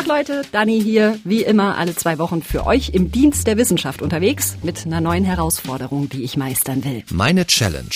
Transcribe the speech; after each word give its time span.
Tag 0.00 0.06
Leute, 0.06 0.42
Dani 0.50 0.80
hier, 0.80 1.18
wie 1.24 1.42
immer 1.42 1.76
alle 1.76 1.94
zwei 1.94 2.18
Wochen 2.18 2.42
für 2.42 2.64
euch 2.64 2.88
im 2.94 3.12
Dienst 3.12 3.46
der 3.46 3.58
Wissenschaft 3.58 4.00
unterwegs 4.00 4.56
mit 4.62 4.86
einer 4.86 5.02
neuen 5.02 5.26
Herausforderung, 5.26 6.08
die 6.08 6.22
ich 6.22 6.38
meistern 6.38 6.84
will. 6.86 7.04
Meine 7.10 7.46
Challenge. 7.46 7.90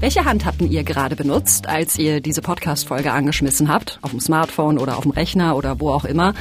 Welche 0.00 0.24
Hand 0.24 0.46
habt 0.46 0.62
ihr 0.62 0.84
gerade 0.84 1.16
benutzt, 1.16 1.68
als 1.68 1.98
ihr 1.98 2.22
diese 2.22 2.40
Podcast-Folge 2.40 3.12
angeschmissen 3.12 3.68
habt? 3.68 3.98
Auf 4.00 4.12
dem 4.12 4.20
Smartphone 4.20 4.78
oder 4.78 4.96
auf 4.96 5.02
dem 5.02 5.10
Rechner 5.10 5.54
oder 5.54 5.80
wo 5.80 5.90
auch 5.90 6.06
immer? 6.06 6.32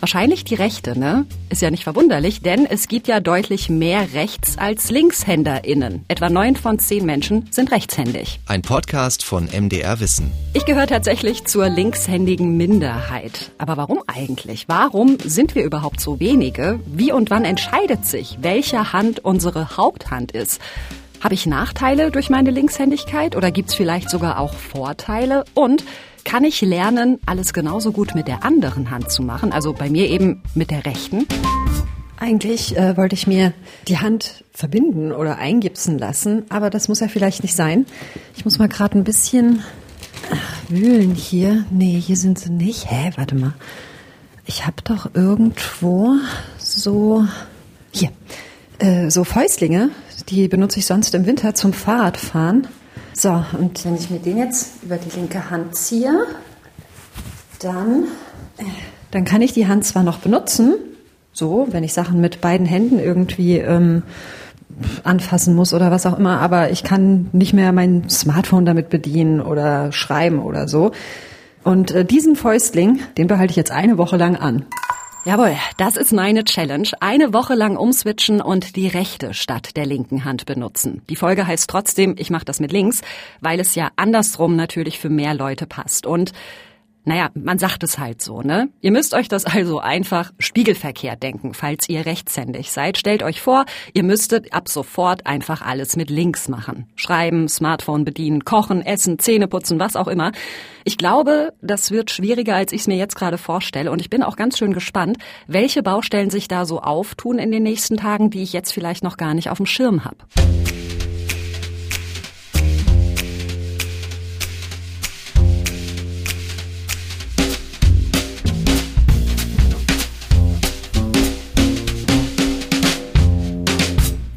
Wahrscheinlich 0.00 0.44
die 0.44 0.54
rechte, 0.54 0.98
ne? 0.98 1.24
Ist 1.48 1.62
ja 1.62 1.70
nicht 1.70 1.84
verwunderlich, 1.84 2.42
denn 2.42 2.66
es 2.66 2.86
gibt 2.86 3.08
ja 3.08 3.18
deutlich 3.18 3.70
mehr 3.70 4.12
Rechts- 4.12 4.58
als 4.58 4.90
LinkshänderInnen. 4.90 6.04
Etwa 6.08 6.28
neun 6.28 6.54
von 6.54 6.78
zehn 6.78 7.06
Menschen 7.06 7.48
sind 7.50 7.72
rechtshändig. 7.72 8.38
Ein 8.46 8.60
Podcast 8.60 9.24
von 9.24 9.48
MDR 9.48 9.98
Wissen. 9.98 10.30
Ich 10.52 10.66
gehöre 10.66 10.86
tatsächlich 10.86 11.44
zur 11.46 11.70
linkshändigen 11.70 12.58
Minderheit. 12.58 13.50
Aber 13.56 13.78
warum 13.78 14.02
eigentlich? 14.06 14.68
Warum 14.68 15.16
sind 15.24 15.54
wir 15.54 15.64
überhaupt 15.64 16.00
so 16.00 16.20
wenige? 16.20 16.78
Wie 16.84 17.10
und 17.10 17.30
wann 17.30 17.46
entscheidet 17.46 18.04
sich, 18.04 18.36
welche 18.42 18.92
Hand 18.92 19.24
unsere 19.24 19.78
Haupthand 19.78 20.30
ist? 20.30 20.60
Habe 21.22 21.32
ich 21.32 21.46
Nachteile 21.46 22.10
durch 22.10 22.28
meine 22.28 22.50
Linkshändigkeit 22.50 23.34
oder 23.34 23.50
gibt's 23.50 23.74
vielleicht 23.74 24.10
sogar 24.10 24.38
auch 24.40 24.52
Vorteile? 24.52 25.44
Und 25.54 25.84
kann 26.26 26.42
ich 26.42 26.60
lernen, 26.60 27.20
alles 27.24 27.52
genauso 27.52 27.92
gut 27.92 28.16
mit 28.16 28.26
der 28.26 28.44
anderen 28.44 28.90
Hand 28.90 29.12
zu 29.12 29.22
machen? 29.22 29.52
Also 29.52 29.72
bei 29.72 29.88
mir 29.88 30.10
eben 30.10 30.42
mit 30.54 30.72
der 30.72 30.84
rechten? 30.84 31.24
Eigentlich 32.18 32.76
äh, 32.76 32.96
wollte 32.96 33.14
ich 33.14 33.28
mir 33.28 33.52
die 33.86 33.98
Hand 33.98 34.44
verbinden 34.52 35.12
oder 35.12 35.38
eingipsen 35.38 35.98
lassen, 35.98 36.42
aber 36.48 36.68
das 36.68 36.88
muss 36.88 36.98
ja 36.98 37.06
vielleicht 37.06 37.44
nicht 37.44 37.54
sein. 37.54 37.86
Ich 38.36 38.44
muss 38.44 38.58
mal 38.58 38.68
gerade 38.68 38.98
ein 38.98 39.04
bisschen 39.04 39.62
wühlen 40.68 41.14
hier. 41.14 41.64
Nee, 41.70 42.00
hier 42.00 42.16
sind 42.16 42.40
sie 42.40 42.50
nicht. 42.50 42.90
Hä, 42.90 43.12
warte 43.14 43.36
mal. 43.36 43.54
Ich 44.46 44.66
habe 44.66 44.82
doch 44.82 45.14
irgendwo 45.14 46.16
so 46.58 47.24
hier 47.92 48.10
äh, 48.80 49.10
so 49.10 49.22
Fäustlinge, 49.22 49.90
die 50.28 50.48
benutze 50.48 50.80
ich 50.80 50.86
sonst 50.86 51.14
im 51.14 51.24
Winter 51.24 51.54
zum 51.54 51.72
Fahrradfahren. 51.72 52.66
So, 53.18 53.30
und 53.58 53.82
wenn 53.86 53.94
ich 53.94 54.10
mir 54.10 54.18
den 54.18 54.36
jetzt 54.36 54.82
über 54.82 54.98
die 54.98 55.08
linke 55.18 55.48
Hand 55.48 55.74
ziehe, 55.74 56.26
dann, 57.60 58.04
äh, 58.58 58.64
dann 59.10 59.24
kann 59.24 59.40
ich 59.40 59.54
die 59.54 59.66
Hand 59.66 59.86
zwar 59.86 60.02
noch 60.02 60.18
benutzen, 60.18 60.74
so, 61.32 61.66
wenn 61.70 61.82
ich 61.82 61.94
Sachen 61.94 62.20
mit 62.20 62.42
beiden 62.42 62.66
Händen 62.66 62.98
irgendwie 62.98 63.56
ähm, 63.56 64.02
anfassen 65.02 65.54
muss 65.54 65.72
oder 65.72 65.90
was 65.90 66.04
auch 66.04 66.18
immer, 66.18 66.40
aber 66.40 66.70
ich 66.70 66.84
kann 66.84 67.30
nicht 67.32 67.54
mehr 67.54 67.72
mein 67.72 68.10
Smartphone 68.10 68.66
damit 68.66 68.90
bedienen 68.90 69.40
oder 69.40 69.92
schreiben 69.92 70.38
oder 70.38 70.68
so. 70.68 70.90
Und 71.64 71.92
äh, 71.92 72.04
diesen 72.04 72.36
Fäustling, 72.36 73.00
den 73.16 73.28
behalte 73.28 73.52
ich 73.52 73.56
jetzt 73.56 73.72
eine 73.72 73.96
Woche 73.96 74.18
lang 74.18 74.36
an. 74.36 74.66
Jawohl, 75.26 75.56
das 75.76 75.96
ist 75.96 76.12
meine 76.12 76.44
Challenge. 76.44 76.88
Eine 77.00 77.32
Woche 77.32 77.56
lang 77.56 77.76
umswitchen 77.76 78.40
und 78.40 78.76
die 78.76 78.86
rechte 78.86 79.34
statt 79.34 79.74
der 79.74 79.84
linken 79.84 80.24
Hand 80.24 80.46
benutzen. 80.46 81.02
Die 81.10 81.16
Folge 81.16 81.48
heißt 81.48 81.68
trotzdem, 81.68 82.14
ich 82.16 82.30
mache 82.30 82.44
das 82.44 82.60
mit 82.60 82.70
links, 82.70 83.00
weil 83.40 83.58
es 83.58 83.74
ja 83.74 83.90
andersrum 83.96 84.54
natürlich 84.54 85.00
für 85.00 85.10
mehr 85.10 85.34
Leute 85.34 85.66
passt. 85.66 86.06
Und 86.06 86.30
naja, 87.06 87.30
man 87.34 87.56
sagt 87.58 87.84
es 87.84 88.00
halt 88.00 88.20
so, 88.20 88.42
ne? 88.42 88.68
Ihr 88.80 88.90
müsst 88.90 89.14
euch 89.14 89.28
das 89.28 89.44
also 89.46 89.78
einfach 89.78 90.32
spiegelverkehrt 90.40 91.22
denken, 91.22 91.54
falls 91.54 91.88
ihr 91.88 92.04
rechtshändig 92.04 92.72
seid. 92.72 92.98
Stellt 92.98 93.22
euch 93.22 93.40
vor, 93.40 93.64
ihr 93.94 94.02
müsstet 94.02 94.52
ab 94.52 94.68
sofort 94.68 95.24
einfach 95.24 95.62
alles 95.62 95.94
mit 95.94 96.10
links 96.10 96.48
machen. 96.48 96.86
Schreiben, 96.96 97.48
Smartphone 97.48 98.04
bedienen, 98.04 98.44
kochen, 98.44 98.84
essen, 98.84 99.20
Zähne 99.20 99.46
putzen, 99.46 99.78
was 99.78 99.94
auch 99.94 100.08
immer. 100.08 100.32
Ich 100.82 100.98
glaube, 100.98 101.52
das 101.62 101.92
wird 101.92 102.10
schwieriger, 102.10 102.56
als 102.56 102.72
ich 102.72 102.80
es 102.80 102.86
mir 102.88 102.96
jetzt 102.96 103.14
gerade 103.14 103.38
vorstelle. 103.38 103.92
Und 103.92 104.00
ich 104.00 104.10
bin 104.10 104.24
auch 104.24 104.34
ganz 104.34 104.58
schön 104.58 104.72
gespannt, 104.72 105.16
welche 105.46 105.84
Baustellen 105.84 106.30
sich 106.30 106.48
da 106.48 106.66
so 106.66 106.80
auftun 106.80 107.38
in 107.38 107.52
den 107.52 107.62
nächsten 107.62 107.98
Tagen, 107.98 108.30
die 108.30 108.42
ich 108.42 108.52
jetzt 108.52 108.72
vielleicht 108.72 109.04
noch 109.04 109.16
gar 109.16 109.34
nicht 109.34 109.48
auf 109.48 109.58
dem 109.58 109.66
Schirm 109.66 110.04
habe. 110.04 110.16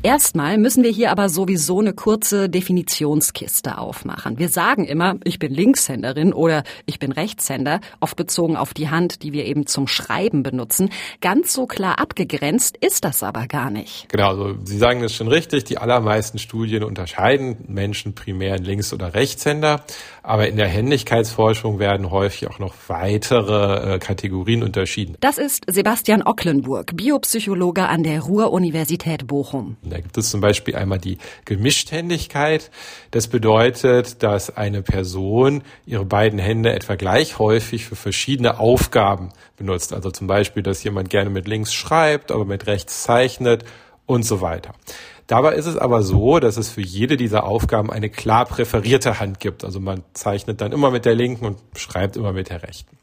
Erstmal 0.01 0.57
müssen 0.57 0.81
wir 0.85 0.91
hier 0.91 1.11
aber 1.11 1.27
sowieso 1.27 1.81
eine 1.81 1.91
kurze 1.91 2.47
Definitionskiste 2.47 3.77
aufmachen. 3.77 4.39
Wir 4.39 4.47
sagen 4.47 4.85
immer, 4.85 5.15
ich 5.25 5.39
bin 5.39 5.53
Linkshänderin 5.53 6.31
oder 6.31 6.63
ich 6.85 6.99
bin 6.99 7.11
Rechtshänder, 7.11 7.81
oft 7.99 8.15
bezogen 8.15 8.55
auf 8.55 8.73
die 8.73 8.89
Hand, 8.89 9.23
die 9.23 9.33
wir 9.33 9.43
eben 9.43 9.67
zum 9.67 9.87
Schreiben 9.87 10.41
benutzen. 10.41 10.89
Ganz 11.19 11.51
so 11.51 11.65
klar 11.65 11.99
abgegrenzt 11.99 12.77
ist 12.77 13.03
das 13.03 13.23
aber 13.23 13.45
gar 13.47 13.69
nicht. 13.69 14.07
Genau, 14.07 14.29
also 14.29 14.55
Sie 14.63 14.77
sagen 14.77 15.01
das 15.01 15.13
schon 15.13 15.27
richtig. 15.27 15.65
Die 15.65 15.79
allermeisten 15.79 16.39
Studien 16.39 16.83
unterscheiden 16.83 17.57
Menschen 17.67 18.15
primär 18.15 18.55
in 18.55 18.63
Links- 18.63 18.93
oder 18.93 19.13
Rechtshänder. 19.13 19.83
Aber 20.23 20.47
in 20.47 20.55
der 20.55 20.67
Händigkeitsforschung 20.67 21.79
werden 21.79 22.09
häufig 22.09 22.47
auch 22.49 22.59
noch 22.59 22.73
weitere 22.87 23.95
äh, 23.95 23.99
Kategorien 23.99 24.63
unterschieden. 24.63 25.17
Das 25.19 25.37
ist 25.37 25.65
Sebastian 25.67 26.21
Ocklenburg, 26.21 26.95
Biopsychologe 26.95 27.87
an 27.87 28.03
der 28.03 28.21
Ruhr-Universität 28.21 29.27
Bochum. 29.27 29.75
Da 29.89 29.99
gibt 29.99 30.17
es 30.17 30.29
zum 30.29 30.41
Beispiel 30.41 30.75
einmal 30.75 30.99
die 30.99 31.17
Gemischthändigkeit. 31.45 32.71
Das 33.11 33.27
bedeutet, 33.27 34.23
dass 34.23 34.55
eine 34.55 34.81
Person 34.81 35.63
ihre 35.85 36.05
beiden 36.05 36.39
Hände 36.39 36.73
etwa 36.73 36.95
gleich 36.95 37.39
häufig 37.39 37.85
für 37.85 37.95
verschiedene 37.95 38.59
Aufgaben 38.59 39.29
benutzt. 39.57 39.93
Also 39.93 40.11
zum 40.11 40.27
Beispiel, 40.27 40.63
dass 40.63 40.83
jemand 40.83 41.09
gerne 41.09 41.29
mit 41.29 41.47
links 41.47 41.73
schreibt, 41.73 42.31
aber 42.31 42.45
mit 42.45 42.67
rechts 42.67 43.03
zeichnet 43.03 43.65
und 44.05 44.23
so 44.23 44.41
weiter. 44.41 44.73
Dabei 45.27 45.53
ist 45.53 45.67
es 45.67 45.77
aber 45.77 46.01
so, 46.01 46.39
dass 46.39 46.57
es 46.57 46.69
für 46.69 46.81
jede 46.81 47.15
dieser 47.15 47.43
Aufgaben 47.43 47.91
eine 47.91 48.09
klar 48.09 48.45
präferierte 48.45 49.19
Hand 49.19 49.39
gibt. 49.39 49.63
Also 49.63 49.79
man 49.79 50.03
zeichnet 50.13 50.59
dann 50.59 50.71
immer 50.71 50.89
mit 50.89 51.05
der 51.05 51.13
linken 51.13 51.45
und 51.45 51.59
schreibt 51.75 52.17
immer 52.17 52.33
mit 52.33 52.49
der 52.49 52.63
rechten. 52.63 52.97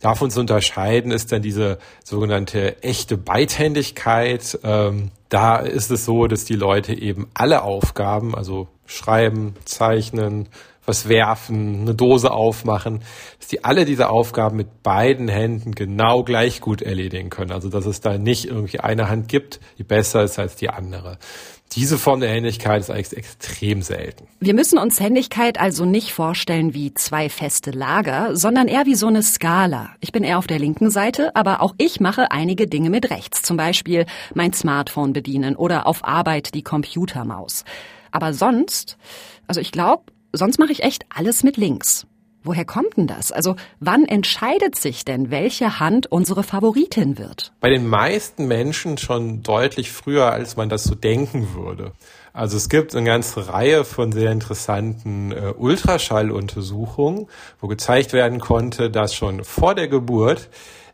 Davon 0.00 0.30
zu 0.30 0.38
unterscheiden 0.38 1.10
ist 1.10 1.32
dann 1.32 1.42
diese 1.42 1.78
sogenannte 2.04 2.80
echte 2.82 3.16
Beidhändigkeit. 3.16 4.58
Ähm, 4.62 5.10
da 5.34 5.56
ist 5.56 5.90
es 5.90 6.04
so, 6.04 6.28
dass 6.28 6.44
die 6.44 6.54
Leute 6.54 6.96
eben 6.96 7.26
alle 7.34 7.62
Aufgaben, 7.62 8.36
also 8.36 8.68
schreiben, 8.86 9.56
zeichnen, 9.64 10.48
was 10.86 11.08
werfen, 11.08 11.80
eine 11.80 11.94
Dose 11.96 12.30
aufmachen, 12.30 13.00
dass 13.40 13.48
die 13.48 13.64
alle 13.64 13.84
diese 13.84 14.10
Aufgaben 14.10 14.56
mit 14.56 14.84
beiden 14.84 15.26
Händen 15.26 15.74
genau 15.74 16.22
gleich 16.22 16.60
gut 16.60 16.82
erledigen 16.82 17.30
können. 17.30 17.50
Also 17.50 17.68
dass 17.68 17.84
es 17.84 18.00
da 18.00 18.16
nicht 18.16 18.44
irgendwie 18.44 18.78
eine 18.78 19.08
Hand 19.08 19.26
gibt, 19.26 19.58
die 19.76 19.82
besser 19.82 20.22
ist 20.22 20.38
als 20.38 20.54
die 20.54 20.70
andere. 20.70 21.18
Diese 21.72 21.98
Form 21.98 22.20
der 22.20 22.30
Händigkeit 22.30 22.80
ist 22.80 22.90
eigentlich 22.90 23.16
extrem 23.18 23.82
selten. 23.82 24.28
Wir 24.38 24.54
müssen 24.54 24.78
uns 24.78 25.00
Händigkeit 25.00 25.60
also 25.60 25.84
nicht 25.84 26.12
vorstellen 26.12 26.72
wie 26.72 26.94
zwei 26.94 27.28
feste 27.28 27.72
Lager, 27.72 28.36
sondern 28.36 28.68
eher 28.68 28.86
wie 28.86 28.94
so 28.94 29.08
eine 29.08 29.24
Skala. 29.24 29.90
Ich 30.00 30.12
bin 30.12 30.22
eher 30.22 30.38
auf 30.38 30.46
der 30.46 30.60
linken 30.60 30.90
Seite, 30.90 31.34
aber 31.34 31.62
auch 31.62 31.74
ich 31.78 31.98
mache 31.98 32.30
einige 32.30 32.68
Dinge 32.68 32.90
mit 32.90 33.10
rechts. 33.10 33.42
Zum 33.42 33.56
Beispiel 33.56 34.06
mein 34.34 34.52
Smartphone 34.52 35.12
bedienen 35.12 35.56
oder 35.56 35.86
auf 35.88 36.04
Arbeit 36.04 36.54
die 36.54 36.62
Computermaus. 36.62 37.64
Aber 38.12 38.32
sonst, 38.32 38.96
also 39.48 39.60
ich 39.60 39.72
glaube, 39.72 40.04
sonst 40.32 40.58
mache 40.58 40.70
ich 40.70 40.84
echt 40.84 41.06
alles 41.12 41.42
mit 41.42 41.56
links. 41.56 42.06
Woher 42.44 42.66
kommt 42.66 42.98
denn 42.98 43.06
das? 43.06 43.32
Also 43.32 43.56
wann 43.80 44.04
entscheidet 44.04 44.76
sich 44.76 45.06
denn, 45.06 45.30
welche 45.30 45.80
Hand 45.80 46.12
unsere 46.12 46.42
Favoritin 46.42 47.16
wird? 47.16 47.52
Bei 47.60 47.70
den 47.70 47.88
meisten 47.88 48.46
Menschen 48.46 48.98
schon 48.98 49.42
deutlich 49.42 49.90
früher, 49.90 50.30
als 50.30 50.56
man 50.56 50.68
das 50.68 50.84
so 50.84 50.94
denken 50.94 51.54
würde. 51.54 51.92
Also 52.34 52.58
es 52.58 52.68
gibt 52.68 52.94
eine 52.94 53.06
ganze 53.06 53.48
Reihe 53.48 53.84
von 53.84 54.12
sehr 54.12 54.30
interessanten 54.30 55.32
äh, 55.32 55.54
Ultraschalluntersuchungen, 55.56 57.28
wo 57.60 57.66
gezeigt 57.68 58.12
werden 58.12 58.40
konnte, 58.40 58.90
dass 58.90 59.14
schon 59.14 59.42
vor 59.42 59.74
der 59.74 59.88
Geburt 59.88 60.50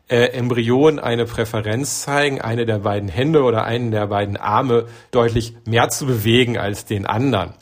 äh, 0.06 0.26
Embryonen 0.26 1.00
eine 1.00 1.24
Präferenz 1.24 2.02
zeigen, 2.02 2.40
eine 2.40 2.64
der 2.64 2.80
beiden 2.80 3.08
Hände 3.08 3.42
oder 3.42 3.64
einen 3.64 3.90
der 3.90 4.06
beiden 4.06 4.36
Arme 4.36 4.86
deutlich 5.10 5.56
mehr 5.64 5.88
zu 5.88 6.06
bewegen 6.06 6.58
als 6.58 6.84
den 6.84 7.06
anderen. 7.06 7.54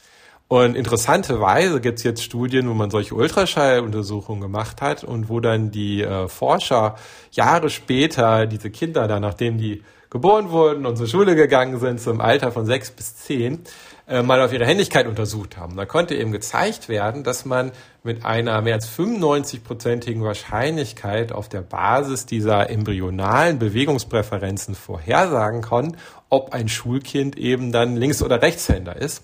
Und 0.48 0.76
interessanterweise 0.76 1.78
gibt 1.78 1.98
es 1.98 2.04
jetzt 2.04 2.22
Studien, 2.22 2.70
wo 2.70 2.74
man 2.74 2.90
solche 2.90 3.14
Ultraschalluntersuchungen 3.14 4.40
gemacht 4.40 4.80
hat 4.80 5.04
und 5.04 5.28
wo 5.28 5.40
dann 5.40 5.70
die 5.70 6.02
äh, 6.02 6.26
Forscher 6.26 6.96
Jahre 7.30 7.68
später 7.68 8.46
diese 8.46 8.70
Kinder 8.70 9.06
dann, 9.06 9.20
nachdem 9.20 9.58
die 9.58 9.82
geboren 10.08 10.50
wurden 10.50 10.86
und 10.86 10.96
zur 10.96 11.06
Schule 11.06 11.36
gegangen 11.36 11.78
sind, 11.78 12.00
zum 12.00 12.22
Alter 12.22 12.50
von 12.50 12.64
sechs 12.64 12.90
bis 12.90 13.14
zehn, 13.16 13.60
äh, 14.08 14.22
mal 14.22 14.40
auf 14.40 14.54
ihre 14.54 14.64
Händigkeit 14.64 15.06
untersucht 15.06 15.58
haben. 15.58 15.76
Da 15.76 15.84
konnte 15.84 16.14
eben 16.14 16.32
gezeigt 16.32 16.88
werden, 16.88 17.24
dass 17.24 17.44
man 17.44 17.72
mit 18.02 18.24
einer 18.24 18.62
mehr 18.62 18.74
als 18.74 18.88
95-prozentigen 18.88 20.22
Wahrscheinlichkeit 20.22 21.30
auf 21.30 21.50
der 21.50 21.60
Basis 21.60 22.24
dieser 22.24 22.70
embryonalen 22.70 23.58
Bewegungspräferenzen 23.58 24.74
vorhersagen 24.74 25.60
kann, 25.60 25.98
ob 26.30 26.52
ein 26.52 26.68
Schulkind 26.68 27.38
eben 27.38 27.72
dann 27.72 27.96
Links- 27.96 28.22
oder 28.22 28.42
Rechtshänder 28.42 28.96
ist. 28.96 29.22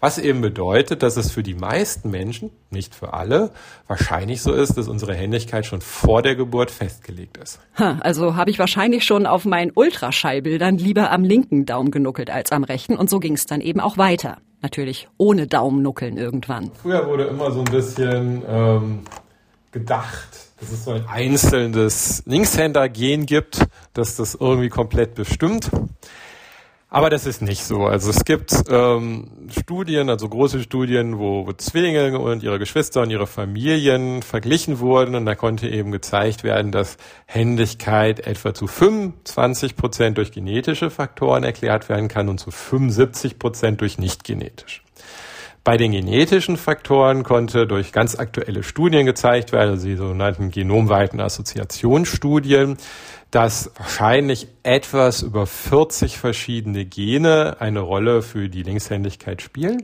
Was 0.00 0.18
eben 0.18 0.40
bedeutet, 0.40 1.02
dass 1.02 1.16
es 1.16 1.30
für 1.30 1.42
die 1.42 1.54
meisten 1.54 2.10
Menschen, 2.10 2.50
nicht 2.70 2.94
für 2.94 3.14
alle, 3.14 3.50
wahrscheinlich 3.86 4.42
so 4.42 4.52
ist, 4.52 4.76
dass 4.76 4.88
unsere 4.88 5.14
Händigkeit 5.14 5.66
schon 5.66 5.80
vor 5.80 6.22
der 6.22 6.34
Geburt 6.34 6.70
festgelegt 6.70 7.36
ist. 7.36 7.60
Ha, 7.78 7.98
also 8.00 8.36
habe 8.36 8.50
ich 8.50 8.58
wahrscheinlich 8.58 9.04
schon 9.04 9.26
auf 9.26 9.44
meinen 9.44 9.72
Ultraschallbildern 9.74 10.78
lieber 10.78 11.10
am 11.10 11.24
linken 11.24 11.66
Daumen 11.66 11.90
genuckelt 11.90 12.30
als 12.30 12.52
am 12.52 12.64
rechten 12.64 12.96
und 12.96 13.10
so 13.10 13.20
ging 13.20 13.34
es 13.34 13.46
dann 13.46 13.60
eben 13.60 13.80
auch 13.80 13.98
weiter. 13.98 14.38
Natürlich 14.62 15.08
ohne 15.18 15.46
Daumennuckeln 15.46 16.16
irgendwann. 16.16 16.70
Früher 16.82 17.06
wurde 17.06 17.24
immer 17.24 17.52
so 17.52 17.60
ein 17.60 17.64
bisschen 17.64 18.42
ähm, 18.48 19.00
gedacht, 19.70 20.28
dass 20.58 20.72
es 20.72 20.84
so 20.84 20.92
ein 20.92 21.06
einzelnes 21.06 22.22
Linkshänder-Gen 22.26 23.26
gibt, 23.26 23.66
dass 23.92 24.16
das 24.16 24.34
irgendwie 24.34 24.70
komplett 24.70 25.14
bestimmt. 25.14 25.70
Aber 26.88 27.10
das 27.10 27.26
ist 27.26 27.42
nicht 27.42 27.64
so. 27.64 27.86
Also 27.86 28.10
es 28.10 28.24
gibt 28.24 28.52
ähm, 28.70 29.48
Studien, 29.50 30.08
also 30.08 30.28
große 30.28 30.62
Studien, 30.62 31.18
wo, 31.18 31.44
wo 31.44 31.52
Zwillinge 31.52 32.16
und 32.18 32.44
ihre 32.44 32.60
Geschwister 32.60 33.02
und 33.02 33.10
ihre 33.10 33.26
Familien 33.26 34.22
verglichen 34.22 34.78
wurden 34.78 35.16
und 35.16 35.26
da 35.26 35.34
konnte 35.34 35.68
eben 35.68 35.90
gezeigt 35.90 36.44
werden, 36.44 36.70
dass 36.70 36.96
Händigkeit 37.26 38.24
etwa 38.24 38.54
zu 38.54 38.68
25 38.68 39.74
Prozent 39.74 40.16
durch 40.16 40.30
genetische 40.30 40.88
Faktoren 40.90 41.42
erklärt 41.42 41.88
werden 41.88 42.06
kann 42.06 42.28
und 42.28 42.38
zu 42.38 42.52
75 42.52 43.40
Prozent 43.40 43.80
durch 43.80 43.98
nicht 43.98 44.22
genetisch. 44.22 44.82
Bei 45.66 45.76
den 45.76 45.90
genetischen 45.90 46.56
Faktoren 46.56 47.24
konnte 47.24 47.66
durch 47.66 47.90
ganz 47.90 48.14
aktuelle 48.16 48.62
Studien 48.62 49.04
gezeigt 49.04 49.50
werden, 49.50 49.70
also 49.70 49.88
die 49.88 49.96
sogenannten 49.96 50.52
genomweiten 50.52 51.18
Assoziationsstudien, 51.18 52.76
dass 53.30 53.70
wahrscheinlich 53.76 54.48
etwas 54.62 55.22
über 55.22 55.46
40 55.46 56.18
verschiedene 56.18 56.84
Gene 56.84 57.56
eine 57.60 57.80
Rolle 57.80 58.22
für 58.22 58.48
die 58.48 58.62
Linkshändigkeit 58.62 59.42
spielen. 59.42 59.82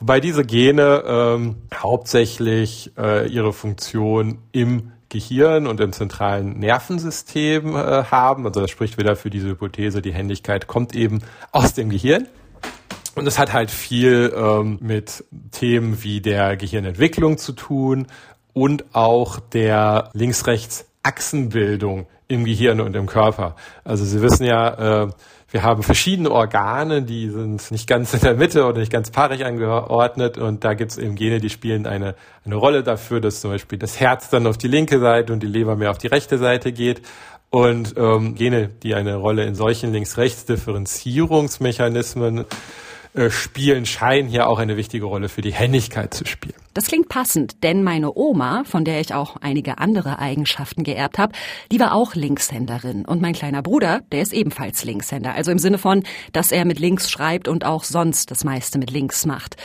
Wobei 0.00 0.20
diese 0.20 0.44
Gene 0.44 1.02
ähm, 1.06 1.56
hauptsächlich 1.74 2.92
äh, 2.96 3.28
ihre 3.28 3.52
Funktion 3.52 4.38
im 4.52 4.92
Gehirn 5.08 5.66
und 5.66 5.80
im 5.80 5.92
zentralen 5.92 6.58
Nervensystem 6.58 7.74
äh, 7.74 8.04
haben. 8.04 8.46
Also 8.46 8.60
das 8.60 8.70
spricht 8.70 8.98
wieder 8.98 9.16
für 9.16 9.30
diese 9.30 9.48
Hypothese, 9.48 10.02
die 10.02 10.12
Händigkeit 10.12 10.66
kommt 10.66 10.94
eben 10.94 11.22
aus 11.50 11.74
dem 11.74 11.90
Gehirn. 11.90 12.28
Und 13.14 13.26
es 13.26 13.38
hat 13.38 13.52
halt 13.52 13.70
viel 13.70 14.32
ähm, 14.36 14.78
mit 14.80 15.24
Themen 15.50 16.04
wie 16.04 16.20
der 16.20 16.56
Gehirnentwicklung 16.56 17.38
zu 17.38 17.52
tun 17.52 18.06
und 18.52 18.94
auch 18.94 19.40
der 19.40 20.10
Links-Rechts-Achsenbildung 20.12 22.06
im 22.28 22.44
Gehirn 22.44 22.80
und 22.80 22.94
im 22.94 23.06
Körper. 23.06 23.56
Also 23.84 24.04
Sie 24.04 24.22
wissen 24.22 24.44
ja, 24.44 25.04
äh, 25.04 25.08
wir 25.50 25.62
haben 25.62 25.82
verschiedene 25.82 26.30
Organe, 26.30 27.02
die 27.02 27.30
sind 27.30 27.70
nicht 27.70 27.88
ganz 27.88 28.12
in 28.12 28.20
der 28.20 28.34
Mitte 28.34 28.66
oder 28.66 28.80
nicht 28.80 28.92
ganz 28.92 29.10
paarig 29.10 29.46
angeordnet 29.46 30.36
und 30.36 30.62
da 30.62 30.74
gibt 30.74 30.90
es 30.90 30.98
eben 30.98 31.14
Gene, 31.14 31.40
die 31.40 31.48
spielen 31.48 31.86
eine, 31.86 32.16
eine 32.44 32.56
Rolle 32.56 32.82
dafür, 32.82 33.22
dass 33.22 33.40
zum 33.40 33.50
Beispiel 33.50 33.78
das 33.78 33.98
Herz 33.98 34.28
dann 34.28 34.46
auf 34.46 34.58
die 34.58 34.68
linke 34.68 35.00
Seite 35.00 35.32
und 35.32 35.42
die 35.42 35.46
Leber 35.46 35.74
mehr 35.74 35.90
auf 35.90 35.96
die 35.96 36.08
rechte 36.08 36.36
Seite 36.36 36.72
geht. 36.72 37.00
Und 37.50 37.94
ähm, 37.96 38.34
Gene, 38.34 38.68
die 38.82 38.94
eine 38.94 39.16
Rolle 39.16 39.44
in 39.44 39.54
solchen 39.54 39.90
Links-Rechts-Differenzierungsmechanismen 39.90 42.44
äh, 43.14 43.30
spielen, 43.30 43.86
scheinen 43.86 44.28
hier 44.28 44.48
auch 44.48 44.58
eine 44.58 44.76
wichtige 44.76 45.06
Rolle 45.06 45.28
für 45.28 45.40
die 45.40 45.52
Händigkeit 45.52 46.12
zu 46.12 46.26
spielen. 46.26 46.54
Das 46.74 46.86
klingt 46.86 47.08
passend, 47.08 47.62
denn 47.64 47.82
meine 47.82 48.14
Oma, 48.14 48.62
von 48.64 48.84
der 48.84 49.00
ich 49.00 49.14
auch 49.14 49.36
einige 49.36 49.78
andere 49.78 50.18
Eigenschaften 50.18 50.84
geerbt 50.84 51.18
habe, 51.18 51.32
die 51.72 51.80
war 51.80 51.94
auch 51.94 52.14
Linkshänderin. 52.14 53.04
Und 53.04 53.20
mein 53.20 53.32
kleiner 53.32 53.62
Bruder, 53.62 54.02
der 54.12 54.22
ist 54.22 54.32
ebenfalls 54.32 54.84
Linkshänder. 54.84 55.34
Also 55.34 55.50
im 55.50 55.58
Sinne 55.58 55.78
von, 55.78 56.04
dass 56.32 56.52
er 56.52 56.64
mit 56.64 56.78
links 56.78 57.10
schreibt 57.10 57.48
und 57.48 57.64
auch 57.64 57.84
sonst 57.84 58.30
das 58.30 58.44
meiste 58.44 58.78
mit 58.78 58.90
links 58.90 59.26
macht. 59.26 59.56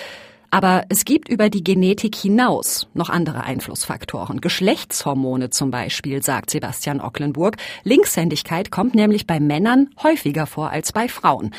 Aber 0.53 0.85
es 0.89 1.03
gibt 1.03 1.29
über 1.29 1.49
die 1.49 1.63
Genetik 1.63 2.15
hinaus 2.15 2.87
noch 2.93 3.09
andere 3.09 3.43
Einflussfaktoren. 3.43 4.39
Geschlechtshormone 4.39 5.49
zum 5.49 5.71
Beispiel, 5.71 6.21
sagt 6.21 6.51
Sebastian 6.51 7.01
Ocklenburg. 7.01 7.57
Linkshändigkeit 7.83 8.69
kommt 8.69 8.93
nämlich 8.93 9.25
bei 9.25 9.39
Männern 9.39 9.89
häufiger 10.03 10.45
vor 10.45 10.69
als 10.69 10.91
bei 10.91 11.07
Frauen. 11.07 11.55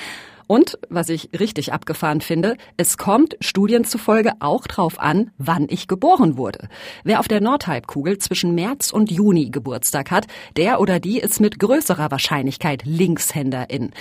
Und, 0.47 0.79
was 0.89 1.09
ich 1.09 1.31
richtig 1.39 1.73
abgefahren 1.73 2.21
finde, 2.21 2.57
es 2.77 2.97
kommt 2.97 3.37
Studien 3.41 3.85
zufolge 3.85 4.33
auch 4.41 4.67
drauf 4.67 5.01
an, 5.01 5.31
wann 5.39 5.67
ich 5.69 5.89
geboren 5.89 6.37
wurde. 6.37 6.69
Wer 7.03 7.21
auf 7.21 7.29
der 7.29 7.41
Nordhalbkugel 7.41 8.19
zwischen 8.19 8.55
März 8.55 8.91
und 8.91 9.11
Juni 9.11 9.51
Geburtstag 9.51 10.11
hat, 10.11 10.27
der 10.57 10.81
oder 10.81 11.01
die 11.01 11.19
ist 11.19 11.41
mit 11.41 11.59
größerer 11.59 12.11
Wahrscheinlichkeit 12.11 12.83
Linkshänderin 12.85 13.93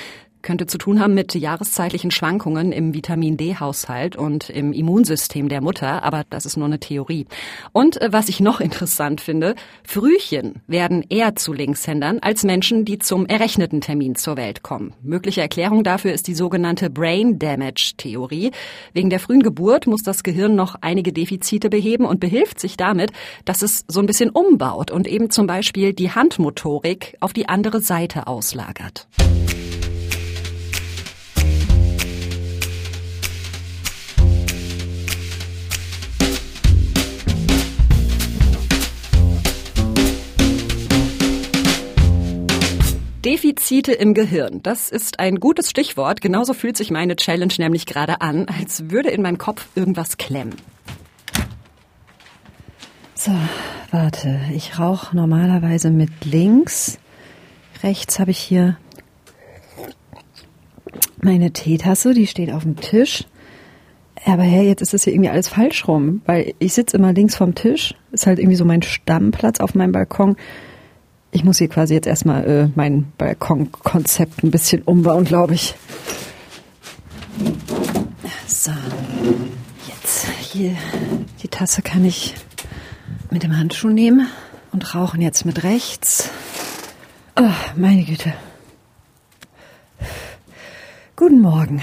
könnte 0.44 0.68
zu 0.68 0.78
tun 0.78 1.00
haben 1.00 1.16
mit 1.16 1.34
jahreszeitlichen 1.34 2.12
Schwankungen 2.12 2.72
im 2.72 2.94
Vitamin 2.94 3.38
D-Haushalt 3.38 4.16
und 4.16 4.50
im 4.50 4.74
Immunsystem 4.74 5.50
der 5.50 5.62
Mutter, 5.62 6.04
aber 6.04 6.26
das 6.30 6.46
ist 6.46 6.58
nur 6.58 6.68
eine 6.68 6.80
Theorie. 6.80 7.26
Und 7.72 8.00
äh, 8.02 8.10
was 8.12 8.30
ich 8.30 8.40
noch 8.40 8.60
interessant 8.60 9.22
finde, 9.22 9.56
Frühchen 9.84 10.62
werden 10.68 11.04
eher 11.10 11.36
zu 11.36 11.54
Linkshändern 11.54 12.20
als 12.20 12.44
Menschen, 12.44 12.86
die 12.86 13.00
zum 13.00 13.26
errechneten 13.26 13.82
Termin 13.82 14.16
zur 14.16 14.38
Welt 14.38 14.62
kommen. 14.62 14.94
Mögliche 15.02 15.42
Erklärung 15.42 15.84
dafür 15.84 16.14
ist 16.14 16.28
die 16.28 16.36
sogenannte 16.36 16.90
Brain 16.90 17.40
Damage 17.40 17.94
Theorie. 17.98 18.52
Wegen 18.94 19.10
der 19.10 19.20
frühen 19.20 19.42
Geburt 19.42 19.88
muss 19.88 20.04
das 20.04 20.24
Gehirn 20.24 20.56
noch 20.56 20.76
einige 20.82 21.14
Defizite 21.14 21.70
beheben 21.70 22.06
und 22.06 22.20
behilft 22.20 22.60
sich 22.60 22.76
damit, 22.76 23.12
dass 23.46 23.62
es 23.62 23.86
so 23.88 24.02
ein 24.02 24.06
bisschen 24.06 24.30
umbaut 24.30 24.92
und 24.92 25.08
eben 25.08 25.30
zum 25.30 25.48
Beispiel 25.48 25.94
die 25.94 26.12
Handmotorik 26.12 27.16
auf 27.22 27.32
die 27.32 27.48
andere 27.48 27.80
Seite 27.80 28.28
auslagert. 28.28 29.08
Defizite 43.26 43.94
im 43.94 44.14
Gehirn. 44.14 44.62
Das 44.64 44.90
ist 44.90 45.20
ein 45.20 45.40
gutes 45.40 45.70
Stichwort. 45.70 46.22
Genauso 46.22 46.54
fühlt 46.54 46.76
sich 46.76 46.92
meine 46.92 47.16
Challenge 47.16 47.54
nämlich 47.58 47.86
gerade 47.86 48.22
an, 48.22 48.48
als 48.48 48.90
würde 48.90 49.10
in 49.10 49.22
meinem 49.22 49.38
Kopf 49.38 49.66
irgendwas 49.76 50.18
klemmen. 50.18 50.56
So, 53.16 53.32
warte. 53.92 54.42
Ich 54.54 54.78
rauche 54.78 55.16
normalerweise 55.16 55.90
mit 55.90 56.26
links. 56.26 57.00
Rechts 57.82 58.20
habe 58.20 58.32
ich 58.32 58.40
hier 58.40 58.78
meine 61.22 61.52
Teetasse, 61.52 62.14
die 62.14 62.28
steht 62.28 62.52
auf 62.52 62.64
dem 62.64 62.76
Tisch. 62.76 63.24
Aber 64.26 64.44
hey, 64.44 64.68
jetzt 64.68 64.82
ist 64.82 64.94
das 64.94 65.04
hier 65.06 65.14
irgendwie 65.14 65.30
alles 65.30 65.48
falsch 65.48 65.88
rum, 65.88 66.22
weil 66.26 66.54
ich 66.60 66.74
sitze 66.74 66.98
immer 66.98 67.14
links 67.14 67.36
vom 67.36 67.56
Tisch. 67.56 67.94
Ist 68.12 68.28
halt 68.28 68.40
irgendwie 68.40 68.58
so 68.58 68.66
mein 68.66 68.82
Stammplatz 68.82 69.60
auf 69.60 69.76
meinem 69.76 69.92
Balkon. 69.94 70.36
Ich 71.34 71.44
muss 71.44 71.58
hier 71.58 71.68
quasi 71.68 71.96
jetzt 71.96 72.06
erstmal 72.06 72.46
äh, 72.46 72.70
mein 72.76 73.12
Balkonkonzept 73.18 74.44
ein 74.44 74.52
bisschen 74.52 74.84
umbauen, 74.84 75.26
glaube 75.26 75.56
ich. 75.56 75.74
So, 78.48 78.72
jetzt 79.88 80.28
hier 80.40 80.78
die 81.42 81.48
Tasse 81.48 81.82
kann 81.82 82.06
ich 82.06 82.36
mit 83.32 83.42
dem 83.42 83.58
Handschuh 83.58 83.90
nehmen 83.90 84.28
und 84.72 84.94
rauchen 84.94 85.22
jetzt 85.22 85.44
mit 85.44 85.64
rechts. 85.64 86.30
Oh, 87.36 87.50
meine 87.76 88.04
Güte. 88.04 88.32
Guten 91.16 91.42
Morgen. 91.42 91.82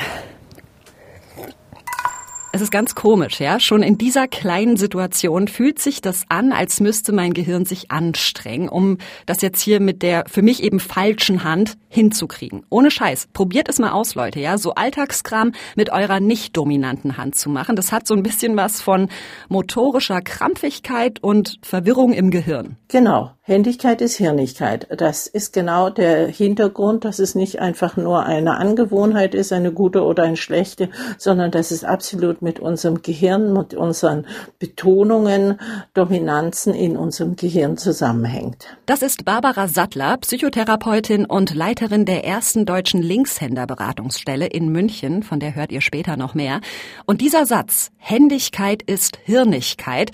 Es 2.61 2.65
ist 2.65 2.73
ganz 2.73 2.95
komisch, 2.95 3.41
ja. 3.41 3.59
Schon 3.59 3.83
in 3.83 3.97
dieser 3.97 4.29
kleinen 4.29 4.77
Situation 4.77 5.49
fühlt 5.49 5.79
sich 5.79 6.03
das 6.03 6.25
an, 6.29 6.53
als 6.53 6.79
müsste 6.79 7.11
mein 7.11 7.33
Gehirn 7.33 7.65
sich 7.65 7.91
anstrengen, 7.91 8.69
um 8.69 8.99
das 9.25 9.41
jetzt 9.41 9.63
hier 9.63 9.81
mit 9.81 10.03
der 10.03 10.25
für 10.27 10.43
mich 10.43 10.63
eben 10.63 10.79
falschen 10.79 11.43
Hand 11.43 11.79
hinzukriegen. 11.89 12.67
Ohne 12.69 12.91
Scheiß. 12.91 13.29
Probiert 13.33 13.71
es 13.71 13.79
mal 13.79 13.93
aus, 13.93 14.15
Leute, 14.15 14.41
ja. 14.41 14.59
So 14.59 14.75
Alltagskram 14.75 15.53
mit 15.75 15.91
eurer 15.91 16.21
nicht 16.21 16.55
dominanten 16.55 17.17
Hand 17.17 17.35
zu 17.35 17.49
machen. 17.49 17.77
Das 17.77 17.93
hat 17.93 18.07
so 18.07 18.13
ein 18.13 18.23
bisschen 18.23 18.59
was 18.59 18.83
von 18.83 19.09
motorischer 19.49 20.21
Krampfigkeit 20.21 21.23
und 21.23 21.57
Verwirrung 21.63 22.13
im 22.13 22.31
Gehirn. 22.31 22.77
Genau. 22.89 23.31
Händigkeit 23.51 24.01
ist 24.01 24.17
Hirnigkeit. 24.17 24.87
Das 24.97 25.27
ist 25.27 25.53
genau 25.53 25.91
der 25.91 26.29
Hintergrund, 26.29 27.05
dass 27.05 27.19
es 27.19 27.35
nicht 27.35 27.59
einfach 27.59 27.97
nur 27.97 28.25
eine 28.25 28.59
Angewohnheit 28.59 29.35
ist, 29.35 29.53
eine 29.53 29.73
gute 29.73 30.05
oder 30.05 30.23
eine 30.23 30.37
schlechte, 30.37 30.89
sondern 31.19 31.51
dass 31.51 31.73
es 31.73 31.83
absolut 31.83 32.43
mit 32.43 32.50
mit 32.51 32.59
unserem 32.59 33.01
Gehirn, 33.01 33.53
mit 33.53 33.75
unseren 33.75 34.27
Betonungen, 34.59 35.61
Dominanzen 35.95 36.75
in 36.75 36.97
unserem 36.97 37.37
Gehirn 37.37 37.77
zusammenhängt. 37.77 38.67
Das 38.87 39.03
ist 39.03 39.25
Barbara 39.25 39.69
Sattler, 39.69 40.17
Psychotherapeutin 40.17 41.27
und 41.27 41.55
Leiterin 41.55 42.07
der 42.07 42.25
ersten 42.25 42.67
deutschen 42.67 43.03
Linkshänderberatungsstelle 43.03 44.49
in 44.49 44.73
München, 44.73 45.23
von 45.23 45.39
der 45.39 45.55
hört 45.55 45.71
ihr 45.71 45.81
später 45.81 46.17
noch 46.17 46.35
mehr. 46.35 46.61
Und 47.07 47.21
dieser 47.21 47.47
Satz, 47.47 47.93
Händigkeit 47.99 48.83
ist 48.83 49.21
Hirnigkeit, 49.23 50.11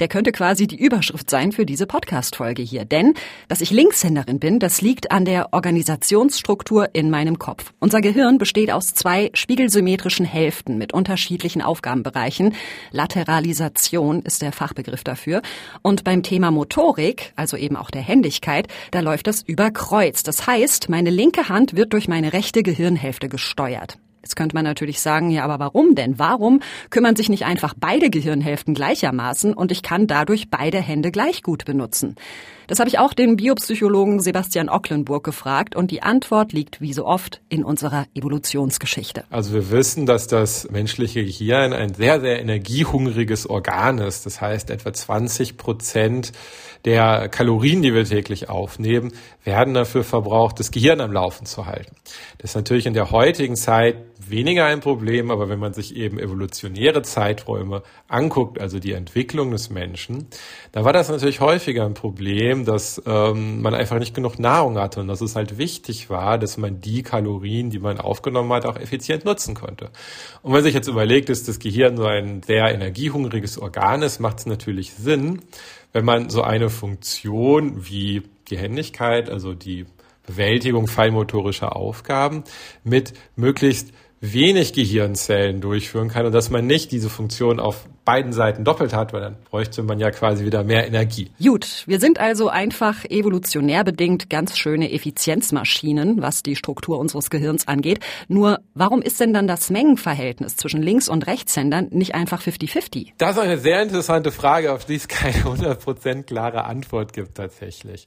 der 0.00 0.08
könnte 0.08 0.32
quasi 0.32 0.66
die 0.66 0.78
Überschrift 0.78 1.30
sein 1.30 1.52
für 1.52 1.66
diese 1.66 1.86
Podcast-Folge 1.86 2.62
hier. 2.62 2.84
Denn, 2.84 3.14
dass 3.48 3.60
ich 3.60 3.70
Linkshänderin 3.70 4.38
bin, 4.38 4.58
das 4.58 4.80
liegt 4.80 5.10
an 5.10 5.24
der 5.24 5.52
Organisationsstruktur 5.52 6.88
in 6.94 7.10
meinem 7.10 7.38
Kopf. 7.38 7.72
Unser 7.78 8.00
Gehirn 8.00 8.38
besteht 8.38 8.70
aus 8.70 8.94
zwei 8.94 9.30
spiegelsymmetrischen 9.34 10.26
Hälften 10.26 10.78
mit 10.78 10.92
unterschiedlichen 10.92 11.62
Aufgabenbereichen. 11.62 12.54
Lateralisation 12.90 14.22
ist 14.22 14.42
der 14.42 14.52
Fachbegriff 14.52 15.04
dafür. 15.04 15.42
Und 15.82 16.04
beim 16.04 16.22
Thema 16.22 16.50
Motorik, 16.50 17.32
also 17.36 17.56
eben 17.56 17.76
auch 17.76 17.90
der 17.90 18.02
Händigkeit, 18.02 18.68
da 18.90 19.00
läuft 19.00 19.26
das 19.26 19.42
über 19.42 19.70
Kreuz. 19.70 20.22
Das 20.22 20.46
heißt, 20.46 20.88
meine 20.88 21.10
linke 21.10 21.48
Hand 21.48 21.76
wird 21.76 21.92
durch 21.92 22.08
meine 22.08 22.32
rechte 22.32 22.62
Gehirnhälfte 22.62 23.28
gesteuert. 23.28 23.98
Jetzt 24.28 24.36
könnte 24.36 24.54
man 24.54 24.64
natürlich 24.64 25.00
sagen, 25.00 25.30
ja, 25.30 25.42
aber 25.42 25.58
warum 25.58 25.94
denn? 25.94 26.18
Warum 26.18 26.60
kümmern 26.90 27.16
sich 27.16 27.30
nicht 27.30 27.46
einfach 27.46 27.72
beide 27.74 28.10
Gehirnhälften 28.10 28.74
gleichermaßen 28.74 29.54
und 29.54 29.72
ich 29.72 29.82
kann 29.82 30.06
dadurch 30.06 30.50
beide 30.50 30.82
Hände 30.82 31.10
gleich 31.10 31.42
gut 31.42 31.64
benutzen? 31.64 32.14
Das 32.66 32.78
habe 32.78 32.90
ich 32.90 32.98
auch 32.98 33.14
den 33.14 33.36
Biopsychologen 33.36 34.20
Sebastian 34.20 34.68
Ocklenburg 34.68 35.24
gefragt 35.24 35.74
und 35.74 35.90
die 35.90 36.02
Antwort 36.02 36.52
liegt 36.52 36.82
wie 36.82 36.92
so 36.92 37.06
oft 37.06 37.40
in 37.48 37.64
unserer 37.64 38.04
Evolutionsgeschichte. 38.14 39.24
Also 39.30 39.54
wir 39.54 39.70
wissen, 39.70 40.04
dass 40.04 40.26
das 40.26 40.70
menschliche 40.70 41.24
Gehirn 41.24 41.72
ein 41.72 41.94
sehr, 41.94 42.20
sehr 42.20 42.38
energiehungriges 42.38 43.48
Organ 43.48 43.96
ist. 43.96 44.26
Das 44.26 44.42
heißt, 44.42 44.68
etwa 44.68 44.92
20 44.92 45.56
Prozent 45.56 46.32
der 46.84 47.30
Kalorien, 47.30 47.80
die 47.80 47.94
wir 47.94 48.04
täglich 48.04 48.50
aufnehmen, 48.50 49.12
werden 49.44 49.72
dafür 49.72 50.04
verbraucht, 50.04 50.60
das 50.60 50.70
Gehirn 50.70 51.00
am 51.00 51.10
Laufen 51.10 51.46
zu 51.46 51.64
halten. 51.64 51.96
Das 52.36 52.50
ist 52.50 52.54
natürlich 52.54 52.84
in 52.84 52.92
der 52.92 53.10
heutigen 53.10 53.56
Zeit 53.56 53.96
weniger 54.30 54.66
ein 54.66 54.80
Problem, 54.80 55.30
aber 55.30 55.48
wenn 55.48 55.58
man 55.58 55.72
sich 55.72 55.96
eben 55.96 56.18
evolutionäre 56.18 57.02
Zeiträume 57.02 57.82
anguckt, 58.08 58.60
also 58.60 58.78
die 58.78 58.92
Entwicklung 58.92 59.50
des 59.50 59.70
Menschen, 59.70 60.28
da 60.72 60.84
war 60.84 60.92
das 60.92 61.08
natürlich 61.08 61.40
häufiger 61.40 61.84
ein 61.84 61.94
Problem, 61.94 62.64
dass 62.64 63.02
ähm, 63.06 63.62
man 63.62 63.74
einfach 63.74 63.98
nicht 63.98 64.14
genug 64.14 64.38
Nahrung 64.38 64.78
hatte 64.78 65.00
und 65.00 65.08
dass 65.08 65.20
es 65.20 65.36
halt 65.36 65.58
wichtig 65.58 66.10
war, 66.10 66.38
dass 66.38 66.56
man 66.56 66.80
die 66.80 67.02
Kalorien, 67.02 67.70
die 67.70 67.78
man 67.78 67.98
aufgenommen 67.98 68.52
hat, 68.52 68.66
auch 68.66 68.76
effizient 68.76 69.24
nutzen 69.24 69.54
konnte. 69.54 69.90
Und 70.42 70.52
wenn 70.52 70.62
sich 70.62 70.74
jetzt 70.74 70.88
überlegt, 70.88 71.28
dass 71.28 71.44
das 71.44 71.58
Gehirn 71.58 71.96
so 71.96 72.04
ein 72.04 72.42
sehr 72.42 72.72
energiehungriges 72.72 73.58
Organ 73.58 74.02
ist, 74.02 74.20
macht 74.20 74.38
es 74.38 74.46
natürlich 74.46 74.92
Sinn, 74.94 75.40
wenn 75.92 76.04
man 76.04 76.30
so 76.30 76.42
eine 76.42 76.70
Funktion 76.70 77.88
wie 77.88 78.22
Gehendigkeit, 78.44 79.30
also 79.30 79.54
die 79.54 79.86
Bewältigung 80.28 80.86
feinmotorischer 80.86 81.74
Aufgaben 81.74 82.44
mit 82.84 83.14
möglichst 83.34 83.92
wenig 84.20 84.72
Gehirnzellen 84.72 85.60
durchführen 85.60 86.08
kann 86.08 86.26
und 86.26 86.32
dass 86.32 86.50
man 86.50 86.66
nicht 86.66 86.90
diese 86.92 87.08
Funktion 87.08 87.60
auf 87.60 87.86
beiden 88.04 88.32
Seiten 88.32 88.64
doppelt 88.64 88.94
hat, 88.94 89.12
weil 89.12 89.20
dann 89.20 89.36
bräuchte 89.50 89.82
man 89.82 90.00
ja 90.00 90.10
quasi 90.10 90.46
wieder 90.46 90.64
mehr 90.64 90.86
Energie. 90.86 91.30
Gut, 91.42 91.84
wir 91.86 92.00
sind 92.00 92.18
also 92.18 92.48
einfach 92.48 93.04
evolutionär 93.04 93.84
bedingt 93.84 94.30
ganz 94.30 94.56
schöne 94.56 94.90
Effizienzmaschinen, 94.92 96.22
was 96.22 96.42
die 96.42 96.56
Struktur 96.56 96.98
unseres 96.98 97.28
Gehirns 97.28 97.68
angeht. 97.68 98.00
Nur 98.26 98.60
warum 98.72 99.02
ist 99.02 99.20
denn 99.20 99.34
dann 99.34 99.46
das 99.46 99.68
Mengenverhältnis 99.68 100.56
zwischen 100.56 100.80
Links- 100.80 101.10
und 101.10 101.26
Rechtshändern 101.26 101.88
nicht 101.90 102.14
einfach 102.14 102.40
50-50? 102.40 103.12
Das 103.18 103.32
ist 103.32 103.42
eine 103.42 103.58
sehr 103.58 103.82
interessante 103.82 104.32
Frage, 104.32 104.72
auf 104.72 104.86
die 104.86 104.94
es 104.94 105.06
keine 105.06 105.44
100% 105.44 106.22
klare 106.22 106.64
Antwort 106.64 107.12
gibt 107.12 107.34
tatsächlich. 107.34 108.06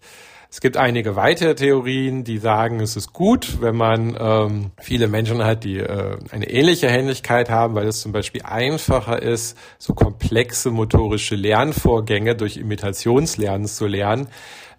Es 0.53 0.59
gibt 0.59 0.75
einige 0.75 1.15
weitere 1.15 1.55
Theorien, 1.55 2.25
die 2.25 2.37
sagen, 2.37 2.81
es 2.81 2.97
ist 2.97 3.13
gut, 3.13 3.61
wenn 3.61 3.77
man 3.77 4.17
ähm, 4.19 4.71
viele 4.81 5.07
Menschen 5.07 5.41
hat, 5.45 5.63
die 5.63 5.77
äh, 5.77 6.17
eine 6.29 6.49
ähnliche 6.49 6.89
Händigkeit 6.89 7.49
haben, 7.49 7.73
weil 7.73 7.87
es 7.87 8.01
zum 8.01 8.11
Beispiel 8.11 8.41
einfacher 8.41 9.21
ist, 9.21 9.57
so 9.79 9.93
komplexe 9.93 10.69
motorische 10.69 11.35
Lernvorgänge 11.35 12.35
durch 12.35 12.57
Imitationslernen 12.57 13.65
zu 13.65 13.87
lernen, 13.87 14.27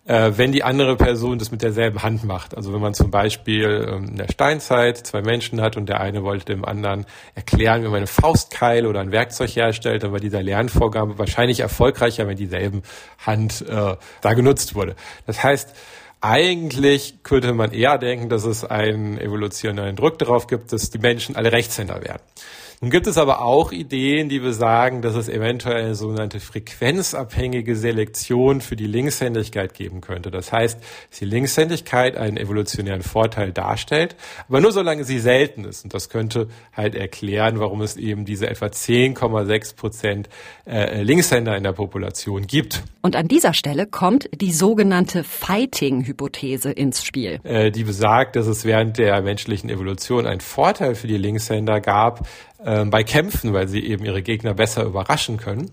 äh, 0.04 0.32
wenn 0.34 0.52
die 0.52 0.64
andere 0.64 0.96
Person 0.96 1.38
das 1.38 1.50
mit 1.50 1.62
derselben 1.62 2.02
Hand 2.02 2.24
macht. 2.24 2.56
Also 2.56 2.72
wenn 2.72 2.80
man 2.80 2.94
zum 2.94 3.10
Beispiel 3.10 3.88
ähm, 3.88 4.08
in 4.08 4.16
der 4.16 4.28
Steinzeit 4.32 4.98
zwei 4.98 5.22
Menschen 5.22 5.60
hat 5.60 5.76
und 5.76 5.88
der 5.88 6.00
eine 6.00 6.24
wollte 6.24 6.46
dem 6.46 6.64
anderen 6.64 7.06
erklären, 7.34 7.82
wie 7.82 7.88
man 7.88 7.98
eine 7.98 8.06
Faustkeil 8.06 8.86
oder 8.86 9.00
ein 9.00 9.12
Werkzeug 9.12 9.50
herstellt, 9.50 10.02
dann 10.02 10.12
war 10.12 10.20
dieser 10.20 10.42
Lernvorgang 10.42 11.18
wahrscheinlich 11.18 11.60
erfolgreicher, 11.60 12.26
wenn 12.26 12.36
dieselben 12.36 12.82
Hand 13.24 13.64
äh, 13.68 13.96
da 14.20 14.34
genutzt 14.34 14.74
wurde. 14.74 14.96
Das 15.26 15.42
heißt, 15.42 15.74
eigentlich 16.20 17.22
könnte 17.22 17.52
man 17.52 17.72
eher 17.72 17.98
denken, 17.98 18.28
dass 18.28 18.44
es 18.44 18.64
einen 18.64 19.18
evolutionären 19.18 19.96
Druck 19.96 20.18
darauf 20.18 20.46
gibt, 20.46 20.72
dass 20.72 20.90
die 20.90 20.98
Menschen 20.98 21.34
alle 21.36 21.50
Rechtshänder 21.50 22.02
werden. 22.02 22.22
Nun 22.82 22.90
gibt 22.90 23.06
es 23.06 23.16
aber 23.16 23.42
auch 23.42 23.70
Ideen, 23.70 24.28
die 24.28 24.40
besagen, 24.40 25.02
dass 25.02 25.14
es 25.14 25.28
eventuell 25.28 25.84
eine 25.84 25.94
sogenannte 25.94 26.40
frequenzabhängige 26.40 27.76
Selektion 27.76 28.60
für 28.60 28.74
die 28.74 28.88
Linkshändigkeit 28.88 29.72
geben 29.72 30.00
könnte. 30.00 30.32
Das 30.32 30.50
heißt, 30.50 30.80
dass 31.08 31.18
die 31.20 31.24
Linkshändigkeit 31.24 32.16
einen 32.16 32.36
evolutionären 32.36 33.02
Vorteil 33.02 33.52
darstellt, 33.52 34.16
aber 34.48 34.60
nur 34.60 34.72
solange 34.72 35.04
sie 35.04 35.20
selten 35.20 35.64
ist. 35.64 35.84
Und 35.84 35.94
das 35.94 36.08
könnte 36.08 36.48
halt 36.72 36.96
erklären, 36.96 37.60
warum 37.60 37.82
es 37.82 37.96
eben 37.96 38.24
diese 38.24 38.50
etwa 38.50 38.66
10,6 38.66 39.76
Prozent 39.76 40.28
äh, 40.66 41.04
Linkshänder 41.04 41.56
in 41.56 41.62
der 41.62 41.74
Population 41.74 42.48
gibt. 42.48 42.82
Und 43.00 43.14
an 43.14 43.28
dieser 43.28 43.54
Stelle 43.54 43.86
kommt 43.86 44.28
die 44.34 44.50
sogenannte 44.50 45.22
Fighting-Hypothese 45.22 46.72
ins 46.72 47.04
Spiel. 47.04 47.38
Äh, 47.44 47.70
die 47.70 47.84
besagt, 47.84 48.34
dass 48.34 48.48
es 48.48 48.64
während 48.64 48.98
der 48.98 49.22
menschlichen 49.22 49.70
Evolution 49.70 50.26
einen 50.26 50.40
Vorteil 50.40 50.96
für 50.96 51.06
die 51.06 51.16
Linkshänder 51.16 51.80
gab, 51.80 52.26
äh, 52.64 52.84
bei 52.84 53.02
Kämpfen, 53.04 53.52
weil 53.52 53.68
sie 53.68 53.80
eben 53.80 54.04
ihre 54.04 54.22
Gegner 54.22 54.54
besser 54.54 54.84
überraschen 54.84 55.36
können. 55.36 55.70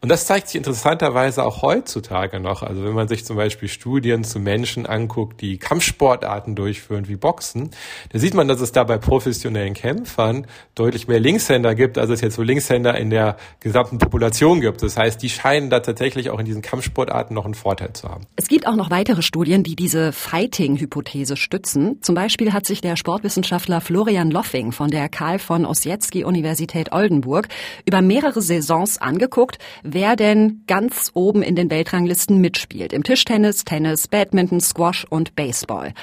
Und 0.00 0.08
das 0.08 0.26
zeigt 0.26 0.48
sich 0.48 0.56
interessanterweise 0.56 1.44
auch 1.44 1.62
heutzutage 1.62 2.40
noch. 2.40 2.62
Also 2.62 2.84
wenn 2.84 2.92
man 2.92 3.08
sich 3.08 3.24
zum 3.24 3.36
Beispiel 3.36 3.68
Studien 3.68 4.24
zu 4.24 4.38
Menschen 4.38 4.86
anguckt, 4.86 5.40
die 5.40 5.58
Kampfsportarten 5.58 6.54
durchführen 6.54 7.08
wie 7.08 7.16
Boxen, 7.16 7.70
da 8.10 8.18
sieht 8.18 8.34
man, 8.34 8.48
dass 8.48 8.60
es 8.60 8.72
da 8.72 8.84
bei 8.84 8.98
professionellen 8.98 9.74
Kämpfern 9.74 10.46
deutlich 10.74 11.08
mehr 11.08 11.20
Linkshänder 11.20 11.74
gibt, 11.74 11.98
als 11.98 12.10
es 12.10 12.20
jetzt 12.20 12.36
so 12.36 12.42
Linkshänder 12.42 12.96
in 12.96 13.10
der 13.10 13.36
gesamten 13.60 13.98
Population 13.98 14.60
gibt. 14.60 14.82
Das 14.82 14.96
heißt, 14.96 15.22
die 15.22 15.30
scheinen 15.30 15.70
da 15.70 15.80
tatsächlich 15.80 16.30
auch 16.30 16.38
in 16.38 16.44
diesen 16.44 16.62
Kampfsportarten 16.62 17.34
noch 17.34 17.44
einen 17.44 17.54
Vorteil 17.54 17.92
zu 17.92 18.08
haben. 18.08 18.26
Es 18.36 18.48
gibt 18.48 18.66
auch 18.66 18.76
noch 18.76 18.90
weitere 18.90 19.22
Studien, 19.22 19.62
die 19.64 19.76
diese 19.76 20.12
Fighting-Hypothese 20.12 21.36
stützen. 21.36 21.98
Zum 22.02 22.14
Beispiel 22.14 22.52
hat 22.52 22.66
sich 22.66 22.80
der 22.80 22.96
Sportwissenschaftler 22.96 23.80
Florian 23.80 24.30
Loffing 24.30 24.72
von 24.72 24.90
der 24.90 25.08
Karl 25.08 25.38
von 25.38 25.64
Ossietzky 25.64 26.24
Universität 26.28 26.92
Oldenburg 26.92 27.48
über 27.84 28.02
mehrere 28.02 28.40
Saisons 28.40 28.98
angeguckt, 28.98 29.58
wer 29.82 30.14
denn 30.14 30.62
ganz 30.68 31.10
oben 31.14 31.42
in 31.42 31.56
den 31.56 31.70
Weltranglisten 31.70 32.40
mitspielt. 32.40 32.92
Im 32.92 33.02
Tischtennis, 33.02 33.64
Tennis, 33.64 34.06
Badminton, 34.06 34.60
Squash 34.60 35.04
und 35.10 35.34
Baseball. 35.34 35.94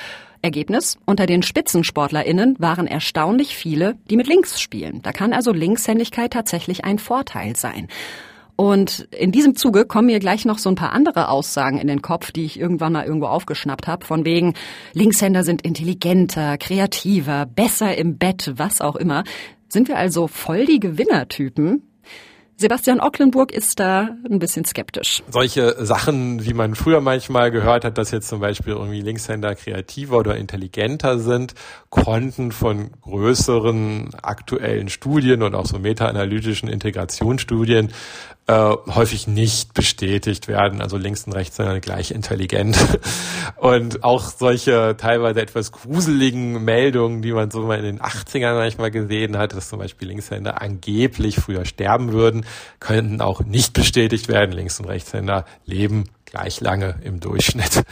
Ergebnis? 0.41 0.97
Unter 1.05 1.25
den 1.25 1.41
SpitzensportlerInnen 1.41 2.55
waren 2.59 2.87
erstaunlich 2.87 3.55
viele, 3.55 3.95
die 4.09 4.17
mit 4.17 4.27
links 4.27 4.61
spielen. 4.61 5.01
Da 5.01 5.11
kann 5.11 5.33
also 5.33 5.51
Linkshändigkeit 5.51 6.31
tatsächlich 6.31 6.85
ein 6.85 6.99
Vorteil 6.99 7.55
sein. 7.55 7.87
Und 8.55 9.07
in 9.11 9.33
diesem 9.33 9.55
Zuge 9.55 9.85
kommen 9.85 10.05
mir 10.05 10.19
gleich 10.19 10.45
noch 10.45 10.59
so 10.59 10.69
ein 10.69 10.75
paar 10.75 10.93
andere 10.93 11.29
Aussagen 11.29 11.77
in 11.77 11.87
den 11.87 12.01
Kopf, 12.01 12.31
die 12.31 12.45
ich 12.45 12.57
irgendwann 12.57 12.93
mal 12.93 13.05
irgendwo 13.05 13.27
aufgeschnappt 13.27 13.87
habe, 13.87 14.05
von 14.05 14.23
wegen 14.23 14.53
Linkshänder 14.93 15.43
sind 15.43 15.63
intelligenter, 15.63 16.57
kreativer, 16.57 17.45
besser 17.45 17.97
im 17.97 18.17
Bett, 18.17 18.53
was 18.55 18.79
auch 18.79 18.95
immer. 18.95 19.25
Sind 19.75 19.89
wir 19.89 19.97
also 19.97 20.29
voll 20.29 20.65
die 20.65 20.79
Gewinnertypen? 20.79 21.83
Sebastian 22.55 23.01
Ocklenburg 23.01 23.51
ist 23.51 23.81
da 23.81 24.15
ein 24.23 24.39
bisschen 24.39 24.63
skeptisch. 24.63 25.21
Solche 25.29 25.85
Sachen, 25.85 26.45
wie 26.45 26.53
man 26.53 26.75
früher 26.75 27.01
manchmal 27.01 27.51
gehört 27.51 27.83
hat, 27.83 27.97
dass 27.97 28.11
jetzt 28.11 28.29
zum 28.29 28.39
Beispiel 28.39 28.71
irgendwie 28.71 29.01
Linkshänder 29.01 29.53
kreativer 29.53 30.15
oder 30.15 30.37
intelligenter 30.37 31.19
sind, 31.19 31.55
konnten 31.89 32.53
von 32.53 32.91
größeren 33.01 34.11
aktuellen 34.21 34.87
Studien 34.87 35.43
und 35.43 35.55
auch 35.55 35.65
so 35.65 35.77
meta-analytischen 35.77 36.69
Integrationsstudien 36.69 37.91
äh, 38.47 38.75
häufig 38.87 39.27
nicht 39.27 39.73
bestätigt 39.73 40.47
werden. 40.47 40.81
Also 40.81 40.97
links 40.97 41.23
und 41.25 41.33
rechts 41.33 41.55
sind 41.55 41.81
gleich 41.81 42.11
intelligent. 42.11 42.77
Und 43.57 44.03
auch 44.03 44.29
solche 44.29 44.95
teilweise 44.97 45.41
etwas 45.41 45.71
gruseligen 45.71 46.63
Meldungen, 46.63 47.21
die 47.21 47.31
man 47.31 47.49
so 47.49 47.61
mal 47.61 47.79
in 47.79 47.85
den 47.85 47.99
80ern 47.99 48.55
manchmal 48.55 48.91
gesehen 48.91 49.37
hat, 49.37 49.53
dass 49.53 49.69
zum 49.69 49.79
Beispiel 49.79 50.09
Linkshänder 50.09 50.61
angeblich 50.61 51.37
früher 51.37 51.65
sterben 51.65 52.11
würden, 52.11 52.45
könnten 52.79 53.21
auch 53.21 53.41
nicht 53.41 53.73
bestätigt 53.73 54.27
werden. 54.27 54.51
Links- 54.51 54.79
und 54.79 54.85
Rechtshänder 54.85 55.45
leben 55.65 56.05
gleich 56.25 56.61
lange 56.61 56.99
im 57.03 57.19
Durchschnitt. 57.19 57.83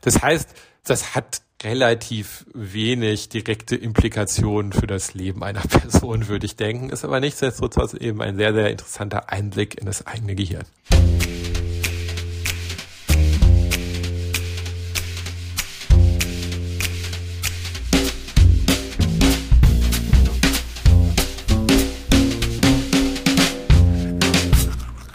Das 0.00 0.22
heißt, 0.22 0.48
das 0.84 1.14
hat 1.14 1.42
relativ 1.62 2.46
wenig 2.54 3.28
direkte 3.28 3.76
Implikationen 3.76 4.72
für 4.72 4.86
das 4.86 5.14
Leben 5.14 5.42
einer 5.42 5.60
Person, 5.68 6.28
würde 6.28 6.46
ich 6.46 6.56
denken. 6.56 6.90
Ist 6.90 7.04
aber 7.04 7.20
nichtsdestotrotz 7.20 7.94
eben 7.94 8.22
ein 8.22 8.36
sehr, 8.36 8.54
sehr 8.54 8.70
interessanter 8.70 9.30
Einblick 9.30 9.78
in 9.78 9.86
das 9.86 10.06
eigene 10.06 10.34
Gehirn. 10.34 10.64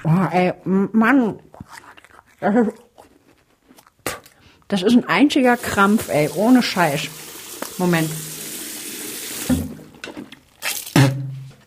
Oh, 0.04 0.28
ey, 0.32 0.54
Mann. 0.64 1.40
Das 2.40 2.56
ist, 2.56 2.85
das 4.68 4.82
ist 4.82 4.94
ein 4.94 5.06
einziger 5.06 5.58
Krampf, 5.58 6.10
ey, 6.10 6.30
ohne 6.36 6.64
Scheiß. 6.64 7.08
Moment. 7.78 8.10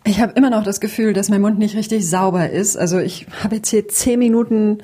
Ich 0.05 0.21
habe 0.21 0.33
immer 0.37 0.50
noch 0.50 0.64
das 0.64 0.81
Gefühl, 0.81 1.12
dass 1.12 1.28
mein 1.28 1.43
Mund 1.43 1.59
nicht 1.59 1.76
richtig 1.76 2.09
sauber 2.09 2.50
ist. 2.50 2.76
Also 2.76 2.99
ich 2.99 3.26
habe 3.45 3.57
jetzt 3.57 3.69
hier 3.69 3.87
zehn 3.88 4.19
Minuten 4.19 4.78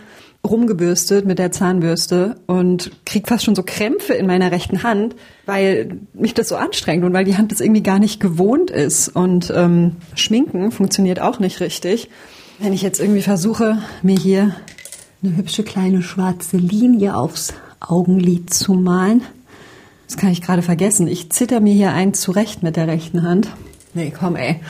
rumgebürstet 0.46 1.24
mit 1.24 1.38
der 1.38 1.50
Zahnbürste 1.50 2.36
und 2.46 2.90
krieg 3.06 3.26
fast 3.26 3.44
schon 3.44 3.54
so 3.54 3.62
Krämpfe 3.62 4.12
in 4.12 4.26
meiner 4.26 4.52
rechten 4.52 4.82
Hand, 4.82 5.16
weil 5.46 5.98
mich 6.12 6.34
das 6.34 6.50
so 6.50 6.56
anstrengt 6.56 7.02
und 7.04 7.14
weil 7.14 7.24
die 7.24 7.38
Hand 7.38 7.50
das 7.50 7.60
irgendwie 7.60 7.82
gar 7.82 7.98
nicht 7.98 8.20
gewohnt 8.20 8.70
ist. 8.70 9.08
Und 9.08 9.50
ähm, 9.56 9.96
Schminken 10.14 10.70
funktioniert 10.70 11.20
auch 11.20 11.40
nicht 11.40 11.60
richtig. 11.60 12.10
Wenn 12.58 12.74
ich 12.74 12.82
jetzt 12.82 13.00
irgendwie 13.00 13.22
versuche, 13.22 13.78
mir 14.02 14.16
hier 14.18 14.54
eine 15.22 15.36
hübsche 15.36 15.62
kleine 15.62 16.02
schwarze 16.02 16.58
Linie 16.58 17.16
aufs 17.16 17.54
Augenlid 17.88 18.52
zu 18.52 18.74
malen, 18.74 19.22
das 20.06 20.16
kann 20.16 20.30
ich 20.30 20.42
gerade 20.42 20.62
vergessen. 20.62 21.08
Ich 21.08 21.30
zitter 21.30 21.60
mir 21.60 21.74
hier 21.74 21.92
ein 21.92 22.14
zurecht 22.14 22.62
mit 22.62 22.76
der 22.76 22.86
rechten 22.86 23.22
Hand. 23.22 23.48
Nee, 23.94 24.12
komm, 24.16 24.36
ey. 24.36 24.60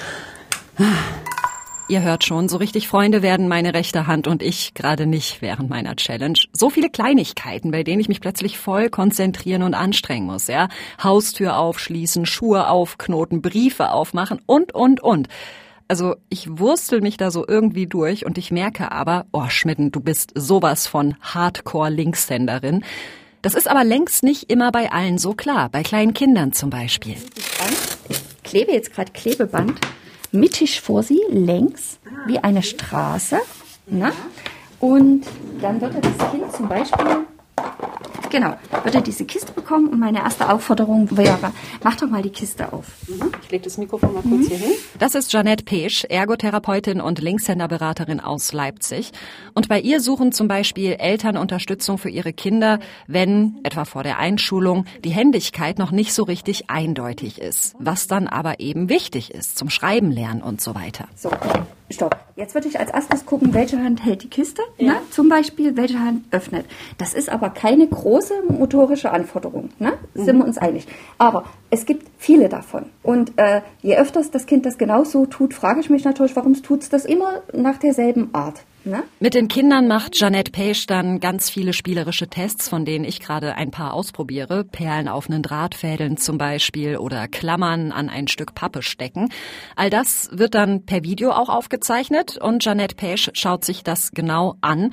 Ihr 1.87 2.01
hört 2.01 2.25
schon, 2.25 2.49
so 2.49 2.57
richtig 2.57 2.89
Freunde 2.89 3.21
werden 3.21 3.47
meine 3.47 3.75
rechte 3.75 4.07
Hand 4.07 4.27
und 4.27 4.43
ich 4.43 4.73
gerade 4.73 5.07
nicht 5.07 5.43
während 5.43 5.69
meiner 5.69 5.97
Challenge. 5.97 6.39
So 6.53 6.71
viele 6.71 6.89
Kleinigkeiten, 6.89 7.73
bei 7.73 7.83
denen 7.83 8.01
ich 8.01 8.09
mich 8.09 8.23
plötzlich 8.23 8.59
voll 8.59 8.89
konzentrieren 8.89 9.63
und 9.63 9.75
anstrengen 9.75 10.27
muss, 10.27 10.47
ja. 10.47 10.69
Haustür 11.03 11.59
aufschließen, 11.59 12.25
Schuhe 12.25 12.69
aufknoten, 12.69 13.43
Briefe 13.43 13.91
aufmachen 13.91 14.41
und, 14.47 14.75
und, 14.75 15.03
und. 15.03 15.29
Also 15.95 16.17
ich 16.29 16.59
wurstel 16.59 17.01
mich 17.03 17.19
da 17.19 17.31
so 17.31 17.47
irgendwie 17.47 17.87
durch 17.87 18.27
und 18.27 18.37
ich 18.37 18.51
merke 18.51 18.91
aber, 18.91 19.27
oh 19.31 19.49
Schmitten, 19.49 19.93
du 19.93 20.01
bist 20.01 20.33
sowas 20.35 20.89
von 20.89 21.15
Hardcore-Linkshänderin. 21.21 22.83
Das 23.43 23.55
ist 23.55 23.71
aber 23.71 23.85
längst 23.85 24.25
nicht 24.25 24.51
immer 24.51 24.73
bei 24.73 24.91
allen 24.91 25.19
so 25.19 25.35
klar, 25.35 25.69
bei 25.69 25.85
kleinen 25.85 26.13
Kindern 26.13 26.53
zum 26.53 26.69
Beispiel. 26.69 27.15
Ich 28.09 28.43
klebe 28.43 28.73
jetzt 28.73 28.93
gerade 28.93 29.13
Klebeband 29.13 29.79
mittig 30.33 30.81
vor 30.81 31.05
sie, 31.05 31.21
längs, 31.31 32.01
wie 32.27 32.41
eine 32.41 32.65
Straße. 32.65 33.39
Ne? 33.87 34.11
Und 34.81 35.25
dann 35.61 35.81
würde 35.81 36.01
das 36.01 36.31
Kind 36.33 36.51
zum 36.57 36.69
Beispiel, 36.69 37.25
genau, 38.35 38.57
würde 38.83 39.01
diese 39.01 39.25
Kiste 39.25 39.53
bekommen 39.53 39.89
und 39.89 40.01
meine 40.01 40.19
erste 40.19 40.53
Aufforderung 40.53 41.17
wäre, 41.17 41.53
mach 41.83 41.97
doch 41.97 42.09
mal 42.09 42.23
die 42.23 42.31
Kiste 42.31 42.73
auf. 42.73 42.87
Ich 43.43 43.51
lege 43.51 43.65
das 43.65 43.79
Mikrofon 43.79 44.13
mal 44.13 44.23
kurz 44.23 44.49
hier 44.49 44.59
hin. 44.59 44.73
Das 44.99 45.15
ist 45.15 45.33
Janette 45.33 45.65
Pesch, 45.65 46.05
Ergotherapeutin 46.05 47.01
und 47.01 47.21
Linkshänderberaterin 47.21 48.21
aus 48.21 48.53
Leipzig. 48.53 49.13
Und 49.55 49.69
bei 49.69 49.81
ihr 49.81 50.01
suchen 50.01 50.33
zum 50.33 50.49
Beispiel 50.49 50.97
Eltern 50.99 51.37
Unterstützung 51.37 51.97
für 51.97 52.11
ihre 52.11 52.33
Kinder, 52.33 52.81
wenn, 53.07 53.61
etwa 53.63 53.85
vor 53.85 54.03
der 54.03 54.19
Einschulung, 54.19 54.85
die 55.05 55.11
Händigkeit 55.11 55.79
noch 55.79 55.93
nicht 55.93 56.13
so 56.13 56.25
richtig 56.25 56.71
eindeutig 56.71 57.41
ist. 57.41 57.77
Was 57.79 58.09
dann 58.09 58.27
aber 58.27 58.59
eben 58.59 58.89
wichtig 58.89 59.33
ist 59.33 59.57
zum 59.57 59.71
Schreiben 59.71 60.11
lernen 60.11 60.43
und 60.43 60.61
so 60.61 60.75
weiter. 60.75 61.07
So, 61.15 61.31
stopp. 61.91 62.17
Jetzt 62.37 62.55
würde 62.55 62.69
ich 62.69 62.81
als 62.81 62.91
erstes 62.91 63.27
gucken, 63.27 63.55
welche 63.55 63.79
Hand 63.79 64.05
hält 64.05 64.23
die 64.23 64.29
Kiste. 64.29 64.63
Ne? 64.79 64.97
Zum 65.11 65.29
Beispiel, 65.29 65.77
welche 65.77 66.01
Hand 66.01 66.25
öffnet. 66.31 66.67
Das 66.99 67.15
ist 67.15 67.29
aber 67.29 67.51
keine 67.51 67.87
große 67.87 68.35
motorische 68.49 69.11
Anforderung. 69.11 69.71
Ne? 69.79 69.93
Sind 70.15 70.39
wir 70.39 70.45
uns 70.45 70.59
einig. 70.59 70.87
Aber 71.19 71.45
es 71.71 71.87
gibt 71.87 72.07
viele 72.19 72.49
davon. 72.49 72.87
Und 73.03 73.33
äh, 73.37 73.61
je 73.83 73.97
öfters 73.97 74.31
das 74.31 74.47
Kind 74.47 74.67
das 74.67 74.79
genauso 74.79 75.27
tut, 75.27 75.55
frage 75.55 75.81
ich 75.81 75.91
mich 75.91 76.05
natürlich, 76.05 76.35
warum 76.37 76.61
tut 76.61 76.83
es 76.83 76.89
das 76.89 77.05
immer 77.05 77.43
nach 77.53 77.79
derselben 77.79 78.31
Art. 78.33 78.63
Ne? 78.85 79.03
Mit 79.19 79.33
den 79.33 79.49
Kindern 79.49 79.89
macht 79.89 80.19
Janette 80.21 80.53
Page 80.53 80.87
dann 80.87 81.19
ganz 81.19 81.49
viele 81.49 81.73
spielerische 81.73 82.29
Tests, 82.29 82.69
von 82.69 82.85
denen 82.85 83.07
ich 83.07 83.19
gerade 83.19 83.55
ein 83.55 83.71
paar 83.71 83.95
ausprobiere. 83.95 84.65
Perlen 84.65 85.09
auf 85.09 85.29
einen 85.29 85.43
Drahtfädeln 85.43 86.19
zum 86.19 86.37
Beispiel 86.37 86.99
oder 86.99 87.27
Klammern 87.27 87.93
an 87.93 88.11
ein 88.11 88.29
Stück 88.29 88.55
Pappe 88.55 88.83
stecken. 88.83 89.31
All 89.75 89.89
das 89.89 90.29
wird 90.33 90.55
dann 90.55 90.85
per 90.85 91.03
Video 91.03 91.31
auch 91.31 91.49
aufgezeichnet 91.49 92.37
und 92.37 92.63
Janette 92.63 92.95
Page 92.95 93.31
schaut 93.33 93.65
sich 93.65 93.85
das 93.85 94.13
genau 94.13 94.57
an. 94.61 94.91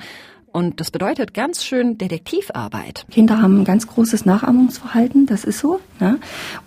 Und 0.52 0.80
das 0.80 0.90
bedeutet 0.90 1.32
ganz 1.32 1.64
schön 1.64 1.96
Detektivarbeit. 1.96 3.06
Kinder 3.10 3.40
haben 3.40 3.60
ein 3.60 3.64
ganz 3.64 3.86
großes 3.86 4.26
Nachahmungsverhalten, 4.26 5.24
das 5.24 5.44
ist 5.44 5.58
so. 5.58 5.80
Ne? 5.98 6.18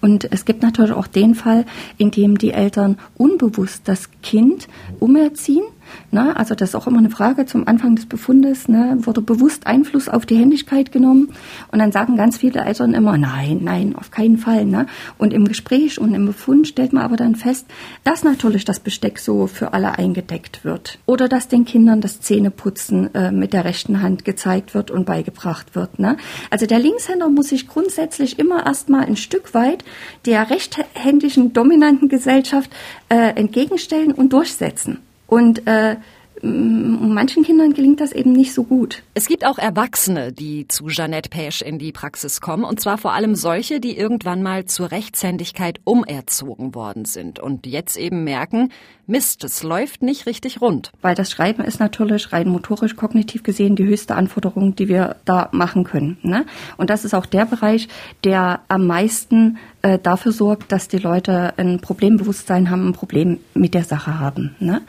Und 0.01 0.31
es 0.31 0.45
gibt 0.45 0.63
natürlich 0.63 0.91
auch 0.91 1.05
den 1.05 1.35
Fall, 1.35 1.65
in 1.97 2.09
dem 2.09 2.37
die 2.39 2.51
Eltern 2.51 2.97
unbewusst 3.15 3.83
das 3.87 4.09
Kind 4.23 4.67
umerziehen. 4.99 5.63
Ne? 6.11 6.35
Also 6.35 6.55
das 6.55 6.69
ist 6.69 6.75
auch 6.75 6.87
immer 6.87 6.99
eine 6.99 7.09
Frage 7.09 7.45
zum 7.45 7.67
Anfang 7.67 7.95
des 7.95 8.05
Befundes. 8.05 8.67
Ne? 8.67 8.97
Wurde 9.01 9.21
bewusst 9.21 9.67
Einfluss 9.67 10.07
auf 10.07 10.25
die 10.25 10.37
Händigkeit 10.37 10.91
genommen? 10.91 11.33
Und 11.71 11.79
dann 11.79 11.91
sagen 11.91 12.15
ganz 12.15 12.37
viele 12.37 12.63
Eltern 12.63 12.93
immer, 12.93 13.17
nein, 13.17 13.59
nein, 13.61 13.95
auf 13.95 14.11
keinen 14.11 14.37
Fall. 14.37 14.65
Ne? 14.65 14.87
Und 15.17 15.33
im 15.33 15.45
Gespräch 15.45 15.99
und 15.99 16.13
im 16.13 16.25
Befund 16.25 16.67
stellt 16.67 16.93
man 16.93 17.03
aber 17.03 17.17
dann 17.17 17.35
fest, 17.35 17.67
dass 18.03 18.23
natürlich 18.23 18.65
das 18.65 18.79
Besteck 18.79 19.19
so 19.19 19.47
für 19.47 19.73
alle 19.73 19.97
eingedeckt 19.97 20.63
wird. 20.63 20.99
Oder 21.05 21.27
dass 21.27 21.47
den 21.47 21.65
Kindern 21.65 22.01
das 22.01 22.21
Zähneputzen 22.21 23.13
äh, 23.13 23.31
mit 23.31 23.53
der 23.53 23.65
rechten 23.65 24.01
Hand 24.01 24.25
gezeigt 24.25 24.73
wird 24.73 24.91
und 24.91 25.05
beigebracht 25.05 25.75
wird. 25.75 25.99
Ne? 25.99 26.17
Also 26.49 26.65
der 26.65 26.79
Linkshänder 26.79 27.29
muss 27.29 27.49
sich 27.49 27.67
grundsätzlich 27.67 28.39
immer 28.39 28.65
erstmal 28.65 29.05
ein 29.05 29.17
Stück 29.17 29.53
weit 29.53 29.83
der 30.25 30.49
rechthändigen 30.49 31.53
dominanten 31.53 32.09
Gesellschaft 32.09 32.69
äh, 33.09 33.35
entgegenstellen 33.35 34.11
und 34.11 34.33
durchsetzen. 34.33 34.99
Und 35.27 35.65
äh, 35.67 35.97
manchen 36.41 37.43
Kindern 37.43 37.73
gelingt 37.73 38.01
das 38.01 38.11
eben 38.11 38.33
nicht 38.33 38.53
so 38.53 38.63
gut. 38.63 39.03
Es 39.13 39.27
gibt 39.27 39.45
auch 39.45 39.57
Erwachsene, 39.57 40.31
die 40.31 40.67
zu 40.67 40.87
Jeanette 40.87 41.29
Pesch 41.29 41.61
in 41.61 41.79
die 41.79 41.91
Praxis 41.91 42.41
kommen, 42.41 42.63
und 42.63 42.79
zwar 42.79 42.97
vor 42.97 43.13
allem 43.13 43.35
solche, 43.35 43.79
die 43.79 43.97
irgendwann 43.97 44.43
mal 44.43 44.65
zur 44.65 44.91
Rechtshändigkeit 44.91 45.79
umerzogen 45.83 46.75
worden 46.75 47.05
sind 47.05 47.39
und 47.39 47.65
jetzt 47.65 47.97
eben 47.97 48.23
merken, 48.23 48.71
Mist, 49.07 49.43
es 49.43 49.61
läuft 49.61 50.01
nicht 50.01 50.25
richtig 50.25 50.61
rund. 50.61 50.91
Weil 51.01 51.13
das 51.13 51.29
Schreiben 51.29 51.63
ist 51.63 51.79
natürlich 51.79 52.33
rein 52.33 52.49
motorisch, 52.49 52.95
kognitiv 52.95 53.43
gesehen 53.43 53.75
die 53.75 53.85
höchste 53.85 54.15
Anforderung, 54.15 54.75
die 54.75 54.87
wir 54.87 55.17
da 55.25 55.49
machen 55.51 55.83
können. 55.83 56.17
Ne? 56.23 56.45
Und 56.77 56.89
das 56.89 57.05
ist 57.05 57.13
auch 57.13 57.27
der 57.27 57.45
Bereich, 57.45 57.87
der 58.23 58.61
am 58.67 58.87
meisten 58.87 59.57
äh, 59.85 59.99
dafür 59.99 60.31
sorgt, 60.31 60.71
dass 60.71 60.87
die 60.87 60.97
Leute 60.97 61.53
ein 61.57 61.79
Problembewusstsein 61.79 62.71
haben, 62.71 62.87
ein 62.89 62.93
Problem 62.93 63.39
mit 63.53 63.75
der 63.75 63.83
Sache 63.83 64.19
haben. 64.19 64.55
Ne? 64.59 64.81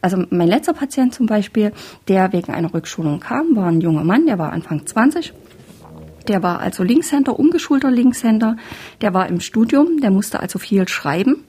Also 0.00 0.24
mein 0.30 0.48
letzter 0.48 0.72
Patient 0.72 1.14
zum 1.14 1.26
Beispiel, 1.26 1.72
der 2.08 2.32
wegen 2.32 2.52
einer 2.52 2.74
Rückschulung 2.74 3.20
kam, 3.20 3.54
war 3.54 3.66
ein 3.66 3.80
junger 3.80 4.02
Mann, 4.02 4.26
der 4.26 4.40
war 4.40 4.52
Anfang 4.52 4.84
20 4.84 5.32
der 6.28 6.42
war 6.42 6.60
also 6.60 6.82
Linkshänder, 6.82 7.38
umgeschulter 7.38 7.90
Linkshänder. 7.90 8.56
Der 9.00 9.14
war 9.14 9.28
im 9.28 9.40
Studium, 9.40 10.00
der 10.00 10.10
musste 10.10 10.40
also 10.40 10.58
viel 10.58 10.88
schreiben. 10.88 11.44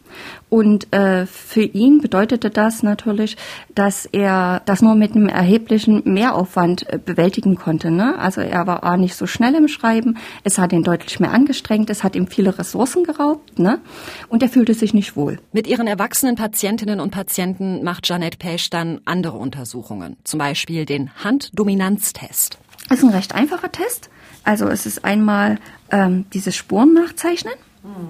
Und 0.50 0.94
äh, 0.94 1.26
für 1.26 1.62
ihn 1.62 2.02
bedeutete 2.02 2.50
das 2.50 2.84
natürlich, 2.84 3.38
dass 3.74 4.06
er 4.06 4.62
das 4.66 4.82
nur 4.82 4.96
mit 4.96 5.16
einem 5.16 5.30
erheblichen 5.30 6.02
Mehraufwand 6.06 6.92
äh, 6.92 7.00
bewältigen 7.04 7.56
konnte. 7.56 7.92
Ne? 7.92 8.18
Also 8.18 8.42
er 8.42 8.68
war 8.68 8.84
A, 8.84 8.98
nicht 8.98 9.16
so 9.16 9.28
schnell 9.28 9.56
im 9.56 9.68
Schreiben, 9.68 10.18
es 10.44 10.58
hat 10.58 10.74
ihn 10.74 10.84
deutlich 10.84 11.20
mehr 11.20 11.32
angestrengt, 11.32 11.90
es 11.90 12.04
hat 12.04 12.16
ihm 12.16 12.28
viele 12.28 12.58
Ressourcen 12.58 13.04
geraubt 13.04 13.60
ne? 13.60 13.80
und 14.28 14.44
er 14.44 14.50
fühlte 14.50 14.74
sich 14.74 14.94
nicht 14.94 15.16
wohl. 15.16 15.40
Mit 15.54 15.68
ihren 15.68 15.88
erwachsenen 15.88 16.36
Patientinnen 16.36 17.00
und 17.00 17.12
Patienten 17.12 17.84
macht 17.84 18.06
Jeanette 18.06 18.38
Pesch 18.38 18.70
dann 18.70 19.00
andere 19.06 19.38
Untersuchungen, 19.38 20.18
zum 20.24 20.40
Beispiel 20.40 20.86
den 20.86 21.12
Handdominanztest. 21.24 22.58
Das 22.90 23.00
ist 23.00 23.06
ein 23.06 23.12
recht 23.12 23.34
einfacher 23.34 23.72
Test. 23.72 24.10
Also 24.44 24.68
es 24.68 24.86
ist 24.86 25.06
einmal 25.06 25.60
ähm, 25.92 26.26
diese 26.34 26.52
Spuren 26.52 26.94
nachzeichnen 26.94 27.54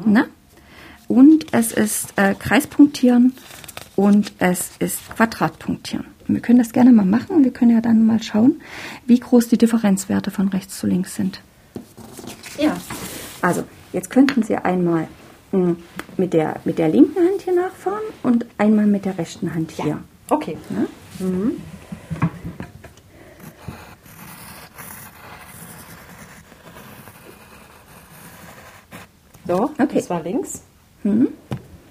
ne? 0.05 0.27
und 1.07 1.53
es 1.53 1.71
ist 1.71 2.13
äh, 2.15 2.33
Kreispunktieren 2.35 3.33
und 3.95 4.31
es 4.39 4.71
ist 4.79 4.99
Quadratpunktieren. 5.15 6.05
Und 6.27 6.35
wir 6.35 6.41
können 6.41 6.59
das 6.59 6.71
gerne 6.71 6.91
mal 6.91 7.05
machen. 7.05 7.43
Wir 7.43 7.51
können 7.51 7.71
ja 7.71 7.81
dann 7.81 8.05
mal 8.05 8.23
schauen, 8.23 8.61
wie 9.05 9.19
groß 9.19 9.49
die 9.49 9.57
Differenzwerte 9.57 10.31
von 10.31 10.47
rechts 10.47 10.79
zu 10.79 10.87
links 10.87 11.15
sind. 11.15 11.41
Ja. 12.57 12.77
Also 13.41 13.63
jetzt 13.91 14.09
könnten 14.09 14.43
Sie 14.43 14.55
einmal 14.55 15.07
mh, 15.51 15.75
mit 16.17 16.33
der, 16.33 16.59
mit 16.63 16.77
der 16.77 16.89
linken 16.89 17.17
Hand 17.17 17.41
hier 17.43 17.55
nachfahren 17.55 18.03
und 18.23 18.45
einmal 18.57 18.85
mit 18.87 19.05
der 19.05 19.17
rechten 19.17 19.53
Hand 19.53 19.71
hier. 19.71 19.99
Okay. 20.29 20.57
Ne? 20.69 20.87
So, 29.47 29.63
Okay. 29.79 29.95
das 29.95 30.09
war 30.09 30.21
links. 30.23 30.61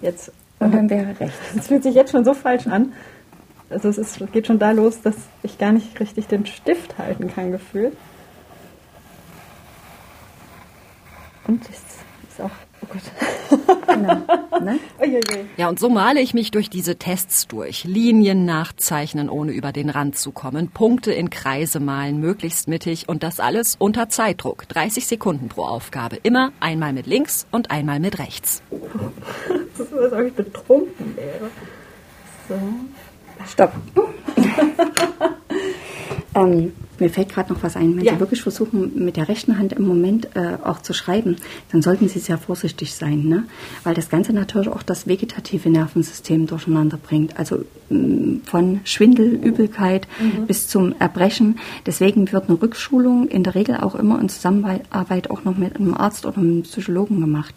Jetzt, 0.03 0.33
Und 0.61 0.73
dann 0.73 0.89
wäre 0.89 1.19
rechts. 1.19 1.37
es 1.57 1.67
fühlt 1.67 1.83
sich 1.83 1.95
jetzt 1.95 2.13
schon 2.13 2.25
so 2.25 2.33
falsch 2.35 2.67
an. 2.67 2.93
Also 3.71 3.89
es 3.89 3.99
ist, 3.99 4.33
geht 4.33 4.47
schon 4.47 4.59
da 4.59 4.73
los, 4.73 5.01
dass 5.03 5.15
ich 5.43 5.59
gar 5.59 5.73
nicht 5.73 5.99
richtig 6.01 6.27
den 6.27 6.47
Stift 6.47 6.99
halten 6.99 7.29
kann, 7.33 7.53
gefühlt. 7.53 7.97
Und 11.47 11.63
es 11.69 11.77
ist 12.29 12.41
auch, 12.41 12.51
oh 12.83 12.87
Gott. 12.88 13.03
Genau. 13.87 14.14
Ne? 14.61 14.79
Uiuiui. 15.01 15.47
Ja, 15.57 15.69
und 15.69 15.79
so 15.79 15.88
male 15.88 16.21
ich 16.21 16.35
mich 16.35 16.51
durch 16.51 16.71
diese 16.71 16.97
Tests 16.97 17.47
durch. 17.49 17.85
Linien 17.85 18.45
nachzeichnen, 18.45 19.29
ohne 19.29 19.53
über 19.53 19.73
den 19.73 19.90
Rand 19.90 20.16
zu 20.16 20.33
kommen, 20.33 20.69
Punkte 20.71 21.12
in 21.12 21.31
Kreise 21.31 21.81
malen, 21.81 22.21
möglichst 22.21 22.69
mittig 22.69 23.09
und 23.09 23.23
das 23.23 23.40
alles 23.40 23.77
unter 23.79 24.09
Zeitdruck. 24.09 24.69
30 24.69 25.07
Sekunden 25.07 25.49
pro 25.49 25.62
Aufgabe. 25.62 26.16
Immer 26.23 26.53
einmal 26.61 26.93
mit 26.93 27.07
links 27.07 27.47
und 27.51 27.71
einmal 27.71 28.01
mit 28.01 28.19
rechts. 28.19 28.62
Das 29.81 29.87
ist 29.87 29.95
so, 29.95 29.99
als 29.99 30.12
ob 30.12 30.21
ich 30.21 30.35
betrunken 30.35 31.16
wäre. 31.16 31.51
So. 32.49 32.55
Stopp. 33.47 33.73
ähm, 36.35 36.73
mir 37.01 37.11
fällt 37.11 37.31
gerade 37.31 37.53
noch 37.53 37.63
was 37.63 37.77
ein. 37.77 37.97
Wenn 37.97 38.05
Ja. 38.05 38.15
Sie 38.15 38.21
wirklich 38.21 38.43
versuchen, 38.43 39.05
mit 39.05 39.17
der 39.17 39.29
rechten 39.29 39.59
Hand 39.59 39.73
im 39.73 39.87
Moment 39.87 40.29
äh, 40.37 40.59
auch 40.63 40.81
zu 40.83 40.93
schreiben, 40.93 41.37
dann 41.73 41.83
sollten 41.83 42.09
Sie 42.09 42.19
sehr 42.19 42.39
vorsichtig 42.39 42.95
sein, 42.95 43.25
ne? 43.27 43.45
weil 43.85 43.95
das 43.95 44.09
Ganze 44.09 44.33
natürlich 44.33 44.69
auch 44.69 44.83
das 44.83 45.07
vegetative 45.07 45.69
Nervensystem 45.71 46.47
durcheinander 46.47 46.97
bringt. 46.99 47.39
Also 47.39 47.65
mh, 47.89 48.41
von 48.45 48.81
Schwindel, 48.85 49.29
Übelkeit 49.35 50.07
bis 50.47 50.69
zum 50.69 50.95
Erbrechen. 50.99 51.59
Deswegen 51.87 52.31
wird 52.33 52.49
eine 52.49 52.61
Rückschulung 52.61 53.29
in 53.29 53.43
der 53.45 53.55
Regel 53.55 53.77
auch 53.79 53.95
immer 53.95 54.21
in 54.21 54.29
Zusammenarbeit 54.29 55.31
auch 55.31 55.45
noch 55.45 55.57
mit 55.57 55.77
einem 55.77 55.95
Arzt 55.95 56.27
oder 56.27 56.39
einem 56.39 56.63
Psychologen 56.63 57.21
gemacht. 57.21 57.55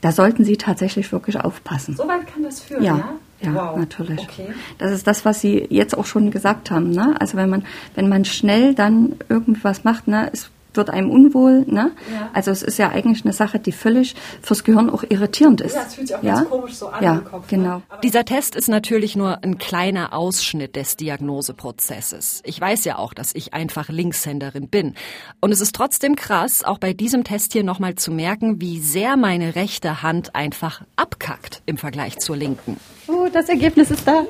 Da 0.00 0.12
sollten 0.12 0.44
Sie 0.44 0.56
tatsächlich 0.56 1.10
wirklich 1.12 1.40
aufpassen. 1.40 1.96
So 1.96 2.06
weit 2.06 2.26
kann 2.32 2.42
das 2.44 2.60
führen, 2.60 2.82
Ja, 2.84 2.96
ja? 2.98 3.08
Ja, 3.40 3.54
Wow. 3.54 3.76
natürlich. 3.76 4.20
Okay. 4.20 4.48
Das 4.78 4.92
ist 4.92 5.06
das, 5.06 5.24
was 5.24 5.40
Sie 5.40 5.66
jetzt 5.70 5.96
auch 5.96 6.06
schon 6.06 6.30
gesagt 6.30 6.70
haben. 6.70 6.90
Ne? 6.90 7.14
Also 7.20 7.36
wenn 7.36 7.48
man, 7.50 7.64
wenn 7.94 8.08
man 8.08 8.24
schnell 8.24 8.74
dann 8.74 9.16
irgendwas 9.28 9.84
macht, 9.84 10.08
ne, 10.08 10.30
es 10.32 10.50
wird 10.74 10.90
einem 10.90 11.10
unwohl. 11.10 11.64
Ne? 11.66 11.92
Ja. 12.12 12.30
Also 12.32 12.50
es 12.50 12.62
ist 12.62 12.78
ja 12.78 12.90
eigentlich 12.90 13.24
eine 13.24 13.32
Sache, 13.32 13.58
die 13.58 13.72
völlig 13.72 14.14
fürs 14.42 14.64
Gehirn 14.64 14.90
auch 14.90 15.04
irritierend 15.08 15.60
ist. 15.60 15.74
Ja, 15.74 15.84
es 15.86 15.94
fühlt 15.94 16.08
sich 16.08 16.16
auch 16.16 16.22
ganz 16.22 16.48
komisch 16.48 16.74
so 16.74 16.88
an 16.88 17.04
ja, 17.04 17.14
im 17.14 17.24
Kopf, 17.24 17.50
ne? 17.50 17.58
Genau. 17.58 17.82
Dieser 18.02 18.24
Test 18.24 18.54
ist 18.54 18.68
natürlich 18.68 19.16
nur 19.16 19.42
ein 19.42 19.58
kleiner 19.58 20.12
Ausschnitt 20.12 20.76
des 20.76 20.96
Diagnoseprozesses. 20.96 22.42
Ich 22.44 22.60
weiß 22.60 22.84
ja 22.84 22.98
auch, 22.98 23.14
dass 23.14 23.34
ich 23.34 23.54
einfach 23.54 23.88
Linkshänderin 23.88 24.68
bin. 24.68 24.94
Und 25.40 25.52
es 25.52 25.60
ist 25.60 25.74
trotzdem 25.74 26.16
krass, 26.16 26.64
auch 26.64 26.78
bei 26.78 26.92
diesem 26.92 27.24
Test 27.24 27.52
hier 27.52 27.64
nochmal 27.64 27.94
zu 27.96 28.10
merken, 28.10 28.60
wie 28.60 28.80
sehr 28.80 29.16
meine 29.16 29.54
rechte 29.54 30.02
Hand 30.02 30.34
einfach 30.34 30.82
abkackt 30.96 31.62
im 31.66 31.76
Vergleich 31.76 32.18
zur 32.18 32.36
linken. 32.36 32.76
Oh, 33.08 33.28
das 33.32 33.48
Ergebnis 33.48 33.90
ist 33.90 34.06
da. 34.06 34.24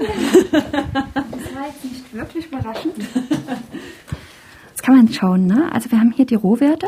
Das 0.52 0.62
war 0.62 1.66
jetzt 1.66 1.84
nicht 1.84 2.14
wirklich 2.14 2.46
überraschend. 2.46 2.94
Kann 4.88 4.96
man 4.96 5.12
schauen, 5.12 5.46
ne? 5.46 5.70
Also 5.70 5.90
wir 5.90 6.00
haben 6.00 6.12
hier 6.12 6.24
die 6.24 6.34
Rohwerte 6.34 6.86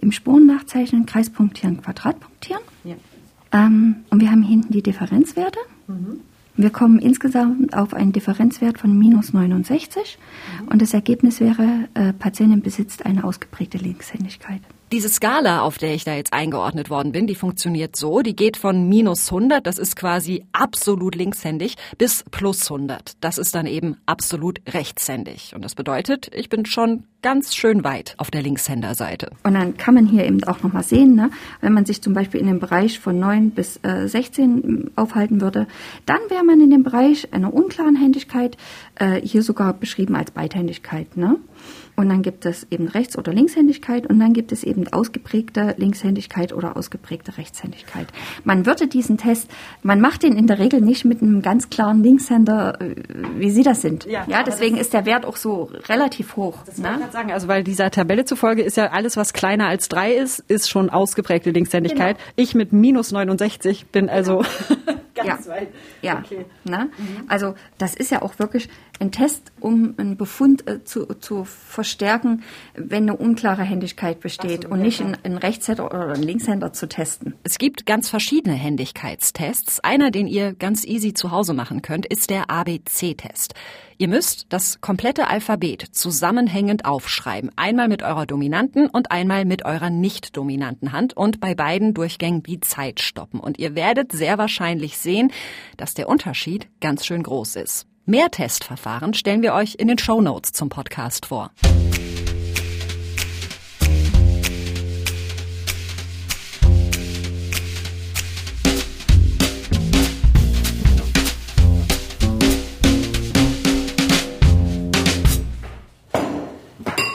im 0.00 0.10
Spuren-Nachzeichnen, 0.10 1.06
Kreispunktieren, 1.06 1.80
Quadratpunktieren. 1.80 2.60
Ja. 2.82 2.96
Ähm, 3.52 3.98
und 4.10 4.20
wir 4.20 4.32
haben 4.32 4.42
hinten 4.42 4.72
die 4.72 4.82
Differenzwerte. 4.82 5.60
Wir 6.56 6.70
kommen 6.70 6.98
insgesamt 6.98 7.72
auf 7.72 7.94
einen 7.94 8.10
Differenzwert 8.10 8.78
von 8.80 8.98
minus 8.98 9.32
69 9.32 10.18
und 10.70 10.82
das 10.82 10.92
Ergebnis 10.92 11.38
wäre, 11.38 11.88
äh, 11.94 12.12
Patientin 12.12 12.62
besitzt 12.62 13.06
eine 13.06 13.22
ausgeprägte 13.22 13.78
Linkshändigkeit. 13.78 14.62
Diese 14.92 15.08
Skala, 15.08 15.60
auf 15.60 15.78
der 15.78 15.94
ich 15.94 16.02
da 16.02 16.16
jetzt 16.16 16.32
eingeordnet 16.32 16.90
worden 16.90 17.12
bin, 17.12 17.28
die 17.28 17.36
funktioniert 17.36 17.94
so, 17.94 18.22
die 18.22 18.34
geht 18.34 18.56
von 18.56 18.88
minus 18.88 19.30
100, 19.30 19.64
das 19.64 19.78
ist 19.78 19.94
quasi 19.94 20.44
absolut 20.50 21.14
linkshändig, 21.14 21.76
bis 21.96 22.24
plus 22.32 22.68
100. 22.68 23.12
Das 23.20 23.38
ist 23.38 23.54
dann 23.54 23.66
eben 23.66 23.98
absolut 24.06 24.60
rechtshändig. 24.66 25.54
Und 25.54 25.64
das 25.64 25.76
bedeutet, 25.76 26.28
ich 26.34 26.48
bin 26.48 26.66
schon 26.66 27.04
ganz 27.22 27.54
schön 27.54 27.84
weit 27.84 28.16
auf 28.18 28.32
der 28.32 28.42
Linkshänderseite. 28.42 29.30
Und 29.44 29.54
dann 29.54 29.76
kann 29.76 29.94
man 29.94 30.06
hier 30.06 30.24
eben 30.24 30.42
auch 30.42 30.60
nochmal 30.64 30.82
sehen, 30.82 31.14
ne, 31.14 31.30
wenn 31.60 31.72
man 31.72 31.84
sich 31.84 32.02
zum 32.02 32.12
Beispiel 32.12 32.40
in 32.40 32.48
dem 32.48 32.58
Bereich 32.58 32.98
von 32.98 33.16
9 33.16 33.52
bis 33.52 33.78
äh, 33.84 34.08
16 34.08 34.90
aufhalten 34.96 35.40
würde, 35.40 35.68
dann 36.04 36.18
wäre 36.30 36.42
man 36.42 36.60
in 36.60 36.70
dem 36.70 36.82
Bereich 36.82 37.32
einer 37.32 37.54
unklaren 37.54 37.94
Händigkeit, 37.94 38.56
äh, 38.96 39.20
hier 39.20 39.44
sogar 39.44 39.72
beschrieben 39.72 40.16
als 40.16 40.32
Beidhändigkeit. 40.32 41.16
Ne? 41.16 41.36
Und 42.00 42.08
dann 42.08 42.22
gibt 42.22 42.46
es 42.46 42.66
eben 42.70 42.88
Rechts- 42.88 43.18
oder 43.18 43.30
Linkshändigkeit 43.30 44.06
und 44.06 44.18
dann 44.20 44.32
gibt 44.32 44.52
es 44.52 44.64
eben 44.64 44.88
ausgeprägte 44.90 45.74
Linkshändigkeit 45.76 46.54
oder 46.54 46.78
ausgeprägte 46.78 47.36
Rechtshändigkeit. 47.36 48.06
Man 48.42 48.64
würde 48.64 48.86
diesen 48.88 49.18
Test, 49.18 49.50
man 49.82 50.00
macht 50.00 50.22
den 50.22 50.34
in 50.34 50.46
der 50.46 50.58
Regel 50.58 50.80
nicht 50.80 51.04
mit 51.04 51.20
einem 51.20 51.42
ganz 51.42 51.68
klaren 51.68 52.02
Linkshänder, 52.02 52.80
äh, 52.80 52.94
wie 53.36 53.50
Sie 53.50 53.62
das 53.62 53.82
sind. 53.82 54.06
Ja, 54.06 54.24
Ja, 54.28 54.42
deswegen 54.42 54.78
ist 54.78 54.94
der 54.94 55.04
Wert 55.04 55.26
auch 55.26 55.36
so 55.36 55.70
relativ 55.90 56.36
hoch. 56.36 56.56
Das 56.64 56.78
ich 56.78 56.82
ne? 56.82 56.96
gerade 56.98 57.12
sagen, 57.12 57.32
also 57.32 57.48
weil 57.48 57.64
dieser 57.64 57.90
Tabelle 57.90 58.24
zufolge 58.24 58.62
ist 58.62 58.78
ja 58.78 58.86
alles, 58.92 59.18
was 59.18 59.34
kleiner 59.34 59.66
als 59.66 59.90
drei 59.90 60.14
ist, 60.14 60.38
ist 60.48 60.70
schon 60.70 60.88
ausgeprägte 60.88 61.50
Linkshändigkeit. 61.50 62.16
Ich 62.34 62.54
mit 62.54 62.72
minus 62.72 63.12
69 63.12 63.88
bin 63.88 64.08
also 64.08 64.42
ganz 65.14 65.44
Ja. 65.46 65.52
weit. 65.52 65.68
Ja, 66.00 66.22
Okay. 66.24 66.46
ne? 66.64 66.88
also 67.28 67.54
das 67.76 67.94
ist 67.94 68.10
ja 68.10 68.22
auch 68.22 68.38
wirklich 68.38 68.70
ein 69.00 69.12
Test, 69.12 69.50
um 69.60 69.94
einen 69.96 70.16
Befund 70.16 70.68
äh, 70.68 70.84
zu, 70.84 71.06
zu 71.06 71.44
verstärken, 71.44 72.42
wenn 72.74 73.04
eine 73.04 73.16
unklare 73.16 73.62
Händigkeit 73.62 74.20
besteht 74.20 74.66
Absolut, 74.66 74.72
und 74.72 74.82
nicht 74.82 75.00
einen, 75.00 75.16
einen 75.24 75.38
Rechtshänder 75.38 75.86
oder 75.86 76.12
einen 76.12 76.22
Linkshänder 76.22 76.72
zu 76.72 76.86
testen. 76.86 77.34
Es 77.42 77.58
gibt 77.58 77.86
ganz 77.86 78.10
verschiedene 78.10 78.54
Händigkeitstests. 78.54 79.80
Einer, 79.80 80.10
den 80.10 80.26
ihr 80.26 80.52
ganz 80.52 80.84
easy 80.84 81.14
zu 81.14 81.30
Hause 81.30 81.54
machen 81.54 81.80
könnt, 81.82 82.06
ist 82.06 82.28
der 82.30 82.50
ABC-Test. 82.50 83.54
Ihr 83.96 84.08
müsst 84.08 84.46
das 84.50 84.80
komplette 84.80 85.28
Alphabet 85.28 85.82
zusammenhängend 85.92 86.84
aufschreiben. 86.84 87.50
Einmal 87.56 87.88
mit 87.88 88.02
eurer 88.02 88.26
dominanten 88.26 88.86
und 88.86 89.10
einmal 89.10 89.44
mit 89.44 89.64
eurer 89.64 89.90
nicht 89.90 90.36
dominanten 90.36 90.92
Hand 90.92 91.16
und 91.16 91.40
bei 91.40 91.54
beiden 91.54 91.92
Durchgängen 91.94 92.42
die 92.42 92.60
Zeit 92.60 93.00
stoppen. 93.00 93.40
Und 93.40 93.58
ihr 93.58 93.74
werdet 93.74 94.12
sehr 94.12 94.38
wahrscheinlich 94.38 94.98
sehen, 94.98 95.32
dass 95.76 95.94
der 95.94 96.08
Unterschied 96.08 96.68
ganz 96.80 97.04
schön 97.04 97.22
groß 97.22 97.56
ist. 97.56 97.89
Mehr 98.10 98.28
Testverfahren 98.28 99.14
stellen 99.14 99.40
wir 99.40 99.54
euch 99.54 99.76
in 99.76 99.86
den 99.86 99.96
Show 99.96 100.20
Notes 100.20 100.50
zum 100.50 100.68
Podcast 100.68 101.26
vor. 101.26 101.52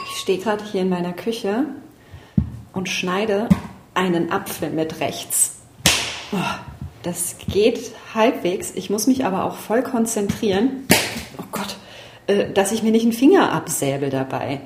Ich 0.06 0.20
stehe 0.22 0.38
gerade 0.38 0.64
hier 0.64 0.80
in 0.80 0.88
meiner 0.88 1.12
Küche 1.12 1.66
und 2.72 2.88
schneide 2.88 3.50
einen 3.92 4.32
Apfel 4.32 4.70
mit 4.70 4.98
rechts. 5.00 5.56
Oh, 6.32 6.38
das 7.06 7.36
geht 7.52 7.92
halbwegs. 8.14 8.72
Ich 8.74 8.90
muss 8.90 9.06
mich 9.06 9.24
aber 9.24 9.44
auch 9.44 9.56
voll 9.56 9.82
konzentrieren. 9.82 10.86
Oh 11.38 11.44
Gott, 11.52 11.76
äh, 12.26 12.50
dass 12.52 12.72
ich 12.72 12.82
mir 12.82 12.90
nicht 12.90 13.04
einen 13.04 13.12
Finger 13.12 13.52
absäbel 13.52 14.10
dabei. 14.10 14.60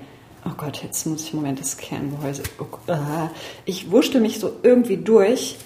Oh 0.47 0.53
Gott, 0.57 0.83
jetzt 0.83 1.07
muss 1.07 1.25
ich, 1.25 1.35
Moment, 1.35 1.61
das 1.61 1.77
Kerngehäuse. 1.77 2.43
Oh, 2.59 2.65
ah. 2.91 3.31
ich 3.67 3.91
wurschtel 3.91 4.23
mich 4.23 4.39
so 4.39 4.53
irgendwie 4.63 4.97
durch, 4.97 5.57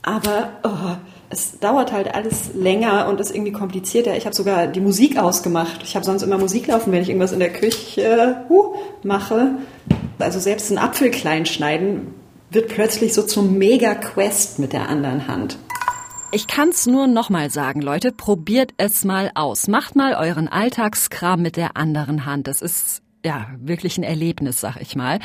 aber 0.00 0.50
oh, 0.64 0.96
es 1.28 1.58
dauert 1.58 1.92
halt 1.92 2.14
alles 2.14 2.54
länger 2.54 3.08
und 3.08 3.20
ist 3.20 3.34
irgendwie 3.34 3.52
komplizierter. 3.52 4.16
Ich 4.16 4.24
habe 4.24 4.34
sogar 4.34 4.68
die 4.68 4.80
Musik 4.80 5.18
ausgemacht. 5.18 5.82
Ich 5.82 5.96
habe 5.96 6.06
sonst 6.06 6.22
immer 6.22 6.38
Musik 6.38 6.68
laufen, 6.68 6.92
wenn 6.92 7.02
ich 7.02 7.10
irgendwas 7.10 7.32
in 7.32 7.40
der 7.40 7.52
Küche 7.52 8.46
huh, 8.48 8.74
mache. 9.02 9.56
Also 10.18 10.40
selbst 10.40 10.70
ein 10.70 10.78
Apfel 10.78 11.10
klein 11.10 11.44
schneiden 11.44 12.14
wird 12.50 12.68
plötzlich 12.68 13.12
so 13.12 13.22
zum 13.22 13.58
Mega-Quest 13.58 14.58
mit 14.58 14.72
der 14.72 14.88
anderen 14.88 15.26
Hand. 15.26 15.58
Ich 16.34 16.46
kann's 16.46 16.86
nur 16.86 17.08
nochmal 17.08 17.50
sagen, 17.50 17.82
Leute, 17.82 18.10
probiert 18.10 18.72
es 18.78 19.04
mal 19.04 19.30
aus. 19.34 19.68
Macht 19.68 19.96
mal 19.96 20.14
euren 20.14 20.48
Alltagskram 20.48 21.42
mit 21.42 21.58
der 21.58 21.76
anderen 21.76 22.24
Hand. 22.24 22.46
Das 22.46 22.62
ist 22.62 23.02
ja 23.22 23.48
wirklich 23.58 23.98
ein 23.98 24.02
Erlebnis, 24.02 24.58
sag 24.58 24.80
ich 24.80 24.96
mal. 24.96 25.18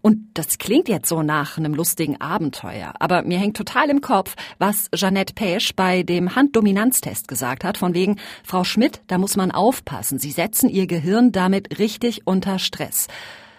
Und 0.00 0.20
das 0.32 0.56
klingt 0.56 0.88
jetzt 0.88 1.10
so 1.10 1.22
nach 1.22 1.58
einem 1.58 1.74
lustigen 1.74 2.18
Abenteuer. 2.18 2.94
Aber 2.98 3.24
mir 3.24 3.38
hängt 3.38 3.58
total 3.58 3.90
im 3.90 4.00
Kopf, 4.00 4.36
was 4.58 4.88
Jeanette 4.94 5.34
Pesch 5.34 5.76
bei 5.76 6.02
dem 6.02 6.34
Handdominanztest 6.34 7.28
gesagt 7.28 7.62
hat, 7.62 7.76
von 7.76 7.92
wegen, 7.92 8.16
Frau 8.42 8.64
Schmidt, 8.64 9.02
da 9.06 9.18
muss 9.18 9.36
man 9.36 9.50
aufpassen. 9.50 10.18
Sie 10.18 10.30
setzen 10.30 10.70
Ihr 10.70 10.86
Gehirn 10.86 11.30
damit 11.30 11.78
richtig 11.78 12.26
unter 12.26 12.58
Stress. 12.58 13.08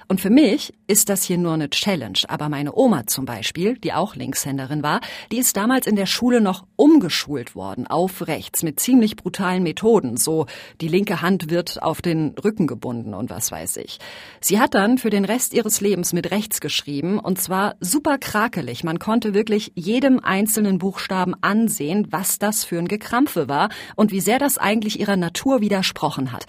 Und 0.08 0.22
für 0.22 0.30
mich 0.30 0.74
ist 0.88 1.10
das 1.10 1.24
hier 1.24 1.38
nur 1.38 1.54
eine 1.54 1.70
Challenge. 1.70 2.20
Aber 2.28 2.50
meine 2.50 2.76
Oma 2.76 3.08
zum 3.08 3.26
Beispiel, 3.26 3.78
die 3.78 3.94
auch 3.94 4.16
Linkshänderin 4.16 4.84
war, 4.84 5.02
die 5.32 5.38
ist 5.38 5.58
damals 5.58 5.88
in 5.88 5.96
der 5.96 6.06
Schule 6.06 6.42
noch 6.42 6.66
umgeschult 6.76 7.56
worden 7.56 7.88
auf 7.88 8.28
rechts 8.28 8.62
mit 8.62 8.80
ziemlich 8.80 9.16
brutalen 9.16 9.64
Methoden. 9.64 10.18
So, 10.18 10.46
die 10.82 10.88
linke 10.88 11.22
Hand 11.22 11.50
wird 11.50 11.82
auf 11.82 12.02
den 12.02 12.36
Rücken 12.44 12.68
gebunden 12.68 13.14
und 13.14 13.30
was 13.30 13.52
weiß 13.52 13.78
ich. 13.78 14.00
Sie 14.42 14.60
hat 14.60 14.76
dann 14.76 14.98
für 14.98 15.10
den 15.10 15.26
Rest 15.26 15.54
ihres 15.54 15.82
Lebens 15.82 16.14
mit 16.14 16.32
rechts 16.32 16.62
geschrieben 16.62 17.20
und 17.20 17.42
zwar 17.42 17.76
super 17.80 18.18
krakelig. 18.18 18.84
Man 18.84 19.00
konnte 19.00 19.34
wirklich 19.34 19.72
jedem 19.76 20.20
einzelnen 20.20 20.78
Buchstaben 20.78 21.34
ansehen, 21.42 22.08
was 22.12 22.38
das 22.38 22.64
für 22.64 22.78
ein 22.78 22.88
Gekrampfe 22.88 23.50
war 23.50 23.70
und 23.96 24.12
wie 24.12 24.22
sehr 24.22 24.40
das 24.40 24.58
eigentlich 24.58 25.00
ihrer 25.00 25.18
Natur 25.18 25.62
widersprochen 25.62 26.32
hat. 26.32 26.46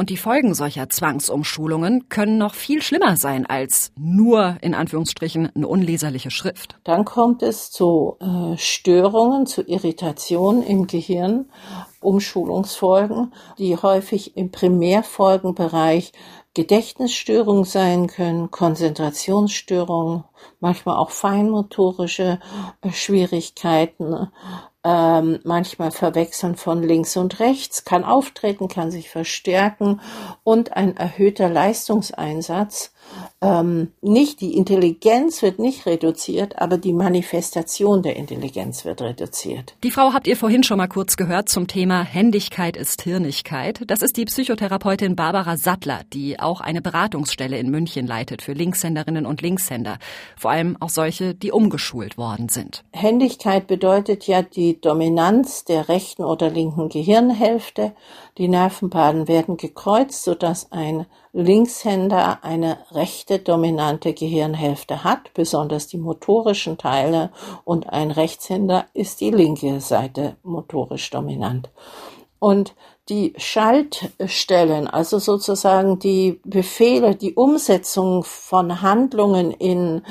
Und 0.00 0.08
die 0.08 0.16
Folgen 0.16 0.54
solcher 0.54 0.88
Zwangsumschulungen 0.88 2.08
können 2.08 2.38
noch 2.38 2.54
viel 2.54 2.80
schlimmer 2.80 3.18
sein 3.18 3.44
als 3.44 3.92
nur 3.98 4.56
in 4.62 4.74
Anführungsstrichen 4.74 5.50
eine 5.54 5.68
unleserliche 5.68 6.30
Schrift. 6.30 6.78
Dann 6.84 7.04
kommt 7.04 7.42
es 7.42 7.70
zu 7.70 8.16
äh, 8.18 8.56
Störungen, 8.56 9.44
zu 9.44 9.60
Irritationen 9.60 10.62
im 10.62 10.86
Gehirn, 10.86 11.50
Umschulungsfolgen, 12.00 13.34
die 13.58 13.76
häufig 13.76 14.38
im 14.38 14.50
Primärfolgenbereich 14.50 16.12
Gedächtnisstörungen 16.54 17.64
sein 17.64 18.06
können, 18.06 18.50
Konzentrationsstörungen, 18.50 20.24
manchmal 20.60 20.96
auch 20.96 21.10
feinmotorische 21.10 22.40
äh, 22.80 22.90
Schwierigkeiten, 22.90 24.30
ähm, 24.84 25.40
manchmal 25.44 25.90
verwechseln 25.90 26.56
von 26.56 26.82
links 26.82 27.16
und 27.16 27.40
rechts, 27.40 27.84
kann 27.84 28.04
auftreten, 28.04 28.68
kann 28.68 28.90
sich 28.90 29.10
verstärken 29.10 30.00
und 30.42 30.76
ein 30.76 30.96
erhöhter 30.96 31.48
Leistungseinsatz 31.48 32.92
ähm, 33.42 33.92
nicht 34.02 34.40
die 34.40 34.54
Intelligenz 34.56 35.42
wird 35.42 35.58
nicht 35.58 35.86
reduziert, 35.86 36.58
aber 36.58 36.76
die 36.76 36.92
Manifestation 36.92 38.02
der 38.02 38.16
Intelligenz 38.16 38.84
wird 38.84 39.00
reduziert. 39.00 39.74
Die 39.82 39.90
Frau 39.90 40.12
habt 40.12 40.26
ihr 40.26 40.36
vorhin 40.36 40.62
schon 40.62 40.78
mal 40.78 40.88
kurz 40.88 41.16
gehört 41.16 41.48
zum 41.48 41.66
Thema 41.66 42.02
Händigkeit 42.02 42.76
ist 42.76 43.02
Hirnigkeit. 43.02 43.82
Das 43.86 44.02
ist 44.02 44.16
die 44.16 44.26
Psychotherapeutin 44.26 45.16
Barbara 45.16 45.56
Sattler, 45.56 46.02
die 46.12 46.38
auch 46.38 46.60
eine 46.60 46.82
Beratungsstelle 46.82 47.58
in 47.58 47.70
München 47.70 48.06
leitet 48.06 48.42
für 48.42 48.52
Linkshänderinnen 48.52 49.24
und 49.24 49.40
Linkshänder, 49.40 49.98
vor 50.36 50.50
allem 50.50 50.76
auch 50.80 50.90
solche, 50.90 51.34
die 51.34 51.52
umgeschult 51.52 52.18
worden 52.18 52.48
sind. 52.48 52.84
Händigkeit 52.92 53.66
bedeutet 53.66 54.26
ja 54.26 54.42
die 54.42 54.80
Dominanz 54.80 55.64
der 55.64 55.88
rechten 55.88 56.24
oder 56.24 56.50
linken 56.50 56.88
Gehirnhälfte. 56.88 57.92
Die 58.38 58.48
Nervenbahnen 58.48 59.28
werden 59.28 59.56
gekreuzt, 59.56 60.24
sodass 60.24 60.72
ein 60.72 61.06
Linkshänder 61.32 62.42
eine 62.42 62.78
rechte 62.90 63.38
dominante 63.38 64.12
Gehirnhälfte 64.14 65.04
hat, 65.04 65.32
besonders 65.34 65.86
die 65.86 65.98
motorischen 65.98 66.76
Teile, 66.76 67.30
und 67.64 67.88
ein 67.88 68.10
Rechtshänder 68.10 68.86
ist 68.94 69.20
die 69.20 69.30
linke 69.30 69.80
Seite 69.80 70.36
motorisch 70.42 71.10
dominant. 71.10 71.70
Und 72.40 72.74
die 73.08 73.34
Schaltstellen, 73.36 74.88
also 74.88 75.18
sozusagen 75.18 75.98
die 75.98 76.40
Befehle, 76.44 77.14
die 77.14 77.34
Umsetzung 77.34 78.24
von 78.24 78.82
Handlungen 78.82 79.50
in 79.50 80.02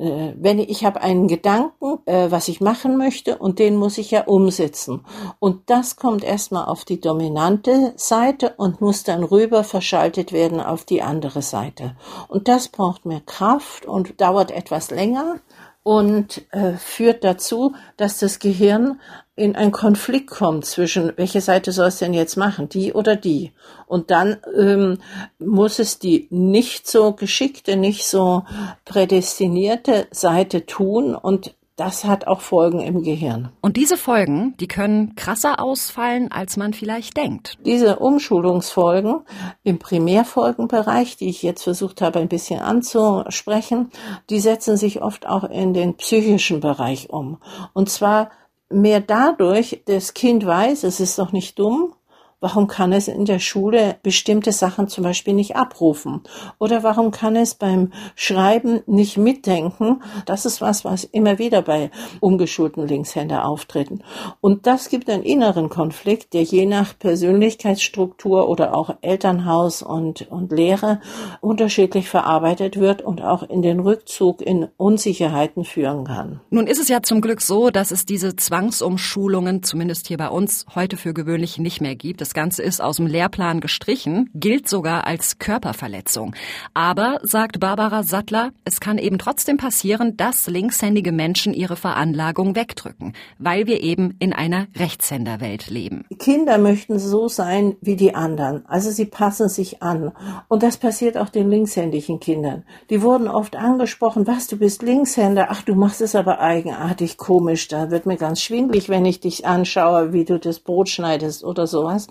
äh, 0.00 0.34
wenn 0.36 0.58
ich, 0.58 0.84
habe 0.84 1.02
einen 1.02 1.28
Gedanken, 1.28 1.98
äh, 2.06 2.30
was 2.30 2.48
ich 2.48 2.60
machen 2.60 2.96
möchte 2.96 3.36
und 3.36 3.58
den 3.58 3.76
muss 3.76 3.98
ich 3.98 4.10
ja 4.10 4.22
umsetzen. 4.24 5.04
Und 5.38 5.68
das 5.68 5.96
kommt 5.96 6.24
erstmal 6.24 6.64
auf 6.64 6.84
die 6.86 7.00
dominante 7.00 7.92
Seite 7.96 8.54
und 8.56 8.80
muss 8.80 9.04
dann 9.04 9.22
rüber 9.22 9.62
verschaltet 9.62 10.32
werden 10.32 10.60
auf 10.60 10.84
die 10.84 11.02
andere 11.02 11.42
Seite. 11.42 11.96
Und 12.28 12.48
das 12.48 12.68
braucht 12.68 13.04
mehr 13.04 13.20
Kraft 13.20 13.84
und 13.84 14.20
dauert 14.20 14.50
etwas 14.50 14.90
länger 14.90 15.36
und 15.82 16.42
äh, 16.52 16.74
führt 16.74 17.24
dazu, 17.24 17.74
dass 17.96 18.18
das 18.18 18.38
Gehirn 18.38 19.00
in 19.34 19.56
einen 19.56 19.72
Konflikt 19.72 20.28
kommt 20.28 20.66
zwischen, 20.66 21.12
welche 21.16 21.40
Seite 21.40 21.72
soll 21.72 21.88
es 21.88 21.98
denn 21.98 22.12
jetzt 22.12 22.36
machen, 22.36 22.68
die 22.68 22.92
oder 22.92 23.16
die. 23.16 23.52
Und 23.86 24.10
dann 24.10 24.36
ähm, 24.54 24.98
muss 25.38 25.78
es 25.78 25.98
die 25.98 26.26
nicht 26.30 26.86
so 26.86 27.12
geschickte, 27.12 27.76
nicht 27.76 28.04
so 28.04 28.44
prädestinierte 28.84 30.08
Seite 30.10 30.66
tun 30.66 31.14
und 31.14 31.54
das 31.80 32.04
hat 32.04 32.26
auch 32.26 32.42
Folgen 32.42 32.80
im 32.80 33.02
Gehirn. 33.02 33.48
Und 33.62 33.78
diese 33.78 33.96
Folgen, 33.96 34.54
die 34.60 34.68
können 34.68 35.14
krasser 35.16 35.60
ausfallen, 35.60 36.30
als 36.30 36.58
man 36.58 36.74
vielleicht 36.74 37.16
denkt. 37.16 37.56
Diese 37.64 38.00
Umschulungsfolgen 38.00 39.20
im 39.62 39.78
Primärfolgenbereich, 39.78 41.16
die 41.16 41.30
ich 41.30 41.42
jetzt 41.42 41.62
versucht 41.62 42.02
habe, 42.02 42.18
ein 42.18 42.28
bisschen 42.28 42.60
anzusprechen, 42.60 43.90
die 44.28 44.40
setzen 44.40 44.76
sich 44.76 45.00
oft 45.00 45.26
auch 45.26 45.44
in 45.44 45.72
den 45.72 45.96
psychischen 45.96 46.60
Bereich 46.60 47.08
um. 47.08 47.38
Und 47.72 47.88
zwar 47.88 48.30
mehr 48.68 49.00
dadurch, 49.00 49.82
das 49.86 50.12
Kind 50.12 50.44
weiß, 50.44 50.84
es 50.84 51.00
ist 51.00 51.18
doch 51.18 51.32
nicht 51.32 51.58
dumm, 51.58 51.94
Warum 52.42 52.68
kann 52.68 52.92
es 52.92 53.06
in 53.06 53.26
der 53.26 53.38
Schule 53.38 53.96
bestimmte 54.02 54.52
Sachen 54.52 54.88
zum 54.88 55.04
Beispiel 55.04 55.34
nicht 55.34 55.56
abrufen? 55.56 56.22
Oder 56.58 56.82
warum 56.82 57.10
kann 57.10 57.36
es 57.36 57.54
beim 57.54 57.92
Schreiben 58.14 58.80
nicht 58.86 59.18
mitdenken? 59.18 60.02
Das 60.24 60.46
ist 60.46 60.62
was, 60.62 60.82
was 60.82 61.04
immer 61.04 61.38
wieder 61.38 61.60
bei 61.60 61.90
umgeschulten 62.20 62.88
Linkshänder 62.88 63.44
auftreten. 63.44 64.02
Und 64.40 64.66
das 64.66 64.88
gibt 64.88 65.10
einen 65.10 65.22
inneren 65.22 65.68
Konflikt, 65.68 66.32
der 66.32 66.42
je 66.42 66.64
nach 66.64 66.98
Persönlichkeitsstruktur 66.98 68.48
oder 68.48 68.74
auch 68.74 68.96
Elternhaus 69.02 69.82
und, 69.82 70.30
und 70.30 70.50
Lehre 70.50 71.00
unterschiedlich 71.42 72.08
verarbeitet 72.08 72.78
wird 72.78 73.02
und 73.02 73.20
auch 73.20 73.42
in 73.42 73.60
den 73.60 73.80
Rückzug 73.80 74.40
in 74.40 74.68
Unsicherheiten 74.78 75.64
führen 75.64 76.04
kann. 76.04 76.40
Nun 76.48 76.66
ist 76.66 76.80
es 76.80 76.88
ja 76.88 77.02
zum 77.02 77.20
Glück 77.20 77.42
so, 77.42 77.68
dass 77.68 77.90
es 77.90 78.06
diese 78.06 78.34
Zwangsumschulungen, 78.34 79.62
zumindest 79.62 80.06
hier 80.06 80.16
bei 80.16 80.28
uns, 80.28 80.64
heute 80.74 80.96
für 80.96 81.12
gewöhnlich 81.12 81.58
nicht 81.58 81.82
mehr 81.82 81.96
gibt. 81.96 82.22
Das 82.22 82.29
Ganze 82.34 82.62
ist 82.62 82.80
aus 82.80 82.96
dem 82.96 83.06
Lehrplan 83.06 83.60
gestrichen, 83.60 84.30
gilt 84.34 84.68
sogar 84.68 85.06
als 85.06 85.38
Körperverletzung. 85.38 86.34
Aber, 86.74 87.20
sagt 87.22 87.60
Barbara 87.60 88.02
Sattler, 88.02 88.50
es 88.64 88.80
kann 88.80 88.98
eben 88.98 89.18
trotzdem 89.18 89.56
passieren, 89.56 90.16
dass 90.16 90.46
linkshändige 90.46 91.12
Menschen 91.12 91.54
ihre 91.54 91.76
Veranlagung 91.76 92.54
wegdrücken, 92.56 93.14
weil 93.38 93.66
wir 93.66 93.82
eben 93.82 94.16
in 94.18 94.32
einer 94.32 94.66
Rechtshänderwelt 94.76 95.68
leben. 95.68 96.04
Kinder 96.18 96.58
möchten 96.58 96.98
so 96.98 97.28
sein 97.28 97.76
wie 97.80 97.96
die 97.96 98.14
anderen, 98.14 98.64
also 98.66 98.90
sie 98.90 99.06
passen 99.06 99.48
sich 99.48 99.82
an. 99.82 100.12
Und 100.48 100.62
das 100.62 100.76
passiert 100.76 101.16
auch 101.16 101.28
den 101.28 101.50
linkshändigen 101.50 102.20
Kindern. 102.20 102.64
Die 102.90 103.02
wurden 103.02 103.28
oft 103.28 103.56
angesprochen, 103.56 104.26
was, 104.26 104.46
du 104.46 104.56
bist 104.56 104.82
Linkshänder, 104.82 105.48
ach, 105.50 105.62
du 105.62 105.74
machst 105.74 106.00
es 106.00 106.14
aber 106.14 106.40
eigenartig 106.40 107.16
komisch, 107.16 107.68
da 107.68 107.90
wird 107.90 108.06
mir 108.06 108.16
ganz 108.16 108.40
schwindlig, 108.42 108.88
wenn 108.88 109.04
ich 109.04 109.20
dich 109.20 109.46
anschaue, 109.46 110.12
wie 110.12 110.24
du 110.24 110.38
das 110.38 110.60
Brot 110.60 110.88
schneidest 110.88 111.44
oder 111.44 111.66
sowas. 111.66 112.08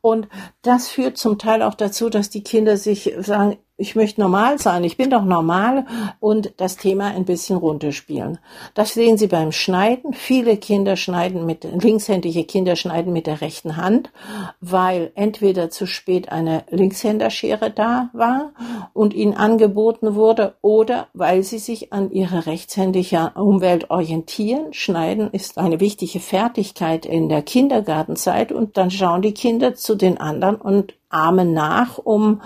Und 0.00 0.28
das 0.62 0.88
führt 0.88 1.16
zum 1.16 1.38
Teil 1.38 1.62
auch 1.62 1.74
dazu, 1.74 2.10
dass 2.10 2.30
die 2.30 2.42
Kinder 2.42 2.76
sich 2.76 3.14
sagen, 3.18 3.58
ich 3.76 3.96
möchte 3.96 4.20
normal 4.20 4.60
sein, 4.60 4.84
ich 4.84 4.96
bin 4.96 5.10
doch 5.10 5.24
normal 5.24 5.84
und 6.20 6.52
das 6.58 6.76
Thema 6.76 7.06
ein 7.06 7.24
bisschen 7.24 7.56
runterspielen. 7.56 8.38
Das 8.74 8.94
sehen 8.94 9.18
Sie 9.18 9.26
beim 9.26 9.50
Schneiden. 9.50 10.12
Viele 10.12 10.56
Kinder 10.56 10.96
schneiden 10.96 11.44
mit, 11.44 11.64
linkshändige 11.64 12.44
Kinder 12.44 12.76
schneiden 12.76 13.12
mit 13.12 13.26
der 13.26 13.40
rechten 13.40 13.76
Hand, 13.76 14.12
weil 14.60 15.10
entweder 15.16 15.70
zu 15.70 15.86
spät 15.86 16.30
eine 16.30 16.62
Linkshänderschere 16.70 17.72
da 17.72 18.10
war 18.12 18.52
und 18.92 19.12
ihnen 19.12 19.34
angeboten 19.34 20.14
wurde 20.14 20.54
oder 20.62 21.08
weil 21.12 21.42
sie 21.42 21.58
sich 21.58 21.92
an 21.92 22.12
ihre 22.12 22.46
rechtshändige 22.46 23.32
Umwelt 23.34 23.90
orientieren. 23.90 24.72
Schneiden 24.72 25.30
ist 25.32 25.58
eine 25.58 25.80
wichtige 25.80 26.20
Fertigkeit 26.20 27.06
in 27.06 27.28
der 27.28 27.42
Kindergartenzeit 27.42 28.52
und 28.52 28.76
dann 28.76 28.92
schauen 28.92 29.22
die 29.22 29.34
Kinder 29.34 29.74
zu 29.74 29.96
den 29.96 30.18
anderen 30.18 30.56
und 30.56 30.94
ahmen 31.08 31.52
nach, 31.52 31.98
um 31.98 32.40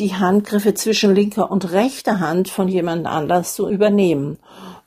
die 0.00 0.14
Handgriffe 0.14 0.74
zwischen 0.74 1.14
linker 1.14 1.50
und 1.50 1.72
rechter 1.72 2.18
Hand 2.18 2.48
von 2.48 2.66
jemand 2.66 3.06
anders 3.06 3.54
zu 3.54 3.68
übernehmen. 3.68 4.38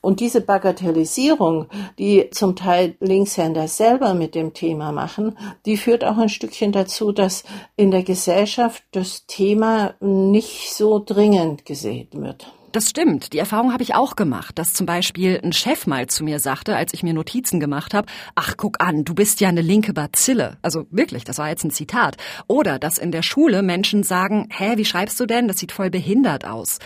Und 0.02 0.19
diese 0.19 0.41
Bagatellisierung, 0.41 1.67
die 1.97 2.30
zum 2.32 2.58
Teil 2.58 2.95
Linkshänder 2.99 3.69
selber 3.69 4.13
mit 4.15 4.36
dem 4.36 4.54
Thema 4.54 4.91
machen, 4.91 5.38
die 5.65 5.78
führt 5.78 6.04
auch 6.04 6.17
ein 6.17 6.28
Stückchen 6.28 6.73
dazu, 6.73 7.13
dass 7.13 7.45
in 7.78 7.89
der 7.89 8.04
Gesellschaft 8.04 8.84
das 8.91 9.26
Thema 9.28 9.93
nicht 10.02 10.73
so 10.73 11.02
dringend 11.04 11.65
gesehen 11.65 12.10
wird. 12.12 12.47
Das 12.74 12.90
stimmt. 12.90 13.34
Die 13.34 13.38
Erfahrung 13.38 13.72
habe 13.72 13.84
ich 13.84 13.94
auch 13.94 14.16
gemacht, 14.16 14.58
dass 14.58 14.74
zum 14.74 14.88
Beispiel 14.88 15.40
ein 15.44 15.54
Chef 15.54 15.86
mal 15.86 16.08
zu 16.08 16.24
mir 16.24 16.40
sagte, 16.40 16.76
als 16.76 16.92
ich 16.96 17.04
mir 17.04 17.14
Notizen 17.14 17.60
gemacht 17.60 17.94
habe, 17.94 18.08
ach 18.34 18.56
guck 18.58 18.82
an, 18.82 19.06
du 19.06 19.14
bist 19.14 19.42
ja 19.42 19.50
eine 19.50 19.62
linke 19.62 19.94
Bazille. 19.94 20.58
Also 20.64 20.88
wirklich, 20.90 21.24
das 21.24 21.38
war 21.38 21.50
jetzt 21.50 21.64
ein 21.64 21.70
Zitat. 21.70 22.18
Oder 22.48 22.80
dass 22.80 22.98
in 22.98 23.12
der 23.12 23.22
Schule 23.22 23.62
Menschen 23.62 24.02
sagen, 24.02 24.50
hä, 24.50 24.74
wie 24.78 24.86
schreibst 24.86 25.20
du 25.20 25.28
denn? 25.28 25.48
Das 25.48 25.60
sieht 25.60 25.72
voll 25.72 25.92
behindert 25.92 26.46
aus. 26.46 26.80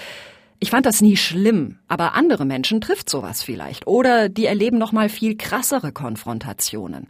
Ich 0.59 0.71
fand 0.71 0.85
das 0.85 0.99
nie 0.99 1.15
schlimm, 1.15 1.79
aber 1.87 2.15
andere 2.15 2.43
Menschen 2.43 2.81
trifft 2.81 3.09
sowas 3.09 3.41
vielleicht 3.41 3.87
oder 3.87 4.27
die 4.27 4.45
erleben 4.45 4.77
noch 4.77 4.91
mal 4.91 5.07
viel 5.07 5.37
krassere 5.37 5.93
Konfrontationen. 5.93 7.07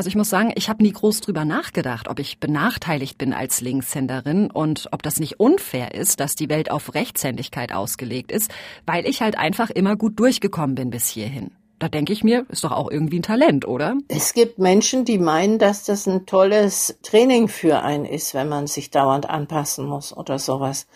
Also 0.00 0.08
ich 0.08 0.16
muss 0.16 0.30
sagen, 0.30 0.50
ich 0.54 0.70
habe 0.70 0.82
nie 0.82 0.92
groß 0.92 1.20
drüber 1.20 1.44
nachgedacht, 1.44 2.08
ob 2.08 2.20
ich 2.20 2.40
benachteiligt 2.40 3.18
bin 3.18 3.34
als 3.34 3.60
Linkshänderin 3.60 4.50
und 4.50 4.88
ob 4.92 5.02
das 5.02 5.20
nicht 5.20 5.38
unfair 5.38 5.94
ist, 5.94 6.20
dass 6.20 6.34
die 6.34 6.48
Welt 6.48 6.70
auf 6.70 6.94
Rechtshändigkeit 6.94 7.74
ausgelegt 7.74 8.32
ist, 8.32 8.50
weil 8.86 9.06
ich 9.06 9.20
halt 9.20 9.36
einfach 9.36 9.68
immer 9.68 9.96
gut 9.96 10.18
durchgekommen 10.18 10.74
bin 10.74 10.88
bis 10.88 11.08
hierhin. 11.08 11.50
Da 11.78 11.90
denke 11.90 12.14
ich 12.14 12.24
mir, 12.24 12.46
ist 12.48 12.64
doch 12.64 12.72
auch 12.72 12.90
irgendwie 12.90 13.18
ein 13.18 13.22
Talent, 13.22 13.68
oder? 13.68 13.94
Es 14.08 14.32
gibt 14.32 14.58
Menschen, 14.58 15.04
die 15.04 15.18
meinen, 15.18 15.58
dass 15.58 15.84
das 15.84 16.08
ein 16.08 16.24
tolles 16.24 16.96
Training 17.02 17.48
für 17.48 17.82
einen 17.82 18.06
ist, 18.06 18.32
wenn 18.32 18.48
man 18.48 18.68
sich 18.68 18.90
dauernd 18.90 19.28
anpassen 19.28 19.84
muss 19.84 20.16
oder 20.16 20.38
sowas. 20.38 20.86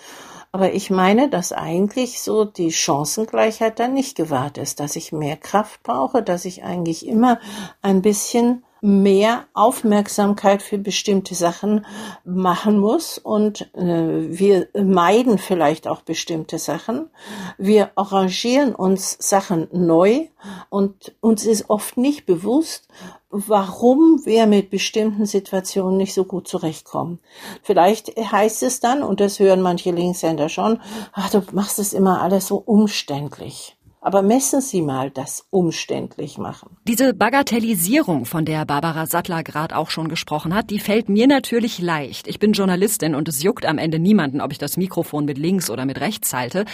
Aber 0.51 0.73
ich 0.73 0.89
meine, 0.89 1.29
dass 1.29 1.53
eigentlich 1.53 2.23
so 2.23 2.47
die 2.47 2.73
Chancengleichheit 2.73 3.79
dann 3.81 3.93
nicht 3.93 4.17
gewahrt 4.17 4.57
ist, 4.57 4.81
dass 4.81 4.97
ich 4.97 5.13
mehr 5.13 5.37
Kraft 5.37 5.83
brauche, 5.83 6.23
dass 6.23 6.47
ich 6.47 6.65
eigentlich 6.65 7.07
immer 7.07 7.39
ein 7.83 8.01
bisschen 8.01 8.63
mehr 8.85 9.47
Aufmerksamkeit 9.55 10.61
für 10.61 10.77
bestimmte 10.77 11.35
Sachen 11.35 11.87
machen 12.23 12.79
muss 12.79 13.17
und 13.17 13.75
äh, 13.75 14.29
wir 14.29 14.69
meiden 14.75 15.39
vielleicht 15.39 15.89
auch 15.89 16.03
bestimmte 16.03 16.59
Sachen. 16.59 17.09
Wir 17.57 17.93
arrangieren 17.95 18.75
uns 18.75 19.17
Sachen 19.19 19.69
neu 19.73 20.27
und 20.69 21.15
uns 21.23 21.47
ist 21.47 21.71
oft 21.71 21.97
nicht 21.97 22.27
bewusst, 22.27 22.89
warum 23.31 24.21
wir 24.27 24.45
mit 24.45 24.69
bestimmten 24.69 25.25
Situationen 25.25 25.97
nicht 25.97 26.13
so 26.13 26.25
gut 26.27 26.47
zurechtkommen. 26.47 27.21
Vielleicht 27.63 28.09
heißt 28.19 28.63
es 28.65 28.81
dann, 28.81 29.03
und 29.03 29.19
das 29.19 29.39
hören 29.39 29.63
manche 29.63 29.93
Linkshänder 29.93 30.51
schon, 30.51 30.79
ach, 31.15 31.31
du 31.31 31.43
machst 31.53 31.79
es 31.79 31.95
immer 31.95 32.21
alles 32.21 32.49
so 32.49 32.57
umständlich. 32.57 33.79
Aber 34.05 34.21
messen 34.21 34.61
Sie 34.61 34.83
mal 34.83 35.11
das 35.11 35.47
umständlich 35.49 36.37
machen. 36.37 36.77
Diese 36.87 37.15
Bagatellisierung, 37.15 38.27
von 38.27 38.45
der 38.45 38.67
Barbara 38.67 39.07
Sattler 39.07 39.43
gerade 39.43 39.75
auch 39.75 39.89
schon 39.89 40.09
gesprochen 40.09 40.55
hat, 40.55 40.69
die 40.69 40.79
fällt 40.79 41.09
mir 41.09 41.27
natürlich 41.27 41.79
leicht. 41.79 42.29
Ich 42.29 42.39
bin 42.39 42.53
Journalistin 42.53 43.15
und 43.15 43.29
es 43.29 43.43
juckt 43.43 43.65
am 43.65 43.79
Ende 43.79 43.99
niemanden, 43.99 44.43
ob 44.43 44.53
ich 44.53 44.59
das 44.59 44.77
Mikrofon 44.77 45.25
mit 45.25 45.39
links 45.39 45.71
oder 45.71 45.87
mit 45.87 46.01
rechts 46.01 46.35
halte. 46.35 46.67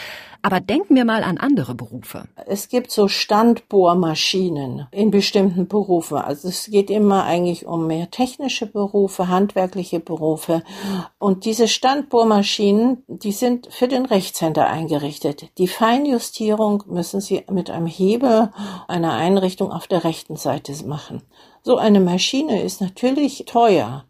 Aber 0.43 0.59
denken 0.59 0.97
wir 0.97 1.05
mal 1.05 1.23
an 1.23 1.39
andere 1.39 1.77
Berufe. 1.77 2.25
Es 2.47 2.69
gibt 2.69 2.91
so 2.91 3.07
Standbohrmaschinen 3.07 4.89
in 4.91 5.13
bestimmten 5.13 5.69
Berufen. 5.69 6.17
Also 6.17 6.49
es 6.49 6.65
geht 6.65 6.91
immer 6.91 7.25
eigentlich 7.25 7.65
um 7.65 7.87
mehr 7.87 8.11
technische 8.11 8.67
Berufe, 8.67 9.29
handwerkliche 9.29 10.01
Berufe. 10.01 10.65
Und 11.19 11.45
diese 11.45 11.69
Standbohrmaschinen, 11.69 13.05
die 13.07 13.33
sind 13.33 13.69
für 13.71 13.87
den 13.87 14.05
Rechtshänder 14.07 14.67
eingerichtet. 14.67 15.51
Die 15.59 15.69
Feinjustierung 15.69 16.83
müssen 16.89 17.20
müssen 17.21 17.45
Sie 17.47 17.53
mit 17.53 17.69
einem 17.71 17.87
Hebel 17.87 18.51
einer 18.89 19.13
Einrichtung 19.13 19.71
auf 19.71 19.87
der 19.87 20.05
rechten 20.05 20.37
Seite 20.37 20.73
machen. 20.87 21.23
So 21.63 21.77
eine 21.77 22.01
Maschine 22.01 22.63
ist 22.63 22.81
natürlich 22.81 23.45
teuer. 23.47 24.05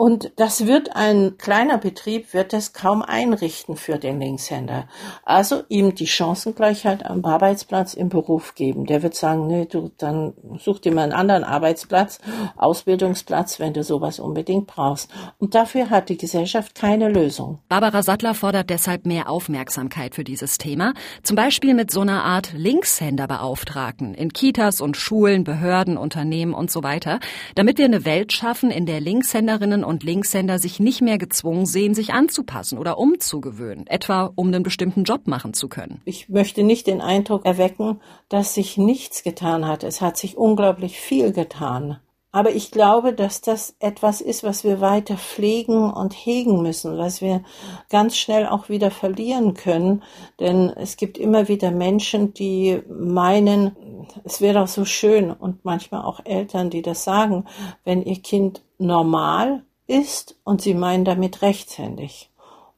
Und 0.00 0.32
das 0.36 0.66
wird 0.66 0.96
ein 0.96 1.36
kleiner 1.36 1.76
Betrieb, 1.76 2.32
wird 2.32 2.54
das 2.54 2.72
kaum 2.72 3.02
einrichten 3.02 3.76
für 3.76 3.98
den 3.98 4.18
Linkshänder. 4.18 4.88
Also 5.24 5.64
ihm 5.68 5.94
die 5.94 6.06
Chancengleichheit 6.06 7.04
am 7.04 7.22
Arbeitsplatz 7.22 7.92
im 7.92 8.08
Beruf 8.08 8.54
geben. 8.54 8.86
Der 8.86 9.02
wird 9.02 9.14
sagen, 9.14 9.46
nee, 9.46 9.66
du, 9.66 9.90
dann 9.98 10.32
such 10.58 10.78
dir 10.78 10.94
mal 10.94 11.02
einen 11.02 11.12
anderen 11.12 11.44
Arbeitsplatz, 11.44 12.18
Ausbildungsplatz, 12.56 13.60
wenn 13.60 13.74
du 13.74 13.84
sowas 13.84 14.20
unbedingt 14.20 14.68
brauchst. 14.68 15.10
Und 15.36 15.54
dafür 15.54 15.90
hat 15.90 16.08
die 16.08 16.16
Gesellschaft 16.16 16.74
keine 16.74 17.10
Lösung. 17.10 17.58
Barbara 17.68 18.02
Sattler 18.02 18.32
fordert 18.32 18.70
deshalb 18.70 19.04
mehr 19.04 19.28
Aufmerksamkeit 19.28 20.14
für 20.14 20.24
dieses 20.24 20.56
Thema. 20.56 20.94
Zum 21.22 21.36
Beispiel 21.36 21.74
mit 21.74 21.90
so 21.90 22.00
einer 22.00 22.24
Art 22.24 22.54
Linkshänderbeauftragten 22.54 24.14
in 24.14 24.32
Kitas 24.32 24.80
und 24.80 24.96
Schulen, 24.96 25.44
Behörden, 25.44 25.98
Unternehmen 25.98 26.54
und 26.54 26.70
so 26.70 26.82
weiter, 26.82 27.20
damit 27.54 27.76
wir 27.76 27.84
eine 27.84 28.06
Welt 28.06 28.32
schaffen, 28.32 28.70
in 28.70 28.86
der 28.86 29.00
Linkshänderinnen 29.00 29.89
und 29.90 30.02
Linkshänder 30.02 30.58
sich 30.58 30.80
nicht 30.80 31.02
mehr 31.02 31.18
gezwungen 31.18 31.66
sehen, 31.66 31.94
sich 31.94 32.12
anzupassen 32.14 32.78
oder 32.78 32.96
umzugewöhnen, 32.96 33.86
etwa 33.86 34.32
um 34.34 34.46
einen 34.48 34.62
bestimmten 34.62 35.04
Job 35.04 35.26
machen 35.26 35.52
zu 35.52 35.68
können. 35.68 36.00
Ich 36.06 36.30
möchte 36.30 36.62
nicht 36.62 36.86
den 36.86 37.02
Eindruck 37.02 37.44
erwecken, 37.44 38.00
dass 38.30 38.54
sich 38.54 38.78
nichts 38.78 39.22
getan 39.22 39.66
hat. 39.66 39.84
Es 39.84 40.00
hat 40.00 40.16
sich 40.16 40.38
unglaublich 40.38 40.98
viel 40.98 41.32
getan. 41.32 41.98
Aber 42.32 42.52
ich 42.52 42.70
glaube, 42.70 43.12
dass 43.12 43.40
das 43.40 43.74
etwas 43.80 44.20
ist, 44.20 44.44
was 44.44 44.62
wir 44.62 44.80
weiter 44.80 45.16
pflegen 45.16 45.92
und 45.92 46.12
hegen 46.12 46.62
müssen, 46.62 46.96
was 46.96 47.20
wir 47.20 47.42
ganz 47.88 48.16
schnell 48.16 48.46
auch 48.46 48.68
wieder 48.68 48.92
verlieren 48.92 49.54
können. 49.54 50.04
Denn 50.38 50.70
es 50.70 50.96
gibt 50.96 51.18
immer 51.18 51.48
wieder 51.48 51.72
Menschen, 51.72 52.32
die 52.32 52.82
meinen, 52.88 53.76
es 54.22 54.40
wäre 54.40 54.60
doch 54.60 54.68
so 54.68 54.84
schön 54.84 55.32
und 55.32 55.64
manchmal 55.64 56.02
auch 56.02 56.20
Eltern, 56.24 56.70
die 56.70 56.82
das 56.82 57.02
sagen, 57.02 57.46
wenn 57.84 58.02
ihr 58.02 58.22
Kind 58.22 58.62
normal 58.78 59.64
ist 59.90 60.36
und 60.44 60.62
sie 60.62 60.74
meinen 60.74 61.04
damit 61.04 61.42
rechtshändig. 61.42 62.30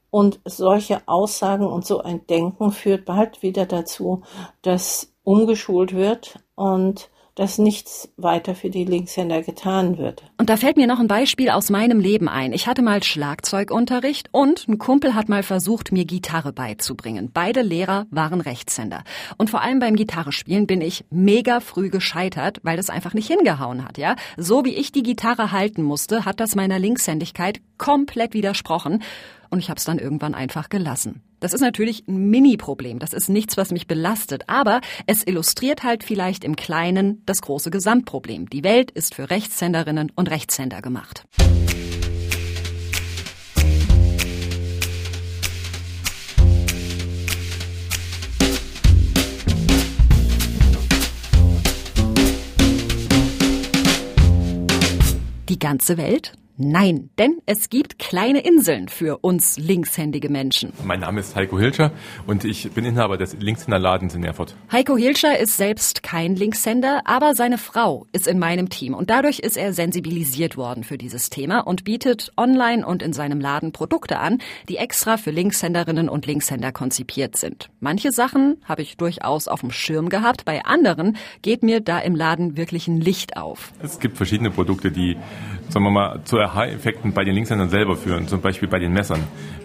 Und 0.09 0.39
solche 0.45 1.07
Aussagen 1.07 1.65
und 1.65 1.85
so 1.85 2.01
ein 2.01 2.27
Denken 2.27 2.71
führt 2.71 3.05
bald 3.05 3.41
wieder 3.41 3.65
dazu, 3.65 4.23
dass 4.61 5.13
umgeschult 5.23 5.93
wird 5.93 6.39
und 6.55 7.09
dass 7.35 7.57
nichts 7.57 8.09
weiter 8.15 8.53
für 8.53 8.69
die 8.69 8.85
Linkshänder 8.85 9.41
getan 9.41 9.97
wird. 9.97 10.23
Und 10.37 10.49
da 10.49 10.57
fällt 10.57 10.77
mir 10.77 10.87
noch 10.87 10.99
ein 10.99 11.07
Beispiel 11.07 11.49
aus 11.49 11.69
meinem 11.69 11.99
Leben 11.99 12.29
ein. 12.29 12.53
Ich 12.53 12.67
hatte 12.67 12.81
mal 12.81 13.01
Schlagzeugunterricht 13.01 14.29
und 14.31 14.67
ein 14.67 14.77
Kumpel 14.77 15.15
hat 15.15 15.29
mal 15.29 15.43
versucht, 15.43 15.91
mir 15.91 16.05
Gitarre 16.05 16.53
beizubringen. 16.53 17.31
Beide 17.33 17.61
Lehrer 17.61 18.05
waren 18.11 18.41
Rechtshänder. 18.41 19.03
Und 19.37 19.49
vor 19.49 19.61
allem 19.61 19.79
beim 19.79 19.95
Gitarrespielen 19.95 20.67
bin 20.67 20.81
ich 20.81 21.05
mega 21.09 21.59
früh 21.59 21.89
gescheitert, 21.89 22.59
weil 22.63 22.77
das 22.77 22.89
einfach 22.89 23.13
nicht 23.13 23.27
hingehauen 23.27 23.83
hat, 23.83 23.97
ja? 23.97 24.15
So 24.37 24.63
wie 24.65 24.75
ich 24.75 24.91
die 24.91 25.03
Gitarre 25.03 25.51
halten 25.51 25.81
musste, 25.81 26.25
hat 26.25 26.39
das 26.39 26.55
meiner 26.55 26.77
Linkshändigkeit 26.77 27.61
komplett 27.77 28.33
widersprochen 28.33 29.01
und 29.53 29.59
ich 29.59 29.69
habe 29.69 29.77
es 29.77 29.85
dann 29.85 29.99
irgendwann 29.99 30.33
einfach 30.33 30.67
gelassen. 30.67 31.21
Das 31.39 31.53
ist 31.53 31.61
natürlich 31.61 32.07
ein 32.07 32.31
Mini-Problem, 32.31 32.97
das 32.97 33.13
ist 33.13 33.29
nichts, 33.29 33.55
was 33.55 33.71
mich 33.71 33.85
belastet, 33.85 34.45
aber 34.47 34.81
es 35.05 35.25
illustriert 35.25 35.83
halt 35.83 36.03
vielleicht 36.03 36.43
im 36.43 36.55
Kleinen 36.55 37.21
das 37.27 37.41
große 37.43 37.69
Gesamtproblem. 37.69 38.49
Die 38.49 38.63
Welt 38.63 38.89
ist 38.89 39.13
für 39.13 39.29
Rechtshänderinnen 39.29 40.11
und 40.15 40.31
Rechtshänder 40.31 40.81
gemacht. 40.81 41.25
Die 55.47 55.59
ganze 55.59 55.97
Welt 55.97 56.33
Nein, 56.55 57.09
denn 57.17 57.39
es 57.47 57.69
gibt 57.69 57.97
kleine 57.97 58.41
Inseln 58.41 58.87
für 58.87 59.17
uns 59.21 59.57
linkshändige 59.57 60.29
Menschen. 60.29 60.71
Mein 60.83 60.99
Name 60.99 61.19
ist 61.19 61.35
Heiko 61.35 61.57
Hilscher 61.57 61.91
und 62.27 62.45
ich 62.45 62.69
bin 62.73 62.85
Inhaber 62.85 63.17
des 63.17 63.35
Linkshänderladens 63.39 64.13
in 64.13 64.23
Erfurt. 64.23 64.55
Heiko 64.71 64.95
Hilscher 64.95 65.39
ist 65.39 65.57
selbst 65.57 66.03
kein 66.03 66.35
Linkshänder, 66.35 67.01
aber 67.05 67.33
seine 67.33 67.57
Frau 67.57 68.05
ist 68.11 68.27
in 68.27 68.37
meinem 68.37 68.69
Team 68.69 68.93
und 68.93 69.09
dadurch 69.09 69.39
ist 69.39 69.57
er 69.57 69.73
sensibilisiert 69.73 70.55
worden 70.55 70.83
für 70.83 70.99
dieses 70.99 71.31
Thema 71.31 71.61
und 71.61 71.85
bietet 71.85 72.31
online 72.37 72.85
und 72.85 73.01
in 73.01 73.13
seinem 73.13 73.41
Laden 73.41 73.71
Produkte 73.71 74.19
an, 74.19 74.37
die 74.69 74.77
extra 74.77 75.17
für 75.17 75.31
Linkshänderinnen 75.31 76.07
und 76.07 76.27
Linkshänder 76.27 76.71
konzipiert 76.71 77.35
sind. 77.35 77.71
Manche 77.79 78.11
Sachen 78.11 78.57
habe 78.65 78.83
ich 78.83 78.95
durchaus 78.97 79.47
auf 79.47 79.61
dem 79.61 79.71
Schirm 79.71 80.07
gehabt, 80.07 80.45
bei 80.45 80.63
anderen 80.63 81.17
geht 81.41 81.63
mir 81.63 81.81
da 81.81 81.97
im 81.97 82.15
Laden 82.15 82.57
wirklich 82.57 82.87
ein 82.87 83.01
Licht 83.01 83.37
auf. 83.37 83.73
Es 83.81 83.99
gibt 83.99 84.17
verschiedene 84.17 84.51
Produkte, 84.51 84.91
die, 84.91 85.17
sagen 85.73 85.85
wir 85.85 85.91
mal, 85.91 86.19
zu 86.23 86.39
Aha-Effekten 86.39 87.13
bei 87.13 87.23
den 87.23 87.33
Linkshändern 87.33 87.69
selber 87.69 87.97
führen, 87.97 88.27
zum 88.27 88.41
Beispiel 88.41 88.69
bei 88.69 88.77
den 88.77 88.93
Messern. 88.93 89.19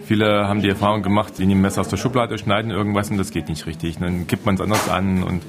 Viele 0.05 0.47
haben 0.47 0.61
die 0.61 0.69
Erfahrung 0.69 1.03
gemacht, 1.03 1.35
sie 1.35 1.45
nehmen 1.45 1.61
Messer 1.61 1.81
aus 1.81 1.87
der 1.87 1.97
Schublade, 1.97 2.39
schneiden 2.39 2.71
irgendwas 2.71 3.11
und 3.11 3.17
das 3.17 3.29
geht 3.29 3.47
nicht 3.47 3.67
richtig. 3.67 3.99
Dann 3.99 4.25
kippt 4.25 4.43
man 4.43 4.55
es 4.55 4.61
anders 4.61 4.89
an 4.89 5.21
und 5.21 5.43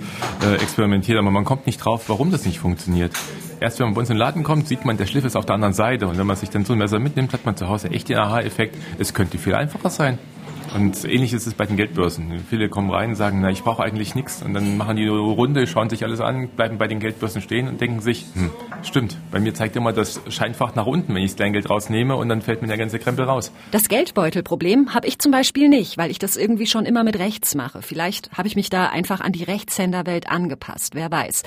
äh, 0.44 0.56
experimentiert, 0.56 1.18
aber 1.18 1.30
man 1.30 1.46
kommt 1.46 1.64
nicht 1.64 1.78
drauf, 1.78 2.04
warum 2.08 2.30
das 2.30 2.44
nicht 2.44 2.58
funktioniert. 2.58 3.12
Erst 3.58 3.78
wenn 3.78 3.86
man 3.86 3.94
bei 3.94 4.00
uns 4.00 4.10
in 4.10 4.16
den 4.16 4.20
Laden 4.20 4.42
kommt, 4.42 4.68
sieht 4.68 4.84
man, 4.84 4.98
der 4.98 5.06
Schliff 5.06 5.24
ist 5.24 5.34
auf 5.34 5.46
der 5.46 5.54
anderen 5.54 5.72
Seite 5.72 6.06
und 6.06 6.18
wenn 6.18 6.26
man 6.26 6.36
sich 6.36 6.50
dann 6.50 6.66
so 6.66 6.74
ein 6.74 6.78
Messer 6.78 6.98
mitnimmt, 6.98 7.32
hat 7.32 7.46
man 7.46 7.56
zu 7.56 7.68
Hause 7.68 7.90
echt 7.90 8.10
den 8.10 8.18
Aha-Effekt. 8.18 8.76
Es 8.98 9.14
könnte 9.14 9.38
viel 9.38 9.54
einfacher 9.54 9.88
sein. 9.88 10.18
Und 10.74 11.04
ähnlich 11.04 11.32
ist 11.32 11.46
es 11.46 11.54
bei 11.54 11.66
den 11.66 11.76
Geldbörsen. 11.76 12.44
Viele 12.48 12.68
kommen 12.68 12.90
rein 12.90 13.10
und 13.10 13.16
sagen, 13.16 13.40
na, 13.40 13.50
ich 13.50 13.62
brauche 13.64 13.82
eigentlich 13.82 14.14
nichts. 14.14 14.42
Und 14.42 14.54
dann 14.54 14.76
machen 14.76 14.96
die 14.96 15.02
eine 15.02 15.18
Runde, 15.18 15.66
schauen 15.66 15.90
sich 15.90 16.04
alles 16.04 16.20
an, 16.20 16.48
bleiben 16.48 16.78
bei 16.78 16.86
den 16.86 17.00
Geldbörsen 17.00 17.42
stehen 17.42 17.66
und 17.66 17.80
denken 17.80 18.00
sich, 18.00 18.24
hm, 18.34 18.50
stimmt, 18.86 19.16
bei 19.30 19.40
mir 19.40 19.54
zeigt 19.54 19.76
immer 19.76 19.92
das 19.92 20.20
Scheinfach 20.28 20.74
nach 20.74 20.86
unten, 20.86 21.14
wenn 21.14 21.22
ich 21.22 21.30
das 21.30 21.36
Kleingeld 21.36 21.68
rausnehme 21.68 22.16
und 22.16 22.28
dann 22.28 22.42
fällt 22.42 22.62
mir 22.62 22.68
der 22.68 22.78
ganze 22.78 22.98
Krempel 22.98 23.24
raus. 23.24 23.52
Das 23.70 23.88
Geldbeutelproblem 23.88 24.94
habe 24.94 25.06
ich 25.06 25.18
zum 25.18 25.32
Beispiel 25.32 25.68
nicht, 25.68 25.98
weil 25.98 26.10
ich 26.10 26.18
das 26.18 26.36
irgendwie 26.36 26.66
schon 26.66 26.86
immer 26.86 27.04
mit 27.04 27.18
rechts 27.18 27.54
mache. 27.54 27.82
Vielleicht 27.82 28.32
habe 28.36 28.48
ich 28.48 28.56
mich 28.56 28.70
da 28.70 28.88
einfach 28.88 29.20
an 29.20 29.32
die 29.32 29.44
Rechtshänderwelt 29.44 30.30
angepasst, 30.30 30.94
wer 30.94 31.10
weiß. 31.10 31.42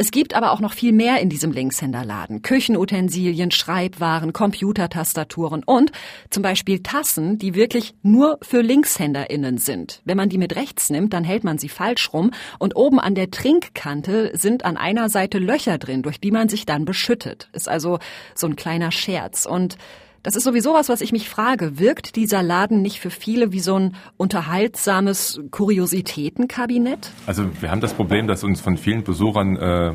Es 0.00 0.12
gibt 0.12 0.34
aber 0.34 0.52
auch 0.52 0.60
noch 0.60 0.72
viel 0.72 0.92
mehr 0.92 1.20
in 1.20 1.28
diesem 1.28 1.52
Linkshänderladen. 1.52 2.40
Küchenutensilien, 2.40 3.50
Schreibwaren, 3.50 4.32
Computertastaturen 4.32 5.62
und 5.62 5.92
zum 6.30 6.42
Beispiel 6.42 6.82
Tassen, 6.82 7.36
die 7.36 7.54
wirklich 7.54 7.92
nur 8.02 8.38
für 8.40 8.62
LinkshänderInnen 8.62 9.58
sind. 9.58 10.00
Wenn 10.06 10.16
man 10.16 10.30
die 10.30 10.38
mit 10.38 10.56
rechts 10.56 10.88
nimmt, 10.88 11.12
dann 11.12 11.22
hält 11.22 11.44
man 11.44 11.58
sie 11.58 11.68
falsch 11.68 12.14
rum 12.14 12.30
und 12.58 12.76
oben 12.76 12.98
an 12.98 13.14
der 13.14 13.30
Trinkkante 13.30 14.30
sind 14.32 14.64
an 14.64 14.78
einer 14.78 15.10
Seite 15.10 15.38
Löcher 15.38 15.76
drin, 15.76 16.00
durch 16.00 16.18
die 16.18 16.30
man 16.30 16.48
sich 16.48 16.64
dann 16.64 16.86
beschüttet. 16.86 17.50
Ist 17.52 17.68
also 17.68 17.98
so 18.34 18.46
ein 18.46 18.56
kleiner 18.56 18.92
Scherz 18.92 19.44
und 19.44 19.76
das 20.22 20.36
ist 20.36 20.44
sowieso 20.44 20.74
was, 20.74 20.88
was 20.88 21.00
ich 21.00 21.12
mich 21.12 21.28
frage. 21.28 21.78
Wirkt 21.78 22.16
dieser 22.16 22.42
Laden 22.42 22.82
nicht 22.82 23.00
für 23.00 23.10
viele 23.10 23.52
wie 23.52 23.60
so 23.60 23.76
ein 23.76 23.96
unterhaltsames 24.16 25.40
Kuriositätenkabinett? 25.50 27.10
Also 27.26 27.44
wir 27.60 27.70
haben 27.70 27.80
das 27.80 27.94
Problem, 27.94 28.26
dass 28.26 28.44
uns 28.44 28.60
von 28.60 28.76
vielen 28.76 29.02
Besuchern 29.02 29.56
äh, 29.56 29.94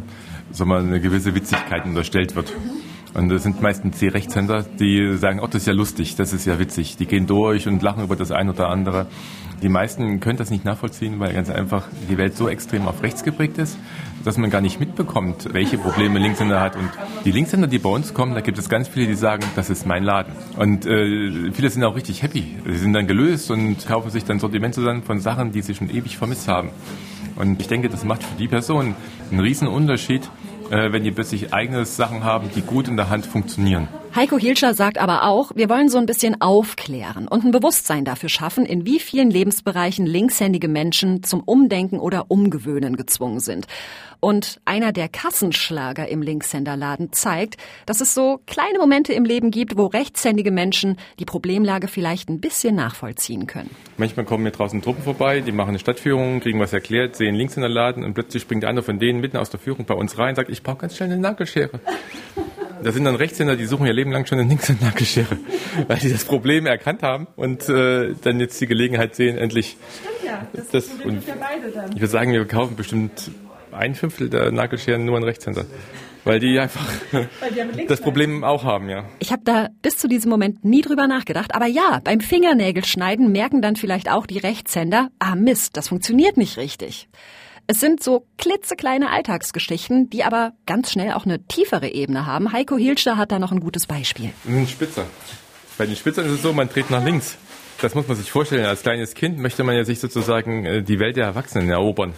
sagen 0.51 0.69
wir, 0.69 0.77
eine 0.77 0.99
gewisse 0.99 1.35
Witzigkeit 1.35 1.85
unterstellt 1.85 2.35
wird. 2.35 2.53
Und 3.13 3.29
das 3.29 3.43
sind 3.43 3.61
meistens 3.61 3.99
die 3.99 4.07
Rechtshänder, 4.07 4.63
die 4.63 5.15
sagen, 5.17 5.39
oh, 5.39 5.47
das 5.47 5.61
ist 5.61 5.67
ja 5.67 5.73
lustig, 5.73 6.15
das 6.15 6.33
ist 6.33 6.45
ja 6.45 6.59
witzig. 6.59 6.97
Die 6.97 7.05
gehen 7.05 7.27
durch 7.27 7.65
und 7.67 7.81
lachen 7.81 8.03
über 8.03 8.17
das 8.17 8.31
ein 8.31 8.49
oder 8.49 8.69
andere. 8.69 9.07
Die 9.61 9.69
meisten 9.69 10.19
können 10.19 10.37
das 10.37 10.49
nicht 10.49 10.65
nachvollziehen, 10.65 11.19
weil 11.19 11.33
ganz 11.33 11.49
einfach 11.49 11.87
die 12.09 12.17
Welt 12.17 12.35
so 12.35 12.49
extrem 12.49 12.87
auf 12.87 13.01
rechts 13.03 13.23
geprägt 13.23 13.57
ist, 13.57 13.77
dass 14.23 14.37
man 14.37 14.49
gar 14.49 14.61
nicht 14.61 14.79
mitbekommt, 14.79 15.53
welche 15.53 15.77
Probleme 15.77 16.19
Linkshänder 16.19 16.59
hat. 16.59 16.75
Und 16.75 16.89
die 17.23 17.31
Linkshänder, 17.31 17.67
die 17.67 17.79
bei 17.79 17.89
uns 17.89 18.13
kommen, 18.13 18.33
da 18.33 18.41
gibt 18.41 18.57
es 18.57 18.69
ganz 18.69 18.87
viele, 18.87 19.07
die 19.07 19.15
sagen, 19.15 19.43
das 19.55 19.69
ist 19.69 19.85
mein 19.85 20.03
Laden. 20.03 20.33
Und 20.57 20.85
äh, 20.85 21.51
viele 21.51 21.69
sind 21.69 21.83
auch 21.83 21.95
richtig 21.95 22.21
happy. 22.23 22.57
Sie 22.65 22.77
sind 22.77 22.93
dann 22.93 23.07
gelöst 23.07 23.49
und 23.51 23.85
kaufen 23.87 24.09
sich 24.09 24.25
dann 24.25 24.39
Sortiment 24.39 24.75
zusammen 24.75 25.03
von 25.03 25.19
Sachen, 25.19 25.51
die 25.51 25.61
sie 25.61 25.75
schon 25.75 25.89
ewig 25.89 26.17
vermisst 26.17 26.47
haben. 26.47 26.69
Und 27.35 27.59
ich 27.61 27.67
denke, 27.67 27.89
das 27.89 28.03
macht 28.03 28.23
für 28.23 28.35
die 28.37 28.47
Person 28.47 28.95
einen 29.29 29.39
riesen 29.39 29.67
Unterschied, 29.67 30.29
äh, 30.69 30.91
wenn 30.91 31.03
die 31.03 31.11
plötzlich 31.11 31.53
eigene 31.53 31.85
Sachen 31.85 32.23
haben, 32.23 32.49
die 32.55 32.61
gut 32.61 32.87
in 32.87 32.97
der 32.97 33.09
Hand 33.09 33.25
funktionieren. 33.25 33.87
Heiko 34.15 34.37
Hilscher 34.37 34.73
sagt 34.73 34.97
aber 34.97 35.23
auch, 35.23 35.51
wir 35.55 35.67
wollen 35.67 35.89
so 35.89 35.97
ein 35.97 36.05
bisschen 36.05 36.39
aufklären 36.39 37.27
und 37.27 37.43
ein 37.43 37.51
Bewusstsein 37.51 38.05
dafür 38.05 38.29
schaffen, 38.29 38.65
in 38.65 38.85
wie 38.85 39.01
vielen 39.01 39.29
Lebensbereichen 39.29 40.05
linkshändige 40.05 40.69
Menschen 40.69 41.21
zum 41.21 41.41
Umdenken 41.41 41.99
oder 41.99 42.27
Umgewöhnen 42.29 42.95
gezwungen 42.95 43.41
sind. 43.41 43.67
Und 44.21 44.61
einer 44.63 44.93
der 44.93 45.09
Kassenschlager 45.09 46.07
im 46.07 46.21
Linkshänderladen 46.21 47.11
zeigt, 47.11 47.57
dass 47.85 47.99
es 47.99 48.13
so 48.13 48.39
kleine 48.47 48.79
Momente 48.79 49.11
im 49.11 49.25
Leben 49.25 49.51
gibt, 49.51 49.77
wo 49.77 49.87
rechtshändige 49.87 50.51
Menschen 50.51 50.95
die 51.19 51.25
Problemlage 51.25 51.89
vielleicht 51.89 52.29
ein 52.29 52.39
bisschen 52.39 52.73
nachvollziehen 52.73 53.47
können. 53.47 53.71
Manchmal 53.97 54.25
kommen 54.25 54.45
mir 54.45 54.51
draußen 54.51 54.81
Truppen 54.81 55.03
vorbei, 55.03 55.41
die 55.41 55.51
machen 55.51 55.71
eine 55.71 55.79
Stadtführung, 55.79 56.39
kriegen 56.39 56.61
was 56.61 56.71
erklärt, 56.71 57.17
sehen 57.17 57.35
Linkshänderladen 57.35 58.05
und 58.05 58.13
plötzlich 58.13 58.43
springt 58.43 58.63
einer 58.63 58.81
von 58.81 58.97
denen 58.97 59.19
mitten 59.19 59.35
aus 59.35 59.49
der 59.49 59.59
Führung 59.59 59.83
bei 59.83 59.93
uns 59.93 60.17
rein 60.17 60.29
und 60.29 60.35
sagt, 60.35 60.49
ich 60.49 60.63
brauche 60.63 60.77
ganz 60.77 60.95
schnell 60.95 61.11
eine 61.11 61.21
Nagelschere. 61.21 61.81
Da 62.85 62.91
sind 62.91 63.03
dann 63.05 63.15
Rechtshänder, 63.15 63.55
die 63.55 63.65
suchen 63.65 63.87
ihr 63.87 63.93
Leben 63.93 64.11
lang 64.11 64.27
schon 64.27 64.37
eine 64.37 64.47
Linkshänder-Nagelschere, 64.47 65.39
weil 65.87 65.97
die 65.97 66.11
das 66.11 66.23
Problem 66.23 66.67
erkannt 66.67 67.01
haben 67.01 67.25
und 67.35 67.67
äh, 67.67 68.13
dann 68.21 68.39
jetzt 68.39 68.61
die 68.61 68.67
Gelegenheit 68.67 69.15
sehen, 69.15 69.39
endlich. 69.39 69.75
Stimmt 70.03 70.23
ja, 70.23 70.47
das, 70.53 70.67
das 70.67 70.87
Problem 70.89 71.15
und 71.15 71.25
gibt 71.25 71.27
ja 71.27 71.35
beide 71.39 71.71
dann. 71.71 71.89
Ich 71.89 71.95
würde 71.95 72.07
sagen, 72.07 72.31
wir 72.31 72.45
kaufen 72.45 72.75
bestimmt 72.75 73.31
ein 73.71 73.95
Fünftel 73.95 74.29
der 74.29 74.51
Nagelscheren 74.51 75.03
nur 75.03 75.17
an 75.17 75.23
Rechtshänder. 75.23 75.65
Weil 76.25 76.39
die 76.39 76.59
einfach 76.59 76.87
die 77.11 77.59
haben 77.59 77.71
links 77.73 77.87
das 77.87 78.01
Problem 78.01 78.43
auch 78.43 78.63
haben, 78.63 78.87
ja. 78.87 79.05
Ich 79.17 79.31
habe 79.31 79.41
da 79.43 79.69
bis 79.81 79.97
zu 79.97 80.07
diesem 80.07 80.29
Moment 80.29 80.63
nie 80.63 80.83
drüber 80.83 81.07
nachgedacht. 81.07 81.55
Aber 81.55 81.65
ja, 81.65 82.01
beim 82.03 82.19
Fingernägelschneiden 82.19 83.31
merken 83.31 83.63
dann 83.63 83.77
vielleicht 83.77 84.11
auch 84.11 84.27
die 84.27 84.37
Rechtshänder, 84.37 85.09
ah 85.17 85.33
Mist, 85.33 85.75
das 85.75 85.87
funktioniert 85.87 86.37
nicht 86.37 86.57
richtig. 86.57 87.09
Es 87.67 87.79
sind 87.79 88.03
so 88.03 88.27
klitzekleine 88.37 89.09
Alltagsgeschichten, 89.09 90.09
die 90.11 90.23
aber 90.23 90.53
ganz 90.67 90.91
schnell 90.91 91.13
auch 91.13 91.25
eine 91.25 91.43
tiefere 91.47 91.89
Ebene 91.89 92.27
haben. 92.27 92.51
Heiko 92.51 92.77
Hilscher 92.77 93.17
hat 93.17 93.31
da 93.31 93.39
noch 93.39 93.51
ein 93.51 93.59
gutes 93.59 93.87
Beispiel. 93.87 94.29
Ein 94.47 94.67
Spitzer. 94.67 95.05
Bei 95.77 95.87
den 95.87 95.95
Spitzern 95.95 96.25
ist 96.27 96.33
es 96.33 96.41
so, 96.43 96.53
man 96.53 96.69
dreht 96.69 96.91
nach 96.91 97.03
links. 97.03 97.37
Das 97.81 97.95
muss 97.95 98.07
man 98.07 98.15
sich 98.17 98.31
vorstellen. 98.31 98.65
Als 98.65 98.83
kleines 98.83 99.15
Kind 99.15 99.39
möchte 99.39 99.63
man 99.63 99.75
ja 99.75 99.83
sich 99.83 99.99
sozusagen 99.99 100.65
äh, 100.65 100.83
die 100.83 100.99
Welt 100.99 101.17
der 101.17 101.25
Erwachsenen 101.25 101.69
erobern. 101.69 102.13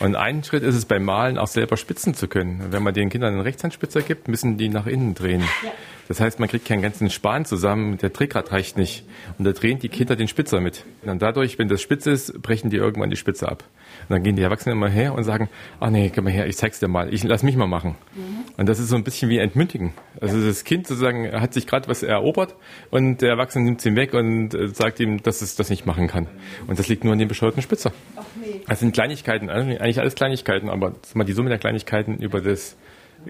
Und 0.00 0.16
ein 0.16 0.44
Schritt 0.44 0.62
ist 0.62 0.74
es 0.74 0.84
beim 0.84 1.04
Malen 1.04 1.38
auch 1.38 1.46
selber 1.46 1.76
spitzen 1.76 2.14
zu 2.14 2.28
können. 2.28 2.66
Wenn 2.70 2.82
man 2.82 2.94
den 2.94 3.08
Kindern 3.08 3.32
einen 3.32 3.42
Rechtshandspitzer 3.42 4.02
gibt, 4.02 4.28
müssen 4.28 4.58
die 4.58 4.68
nach 4.68 4.86
innen 4.86 5.14
drehen. 5.14 5.40
Ja. 5.40 5.72
Das 6.08 6.20
heißt, 6.20 6.38
man 6.38 6.48
kriegt 6.48 6.66
keinen 6.66 6.82
ganzen 6.82 7.08
Span 7.10 7.46
zusammen, 7.46 7.96
der 7.98 8.12
Trägrad 8.12 8.52
reicht 8.52 8.76
nicht. 8.76 9.04
Und 9.38 9.46
da 9.46 9.52
drehen 9.52 9.78
die 9.78 9.88
Kinder 9.88 10.16
den 10.16 10.28
Spitzer 10.28 10.60
mit. 10.60 10.84
Und 11.02 11.22
dadurch, 11.22 11.58
wenn 11.58 11.68
das 11.68 11.80
spitz 11.80 12.06
ist, 12.06 12.42
brechen 12.42 12.70
die 12.70 12.76
irgendwann 12.76 13.10
die 13.10 13.16
Spitze 13.16 13.48
ab. 13.48 13.64
Und 14.08 14.10
dann 14.10 14.22
gehen 14.22 14.36
die 14.36 14.42
Erwachsenen 14.42 14.76
immer 14.76 14.88
her 14.88 15.14
und 15.14 15.24
sagen, 15.24 15.48
ach 15.80 15.90
nee, 15.90 16.10
komm 16.14 16.24
mal 16.24 16.32
her, 16.32 16.46
ich 16.46 16.56
zeig's 16.56 16.80
dir 16.80 16.88
mal, 16.88 17.12
ich 17.12 17.24
lass 17.24 17.42
mich 17.42 17.56
mal 17.56 17.66
machen. 17.66 17.96
Mhm. 18.14 18.44
Und 18.56 18.68
das 18.68 18.78
ist 18.78 18.88
so 18.88 18.96
ein 18.96 19.04
bisschen 19.04 19.28
wie 19.30 19.38
Entmündigen. 19.38 19.92
Also 20.20 20.38
ja. 20.38 20.46
das 20.46 20.64
Kind 20.64 20.86
sozusagen 20.86 21.32
hat 21.32 21.54
sich 21.54 21.66
gerade 21.66 21.88
was 21.88 22.02
erobert 22.02 22.54
und 22.90 23.22
der 23.22 23.30
Erwachsene 23.30 23.64
nimmt 23.64 23.80
es 23.80 23.86
ihm 23.86 23.96
weg 23.96 24.14
und 24.14 24.54
äh, 24.54 24.68
sagt 24.68 25.00
ihm, 25.00 25.22
dass 25.22 25.42
es 25.42 25.56
das 25.56 25.70
nicht 25.70 25.86
machen 25.86 26.08
kann. 26.08 26.28
Und 26.66 26.78
das 26.78 26.88
liegt 26.88 27.04
nur 27.04 27.12
an 27.12 27.18
dem 27.18 27.28
bescheuerten 27.28 27.62
Spitzer. 27.62 27.92
Ach 28.16 28.24
nee. 28.40 28.60
Das 28.68 28.80
sind 28.80 28.92
Kleinigkeiten, 28.92 29.50
eigentlich 29.50 30.00
alles 30.00 30.14
Kleinigkeiten, 30.14 30.68
aber 30.68 30.94
die 31.26 31.32
Summe 31.32 31.48
der 31.48 31.58
Kleinigkeiten 31.58 32.18
über 32.18 32.40
das 32.40 32.76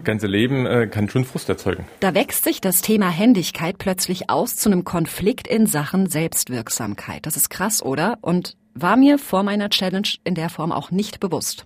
ganze 0.02 0.26
Leben 0.26 0.66
äh, 0.66 0.86
kann 0.88 1.08
schon 1.08 1.24
Frust 1.24 1.48
erzeugen. 1.48 1.86
Da 2.00 2.14
wächst 2.14 2.44
sich 2.44 2.60
das 2.60 2.82
Thema 2.82 3.08
Händigkeit 3.08 3.78
plötzlich 3.78 4.30
aus 4.30 4.56
zu 4.56 4.70
einem 4.70 4.84
Konflikt 4.84 5.46
in 5.46 5.66
Sachen 5.66 6.08
Selbstwirksamkeit. 6.08 7.26
Das 7.26 7.36
ist 7.36 7.50
krass, 7.50 7.82
oder? 7.82 8.18
Und 8.20 8.56
war 8.74 8.96
mir 8.96 9.18
vor 9.18 9.42
meiner 9.42 9.70
Challenge 9.70 10.08
in 10.24 10.34
der 10.34 10.50
Form 10.50 10.72
auch 10.72 10.90
nicht 10.90 11.20
bewusst. 11.20 11.64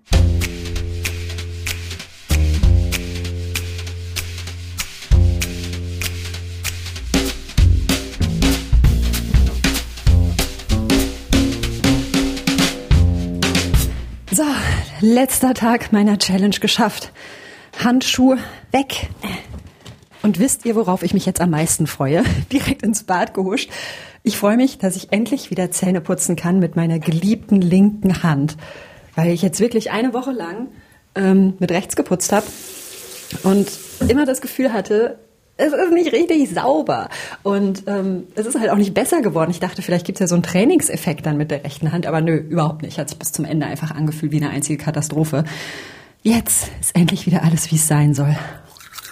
So, 14.31 14.45
letzter 15.01 15.55
Tag 15.55 15.93
meiner 15.93 16.19
Challenge 16.19 16.55
geschafft. 16.61 17.13
Handschuhe 17.83 18.39
weg. 18.71 19.09
Und 20.23 20.39
wisst 20.39 20.65
ihr, 20.67 20.77
worauf 20.77 21.03
ich 21.03 21.15
mich 21.15 21.27
jetzt 21.27 21.41
am 21.41 21.51
meisten 21.51 21.87
freue? 21.87 22.23
Direkt 22.53 22.83
ins 22.83 23.05
Bad 23.05 23.35
gehuscht. 23.35 23.71
Ich 24.23 24.37
freue 24.37 24.57
mich, 24.57 24.79
dass 24.79 24.97
ich 24.97 25.13
endlich 25.13 25.51
wieder 25.51 25.71
Zähne 25.71 26.01
putzen 26.01 26.37
kann 26.37 26.59
mit 26.59 26.77
meiner 26.77 26.99
geliebten 26.99 27.61
linken 27.61 28.23
Hand. 28.23 28.57
Weil 29.15 29.31
ich 29.31 29.43
jetzt 29.43 29.61
wirklich 29.61 29.91
eine 29.91 30.13
Woche 30.15 30.33
lang 30.33 30.69
ähm, 31.15 31.55
mit 31.59 31.71
rechts 31.71 31.97
geputzt 31.97 32.33
habe 32.33 32.47
und 33.43 33.69
immer 34.09 34.27
das 34.27 34.41
Gefühl 34.41 34.73
hatte, 34.73 35.19
es 35.59 35.73
ist 35.73 35.93
nicht 35.93 36.13
richtig 36.13 36.51
sauber. 36.51 37.09
Und 37.43 37.83
ähm, 37.87 38.29
es 38.37 38.47
ist 38.47 38.59
halt 38.59 38.71
auch 38.71 38.77
nicht 38.77 38.95
besser 38.95 39.21
geworden. 39.23 39.51
Ich 39.51 39.61
dachte, 39.61 39.83
vielleicht 39.83 40.07
gibt 40.07 40.17
es 40.17 40.21
ja 40.21 40.27
so 40.29 40.37
einen 40.37 40.45
Trainingseffekt 40.45 41.27
dann 41.27 41.37
mit 41.37 41.51
der 41.51 41.65
rechten 41.65 41.93
Hand, 41.93 42.07
aber 42.07 42.21
nö, 42.21 42.37
überhaupt 42.37 42.83
nicht. 42.83 42.99
Hat 42.99 43.09
sich 43.09 43.19
bis 43.19 43.33
zum 43.33 43.45
Ende 43.45 43.67
einfach 43.67 43.91
angefühlt 43.91 44.33
wie 44.33 44.37
eine 44.37 44.51
einzige 44.51 44.83
Katastrophe. 44.83 45.45
Jetzt 46.23 46.71
ist 46.81 46.95
endlich 46.95 47.27
wieder 47.27 47.43
alles, 47.43 47.71
wie 47.73 47.77
es 47.77 47.89
sein 47.89 48.15
soll. 48.15 48.37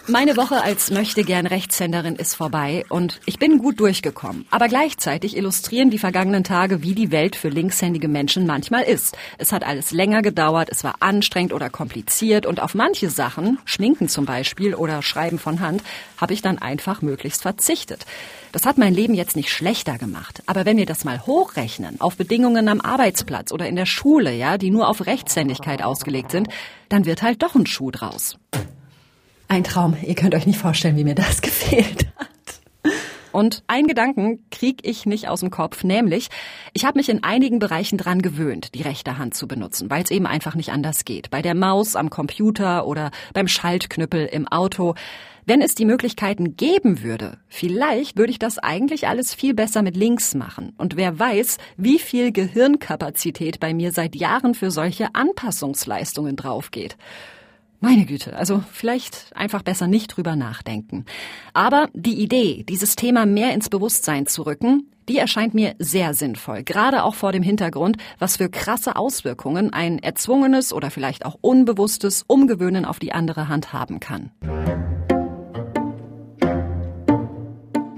Meine 0.08 0.36
Woche 0.36 0.62
als 0.62 0.92
möchte 0.92 1.24
gern 1.24 1.46
Rechtshänderin 1.46 2.14
ist 2.14 2.36
vorbei 2.36 2.84
und 2.88 3.20
ich 3.26 3.40
bin 3.40 3.58
gut 3.58 3.80
durchgekommen. 3.80 4.46
Aber 4.50 4.68
gleichzeitig 4.68 5.36
illustrieren 5.36 5.90
die 5.90 5.98
vergangenen 5.98 6.44
Tage, 6.44 6.80
wie 6.82 6.94
die 6.94 7.10
Welt 7.10 7.34
für 7.34 7.48
linkshändige 7.48 8.06
Menschen 8.06 8.46
manchmal 8.46 8.84
ist. 8.84 9.16
Es 9.36 9.50
hat 9.50 9.64
alles 9.64 9.90
länger 9.90 10.22
gedauert, 10.22 10.68
es 10.70 10.84
war 10.84 10.94
anstrengend 11.00 11.52
oder 11.52 11.70
kompliziert 11.70 12.46
und 12.46 12.60
auf 12.60 12.76
manche 12.76 13.10
Sachen, 13.10 13.58
Schminken 13.64 14.08
zum 14.08 14.26
Beispiel 14.26 14.76
oder 14.76 15.02
Schreiben 15.02 15.40
von 15.40 15.58
Hand, 15.58 15.82
habe 16.18 16.34
ich 16.34 16.40
dann 16.40 16.58
einfach 16.58 17.02
möglichst 17.02 17.42
verzichtet. 17.42 18.06
Das 18.52 18.64
hat 18.64 18.78
mein 18.78 18.94
Leben 18.94 19.14
jetzt 19.14 19.34
nicht 19.34 19.50
schlechter 19.50 19.98
gemacht. 19.98 20.40
Aber 20.46 20.64
wenn 20.64 20.76
wir 20.76 20.86
das 20.86 21.04
mal 21.04 21.26
hochrechnen 21.26 22.00
auf 22.00 22.16
Bedingungen 22.16 22.68
am 22.68 22.80
Arbeitsplatz 22.80 23.50
oder 23.50 23.66
in 23.66 23.74
der 23.74 23.86
Schule, 23.86 24.32
ja, 24.32 24.56
die 24.56 24.70
nur 24.70 24.86
auf 24.86 25.04
Rechtshändigkeit 25.06 25.82
ausgelegt 25.82 26.30
sind, 26.30 26.48
dann 26.88 27.06
wird 27.06 27.22
halt 27.22 27.42
doch 27.42 27.56
ein 27.56 27.66
Schuh 27.66 27.90
draus. 27.90 28.38
Ein 29.48 29.64
Traum. 29.64 29.96
Ihr 30.02 30.14
könnt 30.14 30.34
euch 30.34 30.46
nicht 30.46 30.58
vorstellen, 30.58 30.96
wie 30.96 31.04
mir 31.04 31.14
das 31.14 31.40
gefehlt 31.42 32.06
hat. 32.16 32.28
Und 33.32 33.62
ein 33.66 33.86
Gedanken 33.86 34.48
krieg 34.50 34.80
ich 34.82 35.04
nicht 35.04 35.28
aus 35.28 35.40
dem 35.40 35.50
Kopf, 35.50 35.84
nämlich 35.84 36.28
ich 36.72 36.86
habe 36.86 36.98
mich 36.98 37.10
in 37.10 37.22
einigen 37.22 37.58
Bereichen 37.58 37.98
dran 37.98 38.22
gewöhnt, 38.22 38.74
die 38.74 38.80
rechte 38.80 39.18
Hand 39.18 39.34
zu 39.34 39.46
benutzen, 39.46 39.90
weil 39.90 40.02
es 40.02 40.10
eben 40.10 40.26
einfach 40.26 40.54
nicht 40.54 40.72
anders 40.72 41.04
geht. 41.04 41.28
Bei 41.28 41.42
der 41.42 41.54
Maus 41.54 41.96
am 41.96 42.08
Computer 42.08 42.86
oder 42.86 43.10
beim 43.34 43.46
Schaltknüppel 43.46 44.24
im 44.24 44.48
Auto. 44.48 44.94
Wenn 45.44 45.60
es 45.60 45.74
die 45.74 45.84
Möglichkeiten 45.84 46.56
geben 46.56 47.02
würde, 47.02 47.36
vielleicht 47.46 48.16
würde 48.16 48.32
ich 48.32 48.38
das 48.38 48.58
eigentlich 48.58 49.06
alles 49.06 49.34
viel 49.34 49.52
besser 49.52 49.82
mit 49.82 49.96
links 49.96 50.34
machen. 50.34 50.72
Und 50.78 50.96
wer 50.96 51.18
weiß, 51.18 51.58
wie 51.76 51.98
viel 51.98 52.32
Gehirnkapazität 52.32 53.60
bei 53.60 53.74
mir 53.74 53.92
seit 53.92 54.16
Jahren 54.16 54.54
für 54.54 54.70
solche 54.70 55.14
Anpassungsleistungen 55.14 56.36
draufgeht. 56.36 56.96
Meine 57.86 58.04
Güte, 58.04 58.34
also 58.34 58.64
vielleicht 58.72 59.30
einfach 59.36 59.62
besser 59.62 59.86
nicht 59.86 60.08
drüber 60.08 60.34
nachdenken. 60.34 61.04
Aber 61.54 61.88
die 61.94 62.20
Idee, 62.20 62.64
dieses 62.68 62.96
Thema 62.96 63.26
mehr 63.26 63.54
ins 63.54 63.68
Bewusstsein 63.68 64.26
zu 64.26 64.42
rücken, 64.42 64.90
die 65.08 65.18
erscheint 65.18 65.54
mir 65.54 65.76
sehr 65.78 66.12
sinnvoll, 66.12 66.64
gerade 66.64 67.04
auch 67.04 67.14
vor 67.14 67.30
dem 67.30 67.44
Hintergrund, 67.44 67.98
was 68.18 68.38
für 68.38 68.48
krasse 68.48 68.96
Auswirkungen 68.96 69.72
ein 69.72 70.00
erzwungenes 70.00 70.72
oder 70.72 70.90
vielleicht 70.90 71.24
auch 71.24 71.36
unbewusstes 71.40 72.24
Umgewöhnen 72.26 72.86
auf 72.86 72.98
die 72.98 73.12
andere 73.12 73.46
Hand 73.46 73.72
haben 73.72 74.00
kann. 74.00 74.32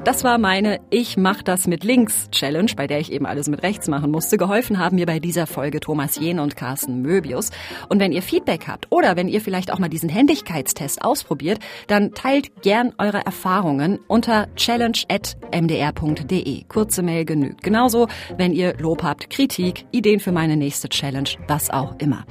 Das 0.05 0.23
war 0.23 0.39
meine 0.39 0.79
Ich 0.91 1.17
mach 1.17 1.43
das 1.43 1.67
mit 1.67 1.83
links 1.83 2.31
Challenge, 2.31 2.71
bei 2.77 2.87
der 2.87 3.01
ich 3.01 3.11
eben 3.13 3.27
alles 3.27 3.49
mit 3.49 3.63
rechts 3.63 3.89
machen 3.89 4.13
musste. 4.13 4.39
Geholfen 4.39 4.79
haben 4.79 4.97
mir 4.97 5.07
bei 5.07 5.19
dieser 5.19 5.47
Folge 5.47 5.81
Thomas 5.81 6.17
Jehn 6.17 6.39
und 6.39 6.57
Carsten 6.57 7.03
Möbius. 7.03 7.51
Und 7.89 8.01
wenn 8.01 8.13
ihr 8.13 8.23
Feedback 8.23 8.69
habt 8.69 8.87
oder 8.91 9.17
wenn 9.17 9.29
ihr 9.29 9.41
vielleicht 9.41 9.73
auch 9.73 9.81
mal 9.81 9.89
diesen 9.89 10.09
Händigkeitstest 10.09 11.03
ausprobiert, 11.03 11.59
dann 11.89 12.15
teilt 12.15 12.63
gern 12.63 12.95
eure 12.99 13.27
Erfahrungen 13.27 13.99
unter 14.07 14.47
challenge.mdr.de. 14.55 16.65
Kurze 16.69 17.03
Mail 17.03 17.25
genügt. 17.25 17.65
Genauso, 17.65 18.07
wenn 18.37 18.53
ihr 18.53 18.75
Lob 18.79 19.03
habt, 19.03 19.31
Kritik, 19.31 19.87
Ideen 19.91 20.21
für 20.21 20.31
meine 20.33 20.57
nächste 20.57 20.89
Challenge, 20.89 21.31
was 21.49 21.71
auch 21.71 21.97
immer. 21.99 22.25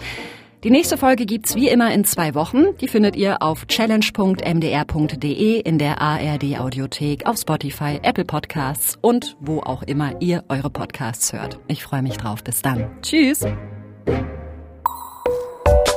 Die 0.63 0.71
nächste 0.71 0.97
Folge 0.97 1.27
gibt's 1.27 1.53
wie 1.55 1.69
immer 1.69 1.93
in 1.93 2.03
zwei 2.03 2.33
Wochen. 2.33 2.75
Die 2.81 2.87
findet 2.87 3.15
ihr 3.15 3.43
auf 3.43 3.67
challenge.mdr.de 3.67 5.59
in 5.59 5.77
der 5.77 6.01
ARD 6.01 6.59
Audiothek, 6.59 7.27
auf 7.27 7.37
Spotify, 7.37 7.99
Apple 8.01 8.25
Podcasts 8.25 8.97
und 9.01 9.37
wo 9.39 9.59
auch 9.59 9.83
immer 9.83 10.19
ihr 10.19 10.43
eure 10.49 10.71
Podcasts 10.71 11.31
hört. 11.31 11.59
Ich 11.67 11.83
freue 11.83 12.01
mich 12.01 12.17
drauf. 12.17 12.43
Bis 12.43 12.63
dann. 12.63 12.89
Tschüss. 13.03 13.45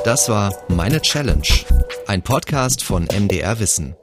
Das 0.05 0.29
war 0.29 0.53
Meine 0.67 1.01
Challenge, 1.01 1.47
ein 2.07 2.21
Podcast 2.21 2.83
von 2.83 3.07
MDR 3.11 3.59
Wissen. 3.59 3.95